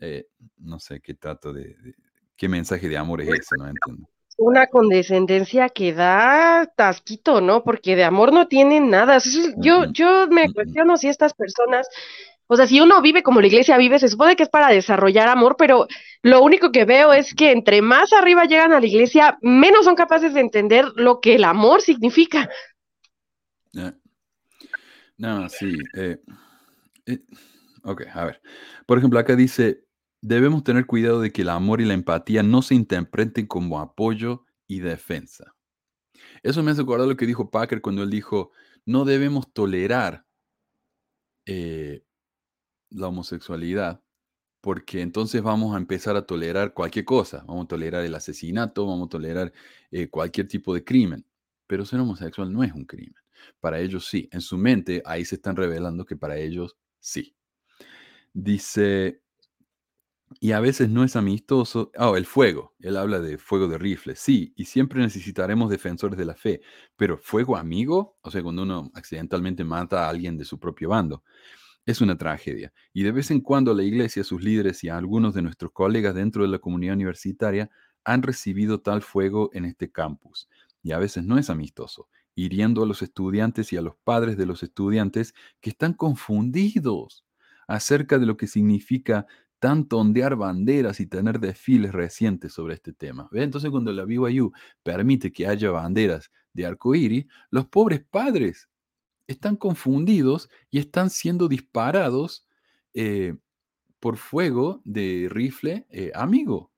[0.00, 0.26] Eh,
[0.56, 1.94] no sé qué trato de, de,
[2.36, 7.62] qué mensaje de amor es ese, no entiendo una condescendencia que da tasquito, ¿no?
[7.62, 9.18] Porque de amor no tienen nada.
[9.58, 11.88] Yo, yo me cuestiono si estas personas,
[12.46, 15.28] o sea, si uno vive como la iglesia vive, se supone que es para desarrollar
[15.28, 15.86] amor, pero
[16.22, 19.94] lo único que veo es que entre más arriba llegan a la iglesia, menos son
[19.94, 22.50] capaces de entender lo que el amor significa.
[25.16, 25.78] No, sí.
[25.94, 26.18] Eh,
[27.06, 27.18] eh,
[27.82, 28.42] ok, a ver.
[28.86, 29.83] Por ejemplo, acá dice,
[30.26, 34.46] Debemos tener cuidado de que el amor y la empatía no se interpreten como apoyo
[34.66, 35.54] y defensa.
[36.42, 38.50] Eso me hace acordar lo que dijo Packer cuando él dijo,
[38.86, 40.24] no debemos tolerar
[41.44, 42.06] eh,
[42.88, 44.02] la homosexualidad,
[44.62, 47.44] porque entonces vamos a empezar a tolerar cualquier cosa.
[47.46, 49.52] Vamos a tolerar el asesinato, vamos a tolerar
[49.90, 51.26] eh, cualquier tipo de crimen.
[51.66, 53.22] Pero ser homosexual no es un crimen.
[53.60, 54.26] Para ellos sí.
[54.32, 57.36] En su mente, ahí se están revelando que para ellos sí.
[58.32, 59.20] Dice,
[60.40, 61.90] y a veces no es amistoso.
[61.96, 62.74] Ah, el fuego.
[62.80, 64.16] Él habla de fuego de rifle.
[64.16, 66.60] Sí, y siempre necesitaremos defensores de la fe.
[66.96, 71.22] Pero fuego amigo, o sea, cuando uno accidentalmente mata a alguien de su propio bando,
[71.86, 72.72] es una tragedia.
[72.92, 76.42] Y de vez en cuando la iglesia, sus líderes y algunos de nuestros colegas dentro
[76.42, 77.70] de la comunidad universitaria
[78.04, 80.48] han recibido tal fuego en este campus.
[80.82, 84.46] Y a veces no es amistoso, hiriendo a los estudiantes y a los padres de
[84.46, 87.24] los estudiantes que están confundidos
[87.66, 89.26] acerca de lo que significa
[89.64, 93.30] tanto ondear banderas y tener desfiles recientes sobre este tema.
[93.32, 98.68] Entonces, cuando la BYU permite que haya banderas de arcoíris, los pobres padres
[99.26, 102.46] están confundidos y están siendo disparados
[102.92, 103.36] eh,
[104.00, 106.70] por fuego de rifle eh, amigo.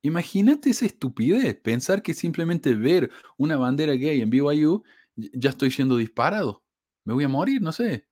[0.00, 4.82] Imagínate esa estupidez, pensar que simplemente ver una bandera gay en BYU
[5.16, 6.62] ya estoy siendo disparado.
[7.04, 8.06] Me voy a morir, no sé.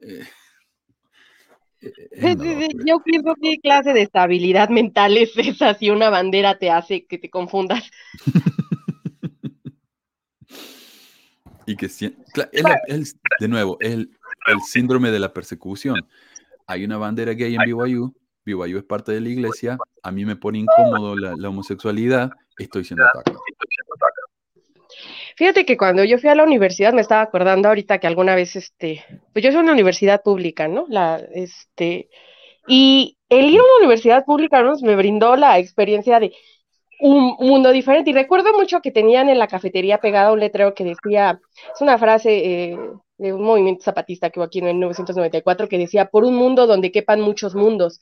[0.00, 0.26] Eh,
[2.84, 7.18] yo pienso qué clase de estabilidad mental es esa si una bandera te hace que
[7.18, 7.90] te confundas.
[11.66, 11.88] y que
[13.40, 14.10] de nuevo, el,
[14.46, 16.06] el síndrome de la persecución.
[16.68, 20.36] Hay una bandera gay en BYU, BYU es parte de la iglesia, a mí me
[20.36, 23.40] pone incómodo la, la homosexualidad, estoy siendo atacado.
[25.36, 28.56] Fíjate que cuando yo fui a la universidad me estaba acordando ahorita que alguna vez,
[28.56, 29.04] este,
[29.34, 30.86] pues yo soy una universidad pública, ¿no?
[30.88, 32.08] La, este,
[32.66, 36.32] y el ir a una universidad pública nos me brindó la experiencia de
[37.00, 38.10] un mundo diferente.
[38.10, 41.38] Y recuerdo mucho que tenían en la cafetería pegado un letrero que decía,
[41.74, 42.78] es una frase eh,
[43.18, 46.90] de un movimiento zapatista que hubo aquí en 1994, que decía, por un mundo donde
[46.90, 48.00] quepan muchos mundos.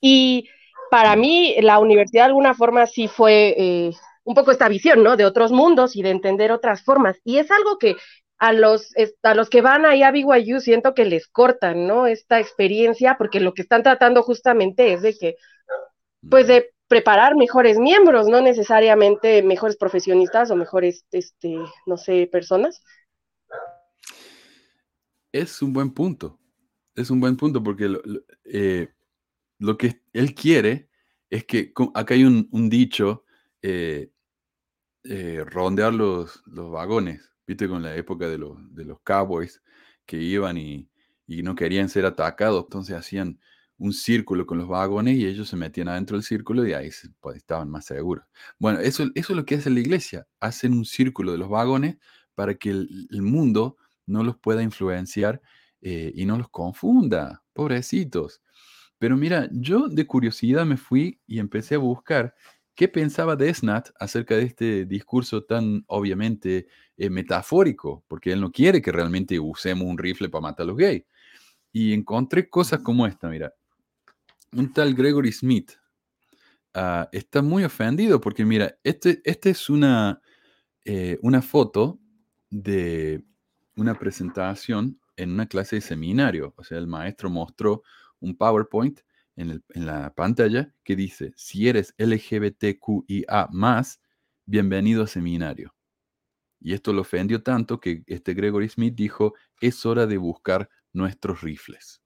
[0.00, 0.48] Y
[0.90, 3.92] para mí la universidad de alguna forma sí fue eh,
[4.24, 5.16] un poco esta visión, ¿no?
[5.16, 7.18] De otros mundos y de entender otras formas.
[7.24, 7.96] Y es algo que
[8.38, 8.92] a los,
[9.22, 12.06] a los que van ahí a BYU siento que les cortan, ¿no?
[12.06, 15.36] Esta experiencia, porque lo que están tratando justamente es de que,
[16.28, 22.82] pues de preparar mejores miembros, no necesariamente mejores profesionistas o mejores, este, no sé, personas.
[25.32, 26.38] Es un buen punto,
[26.94, 28.02] es un buen punto porque lo,
[28.44, 28.88] eh,
[29.78, 30.90] que él quiere
[31.30, 33.24] es que acá hay un, dicho,
[33.62, 34.10] eh,
[35.04, 39.62] eh, rondear los, los, vagones, viste, con la época de los, de los cowboys
[40.06, 40.88] que iban y,
[41.26, 43.40] y no querían ser atacados, entonces hacían
[43.82, 46.90] un círculo con los vagones y ellos se metían adentro del círculo y ahí
[47.20, 48.24] pues, estaban más seguros.
[48.58, 50.26] Bueno, eso, eso es lo que hace la iglesia.
[50.38, 51.96] Hacen un círculo de los vagones
[52.36, 53.76] para que el, mundo
[54.06, 55.42] no los pueda influenciar
[55.80, 57.42] eh, y no los confunda.
[57.52, 58.40] Pobrecitos.
[58.98, 62.36] Pero mira, yo de curiosidad me fui y empecé a buscar
[62.74, 66.66] qué pensaba Desnat acerca de este discurso tan obviamente
[66.96, 70.76] eh, metafórico, porque él no quiere que realmente usemos un rifle para matar a los
[70.76, 71.04] gays.
[71.72, 73.52] Y encontré cosas como esta, mira
[74.52, 75.72] un tal Gregory Smith
[76.74, 80.20] ah, está muy ofendido porque, mira, este, este es una,
[80.84, 81.98] eh, una foto
[82.50, 83.24] de
[83.76, 86.54] una presentación en una clase de seminario.
[86.56, 87.82] O sea, el maestro mostró
[88.20, 89.00] un PowerPoint
[89.36, 93.48] en, la pantalla que dice, si eres LGBTQIA
[94.44, 95.74] bienvenido a seminario.
[96.60, 101.40] Y esto lo ofendió tanto que este Gregory Smith dijo, es hora de buscar nuestros
[101.40, 102.02] rifles.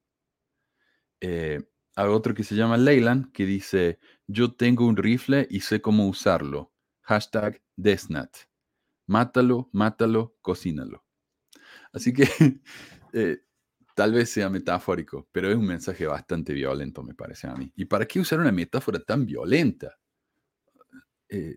[1.20, 1.62] Eh,
[1.94, 6.08] hay otro que se llama Leyland, que dice, yo tengo un rifle y sé cómo
[6.08, 6.72] usarlo.
[7.02, 8.36] Hashtag Desnat.
[9.06, 11.04] Mátalo, mátalo, cocínalo.
[11.92, 12.28] Así que
[13.12, 13.38] eh,
[13.96, 17.72] tal vez sea metafórico, pero es un mensaje bastante violento, me parece a mí.
[17.74, 19.96] ¿Y para qué usar una metáfora tan violenta?
[21.30, 21.56] Eh,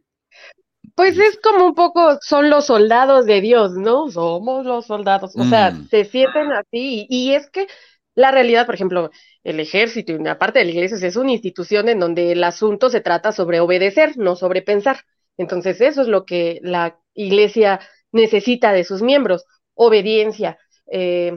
[0.95, 4.09] pues es como un poco, son los soldados de Dios, ¿no?
[4.09, 5.35] Somos los soldados.
[5.35, 5.89] O sea, mm.
[5.89, 7.05] se sienten así.
[7.09, 7.67] y es que
[8.15, 9.11] la realidad, por ejemplo,
[9.43, 12.89] el ejército y una parte de la iglesia es una institución en donde el asunto
[12.89, 15.01] se trata sobre obedecer, no sobre pensar.
[15.35, 17.81] Entonces, eso es lo que la iglesia
[18.13, 19.43] necesita de sus miembros,
[19.73, 20.57] obediencia.
[20.89, 21.33] Eh,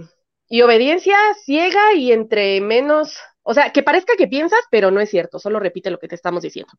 [0.52, 1.16] y obediencia
[1.46, 5.58] ciega y entre menos, o sea, que parezca que piensas, pero no es cierto, solo
[5.58, 6.70] repite lo que te estamos diciendo.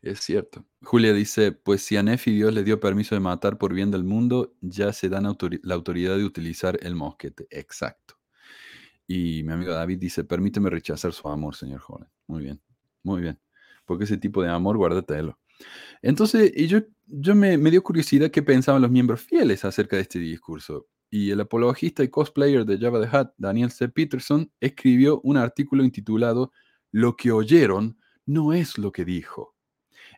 [0.00, 0.64] Es cierto.
[0.80, 4.04] Julia dice, pues si a Nefi Dios le dio permiso de matar por bien del
[4.04, 7.46] mundo, ya se dan la autoridad de utilizar el mosquete.
[7.50, 8.14] Exacto.
[9.06, 12.08] Y mi amigo David dice, permíteme rechazar su amor, señor joven.
[12.26, 12.62] Muy bien,
[13.02, 13.38] muy bien.
[13.84, 15.38] Porque ese tipo de amor, guárdatelo.
[16.00, 20.02] Entonces, y yo, yo me, me dio curiosidad qué pensaban los miembros fieles acerca de
[20.02, 20.88] este discurso.
[21.14, 23.86] Y el apologista y cosplayer de Java the Hutt, Daniel C.
[23.90, 26.52] Peterson, escribió un artículo intitulado
[26.90, 29.54] Lo que oyeron no es lo que dijo,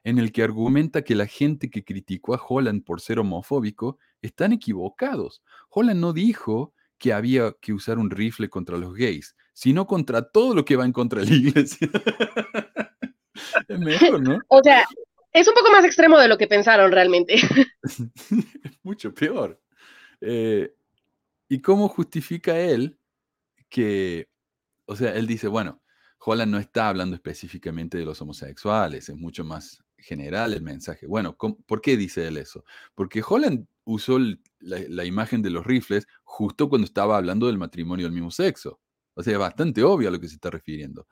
[0.04, 4.52] en el que argumenta que la gente que criticó a Holland por ser homofóbico están
[4.52, 5.42] equivocados.
[5.68, 10.54] Holland no dijo que había que usar un rifle contra los gays, sino contra todo
[10.54, 11.88] lo que va en contra de la iglesia.
[13.68, 14.38] es mejor, ¿no?
[14.46, 14.84] O sea,
[15.32, 17.34] es un poco más extremo de lo que pensaron realmente.
[17.82, 19.60] es mucho peor.
[20.20, 20.72] Eh,
[21.48, 22.98] ¿Y cómo justifica él
[23.68, 24.28] que,
[24.86, 25.82] o sea, él dice, bueno,
[26.18, 31.06] Holland no está hablando específicamente de los homosexuales, es mucho más general el mensaje.
[31.06, 32.64] Bueno, ¿por qué dice él eso?
[32.94, 34.18] Porque Holland usó
[34.60, 38.80] la, imagen de los rifles justo cuando estaba hablando del matrimonio del mismo sexo.
[39.14, 41.06] O sea, es bastante obvio a lo que se está refiriendo.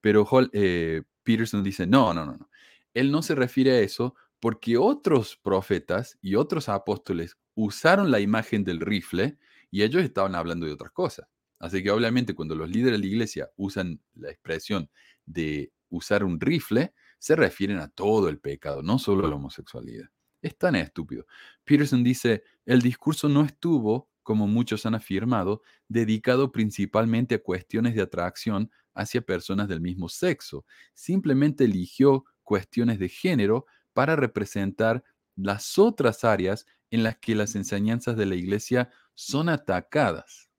[0.00, 2.50] Pero eh, Peterson dice, no, no, no, no.
[2.94, 8.64] Él no se refiere a eso porque otros profetas y otros apóstoles usaron la imagen
[8.64, 9.38] del rifle
[9.72, 11.26] y ellos estaban hablando de otras cosas.
[11.58, 14.90] Así que obviamente cuando los líderes de la iglesia usan la expresión
[15.24, 20.08] de usar un rifle, se refieren a todo el pecado, no solo a la homosexualidad.
[20.42, 21.24] Es tan estúpido.
[21.64, 28.02] Peterson dice, el discurso no estuvo, como muchos han afirmado, dedicado principalmente a cuestiones de
[28.02, 30.66] atracción hacia personas del mismo sexo.
[30.92, 35.02] Simplemente eligió cuestiones de género para representar
[35.36, 40.50] las otras áreas en las que las enseñanzas de la iglesia son atacadas.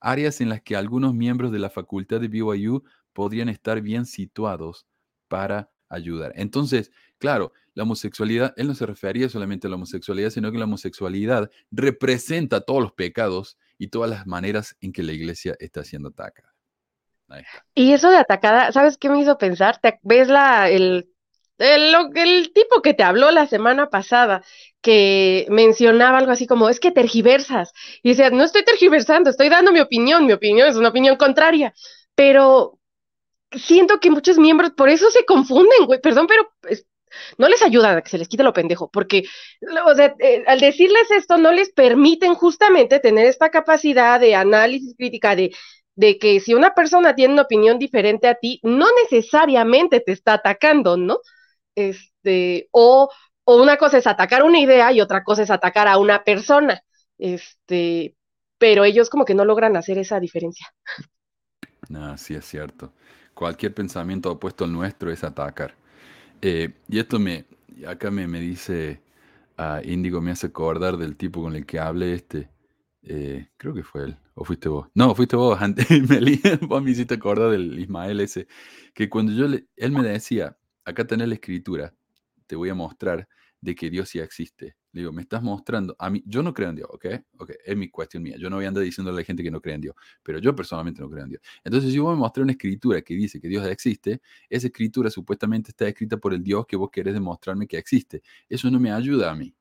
[0.00, 2.82] Áreas en las que algunos miembros de la facultad de BYU
[3.12, 4.86] podrían estar bien situados
[5.28, 6.32] para ayudar.
[6.36, 10.64] Entonces, claro, la homosexualidad, él no se refería solamente a la homosexualidad, sino que la
[10.64, 16.08] homosexualidad representa todos los pecados y todas las maneras en que la iglesia está siendo
[16.08, 16.54] atacada.
[17.74, 19.78] Y eso de atacada, ¿sabes qué me hizo pensar?
[19.80, 20.68] ¿Te ves la,
[21.60, 24.42] el, el, tipo que te habló la semana pasada,
[24.80, 27.72] que mencionaba algo así como, es que tergiversas.
[28.02, 31.74] Y decía, no estoy tergiversando, estoy dando mi opinión, mi opinión es una opinión contraria.
[32.14, 32.78] Pero
[33.52, 36.50] siento que muchos miembros por eso se confunden, güey, perdón, pero
[37.38, 39.24] no les ayuda a que se les quite lo pendejo, porque
[39.86, 44.94] o sea, eh, al decirles esto no les permiten justamente tener esta capacidad de análisis
[44.96, 45.52] crítica, de,
[45.96, 50.34] de que si una persona tiene una opinión diferente a ti, no necesariamente te está
[50.34, 51.18] atacando, ¿no?
[51.88, 53.10] Este, o,
[53.44, 56.82] o una cosa es atacar una idea y otra cosa es atacar a una persona,
[57.18, 58.16] este,
[58.58, 60.66] pero ellos como que no logran hacer esa diferencia.
[61.88, 62.92] No, sí es cierto.
[63.34, 65.74] Cualquier pensamiento opuesto al nuestro es atacar.
[66.42, 67.46] Eh, y esto me,
[67.86, 69.02] acá me, me dice,
[69.58, 72.50] a Índigo me hace acordar del tipo con el que hablé este,
[73.04, 74.88] eh, creo que fue él, o fuiste vos.
[74.94, 75.86] No, fuiste vos, antes,
[76.62, 78.48] vos me hiciste acordar del Ismael ese,
[78.94, 81.94] que cuando yo le, él me decía, acá tenés la escritura,
[82.46, 83.28] te voy a mostrar
[83.60, 84.76] de que Dios ya existe.
[84.92, 87.06] Le digo, me estás mostrando, a mí, yo no creo en Dios, ¿ok?
[87.38, 88.36] Ok, es mi cuestión mía.
[88.38, 90.38] Yo no voy a andar diciendo a la gente que no cree en Dios, pero
[90.38, 91.42] yo personalmente no creo en Dios.
[91.62, 95.70] Entonces, si vos me mostré una escritura que dice que Dios existe, esa escritura supuestamente
[95.70, 98.22] está escrita por el Dios que vos querés demostrarme que existe.
[98.48, 99.54] Eso no me ayuda a mí.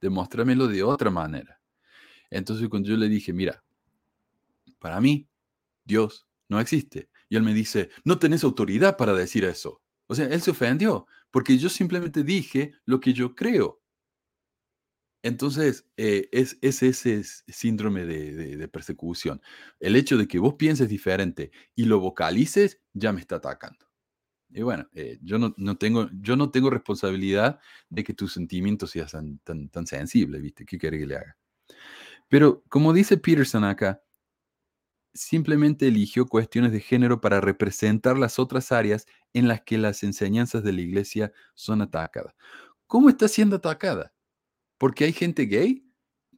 [0.00, 1.60] Demostrármelo de otra manera.
[2.30, 3.64] Entonces, cuando yo le dije, mira,
[4.78, 5.26] para mí,
[5.84, 7.08] Dios no existe.
[7.28, 9.80] Y él me dice, no tenés autoridad para decir eso.
[10.06, 13.82] O sea, él se ofendió porque yo simplemente dije lo que yo creo.
[15.22, 19.42] Entonces, eh, es, ese síndrome de, persecución.
[19.80, 23.86] El hecho de que vos pienses diferente y lo vocalices ya me está atacando.
[24.50, 27.58] Y bueno, eh, yo, no, tengo, yo no tengo responsabilidad
[27.88, 30.64] de que tus sentimientos sean tan, tan, sensibles, ¿viste?
[30.64, 31.36] ¿Qué quiere que le haga?
[32.28, 34.00] Pero como dice Peterson acá,
[35.16, 40.62] simplemente eligió cuestiones de género para representar las otras áreas en las que las enseñanzas
[40.62, 42.34] de la iglesia son atacadas.
[42.86, 44.12] ¿Cómo está siendo atacada?
[44.78, 45.84] Porque hay gente gay.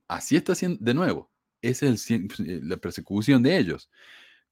[0.09, 1.31] Así está siendo, de nuevo,
[1.61, 2.27] esa es eh,
[2.63, 3.91] la persecución de ellos.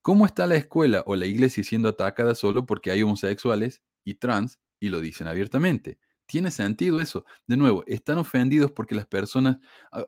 [0.03, 4.59] ¿Cómo está la escuela o la iglesia siendo atacada solo porque hay homosexuales y trans
[4.79, 5.99] y lo dicen abiertamente?
[6.27, 7.25] Tiene sentido eso.
[7.47, 9.59] De nuevo, están ofendidos porque las personas,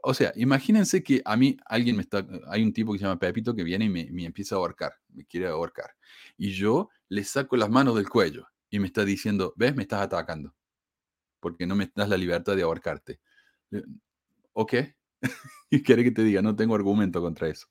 [0.03, 3.19] o sea, imagínense que a mí alguien me está, hay un tipo que se llama
[3.19, 5.95] Pepito que viene y me, empieza a ahorcar, me quiere ahorcar.
[6.37, 10.03] Y yo le saco las manos del cuello y me está diciendo, ves, me estás
[10.03, 10.55] atacando,
[11.41, 13.21] porque no me das la libertad de ahorcarte.
[14.53, 14.75] ¿Ok?
[15.71, 17.69] y quiere que te diga, no tengo argumento contra eso.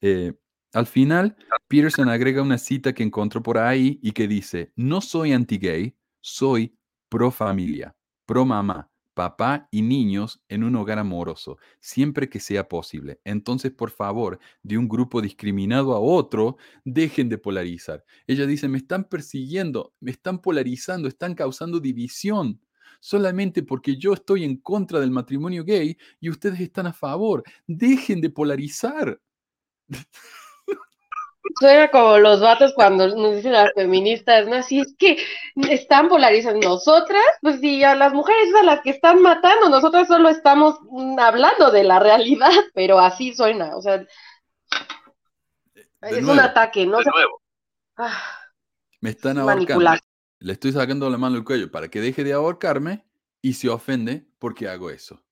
[0.00, 0.32] Eh,
[0.72, 1.36] al final,
[1.68, 6.76] Peterson agrega una cita que encontró por ahí y que dice, no soy anti-gay, soy
[7.14, 7.94] pro familia,
[8.26, 13.20] pro mamá, papá y niños en un hogar amoroso, siempre que sea posible.
[13.22, 18.04] Entonces, por favor, de un grupo discriminado a otro, dejen de polarizar.
[18.26, 22.60] Ella dice, me están persiguiendo, me están polarizando, están causando división.
[22.98, 27.44] solamente porque yo estoy en contra del matrimonio gay y ustedes están a favor.
[27.68, 29.20] Dejen de polarizar.
[31.60, 34.56] Suena como los vatos cuando nos dicen las feministas, ¿no?
[34.56, 35.18] Así es que
[35.70, 36.68] están polarizando.
[36.68, 41.18] Nosotras, pues sí, a las mujeres a las que están matando, nosotras solo estamos mm,
[41.18, 44.04] hablando de la realidad, pero así suena, o sea,
[46.02, 46.98] es un ataque, ¿no?
[46.98, 47.42] De nuevo.
[47.96, 48.22] Ah,
[49.00, 49.94] me están ahorcando.
[50.40, 53.06] Le estoy sacando la mano del cuello para que deje de ahorcarme
[53.40, 55.22] y se ofende porque hago eso.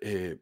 [0.00, 0.38] Eh,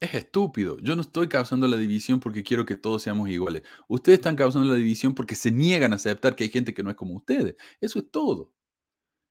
[0.00, 0.78] es estúpido.
[0.80, 3.62] Yo no estoy causando la división porque quiero que todos seamos iguales.
[3.88, 6.90] Ustedes están causando la división porque se niegan a aceptar que hay gente que no
[6.90, 7.56] es como ustedes.
[7.80, 8.52] Eso es todo.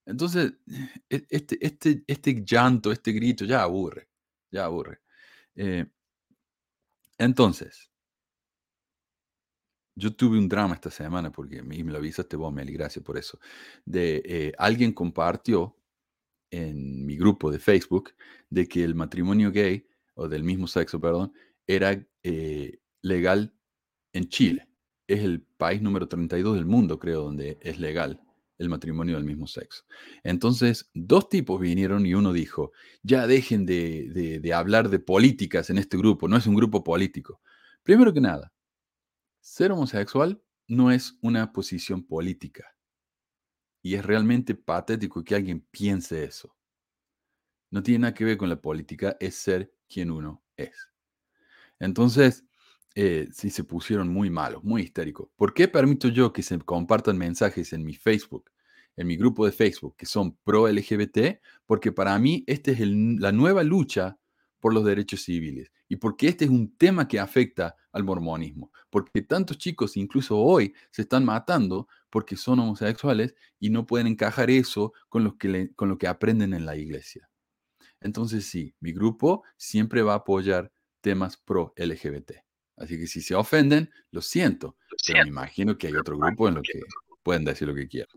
[0.06, 0.54] Entonces,
[1.10, 4.10] e, este, este, este llanto, este grito, ya aburre.
[4.52, 5.00] Ya aburre.
[5.56, 5.86] Eh,
[7.18, 7.90] entonces,
[9.96, 13.40] yo tuve un drama esta semana porque me, lo avisaste vos, Meli, gracias por eso.
[13.86, 15.78] De eh, alguien compartió
[16.52, 18.14] en mi grupo de Facebook
[18.50, 21.34] de que el matrimonio gay o del mismo sexo, perdón,
[21.68, 23.54] era eh, legal
[24.14, 24.68] en Chile.
[25.08, 28.22] Es el país número 32 del mundo, creo, donde es legal
[28.58, 29.84] el matrimonio del mismo sexo.
[30.24, 32.72] Entonces, dos tipos vinieron y uno dijo,
[33.04, 37.42] ya dejen de, de hablar de políticas en este grupo, no es un grupo político.
[37.84, 38.52] Primero que nada,
[39.42, 42.76] ser homosexual no es una posición política.
[43.84, 46.56] Y es realmente patético que alguien piense eso.
[47.70, 50.76] No tiene nada que ver con la política, es ser quien uno es.
[51.80, 52.46] Entonces,
[52.96, 55.30] eh, si se pusieron muy malos, muy histéricos.
[55.36, 58.50] ¿Por qué permito yo que se compartan mensajes en mi Facebook,
[58.96, 61.42] en mi grupo de Facebook, que son pro LGBT?
[61.66, 64.18] Porque para mí esta es la nueva lucha
[64.62, 69.22] por los derechos civiles y porque este es un tema que afecta al mormonismo, porque
[69.22, 74.94] tantos chicos, incluso hoy, se están matando porque son homosexuales y no pueden encajar eso
[75.10, 77.30] con, que con lo que aprenden en la iglesia.
[78.02, 82.32] Entonces sí, mi grupo siempre va a apoyar temas pro LGBT.
[82.78, 84.76] Así que si se ofenden, lo siento,
[85.08, 86.82] pero me imagino que hay otro grupo en lo que
[87.24, 88.10] pueden decir lo que quieran.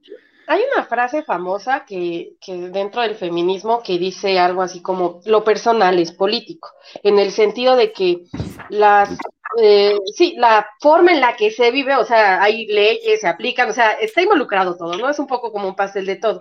[0.49, 5.45] Hay una frase famosa que, que, dentro del feminismo que dice algo así como lo
[5.45, 6.71] personal es político,
[7.03, 8.25] en el sentido de que
[8.71, 9.17] las
[9.57, 13.71] eh, sí, la forma en la que se vive, o sea, hay leyes, se aplican,
[13.71, 15.09] o sea, está involucrado todo, ¿no?
[15.09, 16.41] Es un poco como un pastel de todo,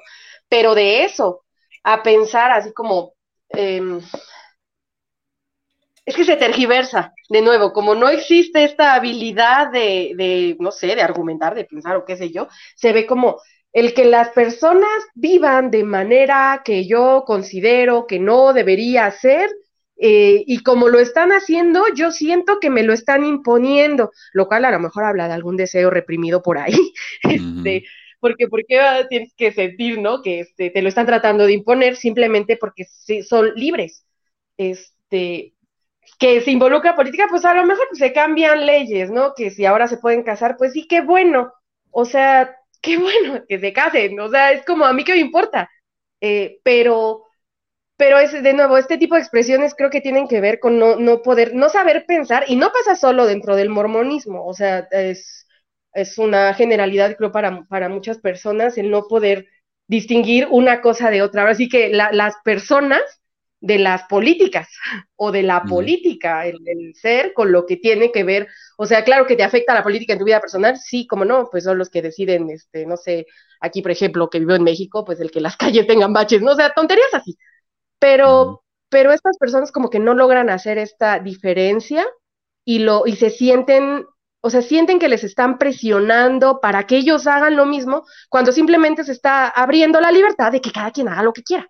[0.49, 1.43] pero de eso
[1.83, 3.13] a pensar así como
[3.49, 4.01] Em,
[6.07, 11.01] es que se tergiversa, de nuevo, como no existe esta habilidad de, no sé, de
[11.01, 13.41] argumentar, de pensar o qué sé yo, se ve como
[13.73, 19.49] el que las personas vivan de manera que yo considero que no debería ser,
[19.97, 24.63] eh, y como lo están haciendo, yo siento que me lo están imponiendo, lo cual
[24.63, 26.93] a lo mejor habla de algún deseo reprimido por ahí,
[27.23, 27.83] este,
[28.19, 28.79] porque ¿por qué
[29.09, 30.21] tienes que sentir, no?
[30.21, 32.85] Que este, te lo están tratando de imponer simplemente porque
[33.23, 34.05] son libres.
[34.57, 35.53] Este,
[36.19, 39.33] que se involucra política, pues a lo mejor se cambian leyes, ¿no?
[39.35, 41.53] Que si ahora se pueden casar, pues sí, qué bueno.
[41.91, 44.19] O sea, qué bueno que se casen.
[44.19, 45.69] O sea, es como a mí que me importa.
[46.21, 47.23] Eh, pero,
[47.97, 50.95] pero es de nuevo, este tipo de expresiones creo que tienen que ver con no,
[50.97, 55.46] no poder, no saber pensar, y no pasa solo dentro del mormonismo, o sea, es
[55.97, 59.47] es una generalidad, creo, para, para muchas personas el no poder
[59.87, 61.49] distinguir una cosa de otra.
[61.49, 63.01] Así que las personas
[63.59, 64.69] de las políticas
[65.15, 68.47] o de la política, el, ser con lo que tiene que ver,
[68.77, 71.49] o sea, claro que te afecta la política en tu vida personal, sí, como no,
[71.49, 73.25] pues son los que deciden, este, no sé,
[73.59, 76.51] aquí por ejemplo, que vivo en México, pues el que las calles tengan baches, no
[76.51, 77.37] o sea, tonterías así.
[77.99, 82.05] Pero, pero estas personas como que no logran hacer esta diferencia
[82.63, 84.05] y lo, y se sienten
[84.47, 89.03] o sea, sienten que les están presionando para que ellos hagan lo mismo, cuando simplemente
[89.03, 91.69] se está abriendo la libertad de que cada quien haga lo que quiera.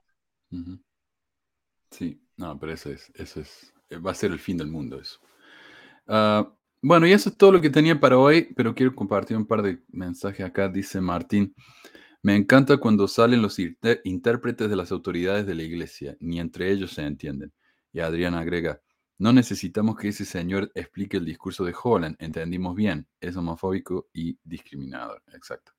[1.89, 4.99] Sí, no, pero eso es, eso es, eh, va a ser el fin del mundo
[5.01, 5.19] eso.
[6.05, 9.47] Ah, bueno, y eso es todo lo que tenía para hoy, pero quiero compartir un
[9.47, 10.69] par de mensajes acá.
[10.69, 11.55] Dice Martín,
[12.21, 13.57] me encanta cuando salen los
[14.03, 17.51] intérpretes de las autoridades de la iglesia, ni entre ellos se entienden.
[17.91, 18.79] Y Adrián agrega,
[19.17, 24.37] no necesitamos que ese señor explique el discurso de Holland, entendimos bien, es homofóbico y
[24.43, 25.23] discriminador.
[25.33, 25.73] Exacto.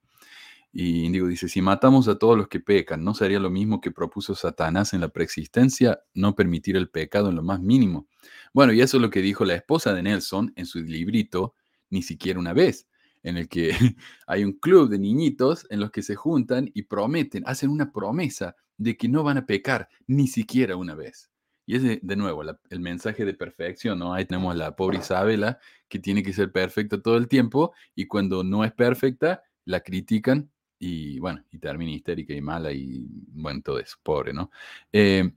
[0.73, 3.91] Y Indigo dice, si matamos a todos los que pecan, ¿no sería lo mismo que
[3.91, 8.07] propuso Satanás en la preexistencia, no permitir el pecado en lo más mínimo?
[8.53, 11.55] Bueno, y eso es lo que dijo la esposa de Nelson en su librito,
[11.91, 12.87] ni siquiera una vez,
[13.23, 13.71] en el que
[14.27, 18.55] hay un club de niñitos en los que se juntan y prometen, hacen una promesa
[18.77, 21.28] de que no van a pecar ni siquiera una vez.
[21.69, 24.15] Y es de, nuevo el mensaje de perfección, ¿no?
[24.15, 28.43] Ahí tenemos la pobre Isabela que tiene que ser perfecta todo el tiempo y cuando
[28.43, 33.79] no es perfecta, la critican y bueno, y termina histérica y mala y bueno, todo
[33.81, 34.51] eso, pobre, ¿no?
[34.91, 35.31] Eh,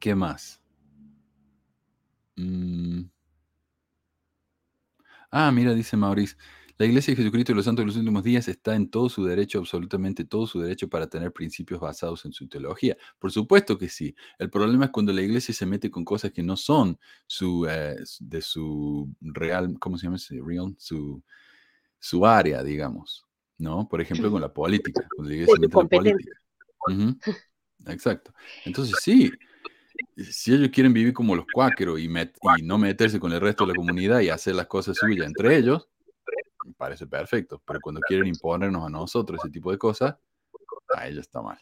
[0.00, 0.60] ¿Qué más?
[2.34, 3.02] Mm.
[5.30, 6.36] Ah, mira, dice Maurice,
[6.78, 9.24] la Iglesia de Jesucristo de los Santos de los últimos días está en todo su
[9.24, 12.96] derecho, absolutamente todo su derecho para tener principios basados en su teología.
[13.18, 14.14] Por supuesto que sí.
[14.38, 17.96] El problema es cuando la Iglesia se mete con cosas que no son su, eh,
[18.20, 20.40] de su real, ¿cómo se llama ese?
[20.40, 21.20] Real, su,
[21.98, 23.26] su área, digamos.
[23.58, 23.88] ¿No?
[23.88, 25.04] Por ejemplo, con la política.
[25.16, 26.40] Cuando la Iglesia se mete con la política.
[27.86, 28.32] Exacto.
[28.64, 29.32] Entonces, sí,
[30.16, 33.72] si ellos quieren vivir como los cuáqueros y, y, no meterse con el resto de
[33.72, 35.88] la comunidad y hacer las cosas suyas entre ellos,
[36.78, 37.60] parece perfecto.
[37.66, 40.14] Pero cuando quieren imponernos a nosotros ese tipo de cosas,
[40.96, 41.58] a ella está mal.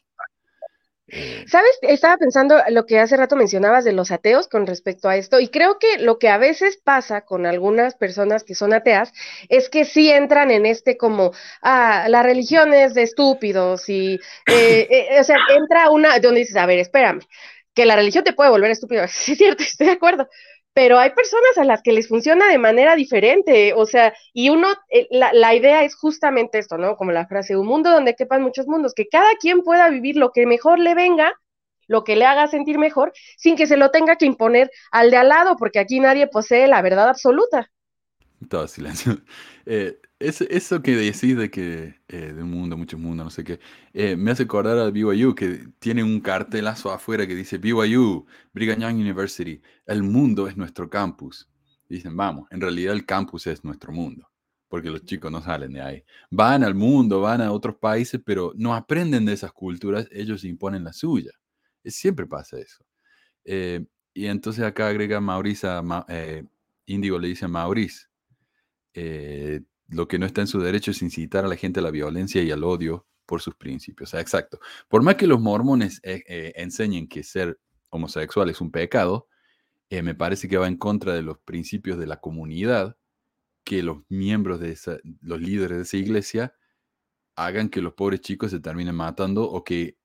[1.09, 1.79] Eh, ¿Sabes?
[1.83, 5.49] Estaba pensando lo que hace rato mencionabas de los ateos con respecto a esto, y
[5.49, 9.13] creo que lo que a veces pasa con algunas personas que son ateas
[9.49, 11.33] es que sí entran en este como,
[11.63, 14.19] ah, la religión es de estúpidos, y, eh,
[15.11, 17.21] eh, o sea, entra una, donde dices, a ver, espérame,
[17.73, 20.29] que la religión te puede volver estúpido, sí es cierto, estoy de acuerdo,
[20.77, 24.69] pero hay personas a las que les funciona de manera diferente, o sea, y uno,
[24.91, 26.97] eh, la, la, idea es justamente esto, ¿no?
[26.97, 30.33] Como la frase, un mundo donde quepan muchos mundos, que cada quien pueda vivir lo
[30.33, 31.33] que mejor le venga,
[31.87, 35.17] lo que le haga sentir mejor, sin que se lo tenga que imponer al de
[35.17, 37.71] al lado, porque aquí nadie posee la verdad absoluta.
[38.51, 39.17] Todo silencio.
[39.69, 43.61] Eh, eso que decís de que eh, de un mundo, muchos mundos, no sé qué,
[43.93, 48.81] eh, me hace acordar al BYU que tiene un cartelazo afuera que dice BYU, Brigham
[48.81, 51.49] Young University, el mundo es nuestro campus.
[51.89, 54.29] dicen, vamos, en realidad el campus es nuestro mundo,
[54.69, 56.05] porque los chicos no salen de ahí.
[56.31, 60.85] Van al mundo, van a otros países, pero no aprenden de esas culturas, ellos imponen
[60.85, 61.33] la suya.
[61.85, 62.85] Siempre pasa eso.
[64.15, 65.83] y entonces acá agrega Maurice, a
[66.87, 68.07] Índigo le dice a Maurice,
[68.95, 71.91] eh, lo que no está en su derecho es incitar a la gente a la
[71.91, 74.15] violencia y al odio por sus principios.
[74.15, 74.61] exacto.
[74.89, 77.61] Por más que los mormones eh, eh, enseñen que ser
[77.91, 79.29] homosexual es un pecado,
[79.91, 82.97] me parece que va en contra de los principios de la comunidad
[83.65, 86.55] que los miembros de esa, los líderes de esa iglesia
[87.37, 89.99] hagan que los pobres chicos se terminen matando o que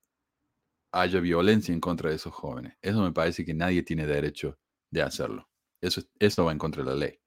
[0.91, 2.75] haya violencia en contra de esos jóvenes.
[2.81, 4.59] Eso me parece que nadie tiene derecho
[4.89, 5.49] de hacerlo.
[5.79, 7.19] Eso, eso va en contra de la ley.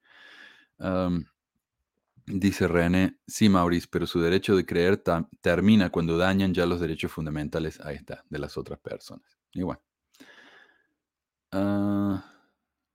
[2.27, 5.03] Dice René, sí, Maurice, pero su derecho de creer
[5.43, 9.39] termina cuando dañan ya los derechos fundamentales, ahí está, de las otras personas.
[9.53, 9.79] Igual.
[11.53, 12.25] Ah,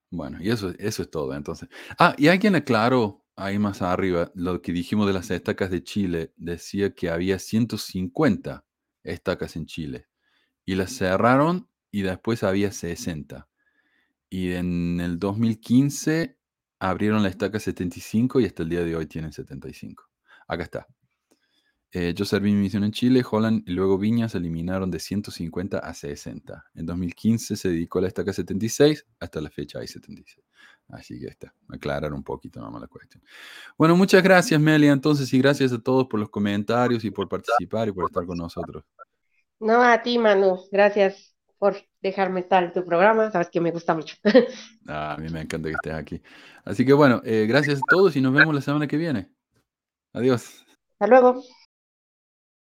[0.10, 1.70] bueno, y eso, eso es todo, entonces.
[2.00, 6.34] Ah, y alguien aclaró ahí más arriba lo que dijimos de las estacas de Chile.
[6.36, 8.66] Decía que había 150
[9.04, 10.08] estacas en Chile
[10.66, 13.48] y las cerraron y después había 60.
[14.30, 16.39] Y en el 2015
[16.80, 20.04] abrieron la estaca 75 y hasta el día de hoy tienen 75.
[20.48, 20.88] Acá está.
[21.92, 25.80] Eh, yo serví mi misión en Chile, Holland y luego Viña se eliminaron de 150
[25.80, 26.66] a 60.
[26.76, 30.46] En 2015 se dedicó a la estaca 76, hasta la fecha hay 76.
[30.90, 33.24] Así que está, aclarar un poquito más la cuestión.
[33.78, 37.88] Bueno, muchas gracias Melia entonces y gracias a todos por los comentarios y por participar
[37.88, 38.84] y por estar con nosotros.
[39.60, 41.29] No, a ti Manu, gracias
[41.60, 44.16] por dejarme estar en tu programa, sabes que me gusta mucho.
[44.88, 46.22] Ah, a mí me encanta que estés aquí.
[46.66, 49.30] Así que bueno, eh, gracias a todos y nos vemos la semana que viene.
[50.14, 50.66] Adiós.
[50.94, 51.44] Hasta luego.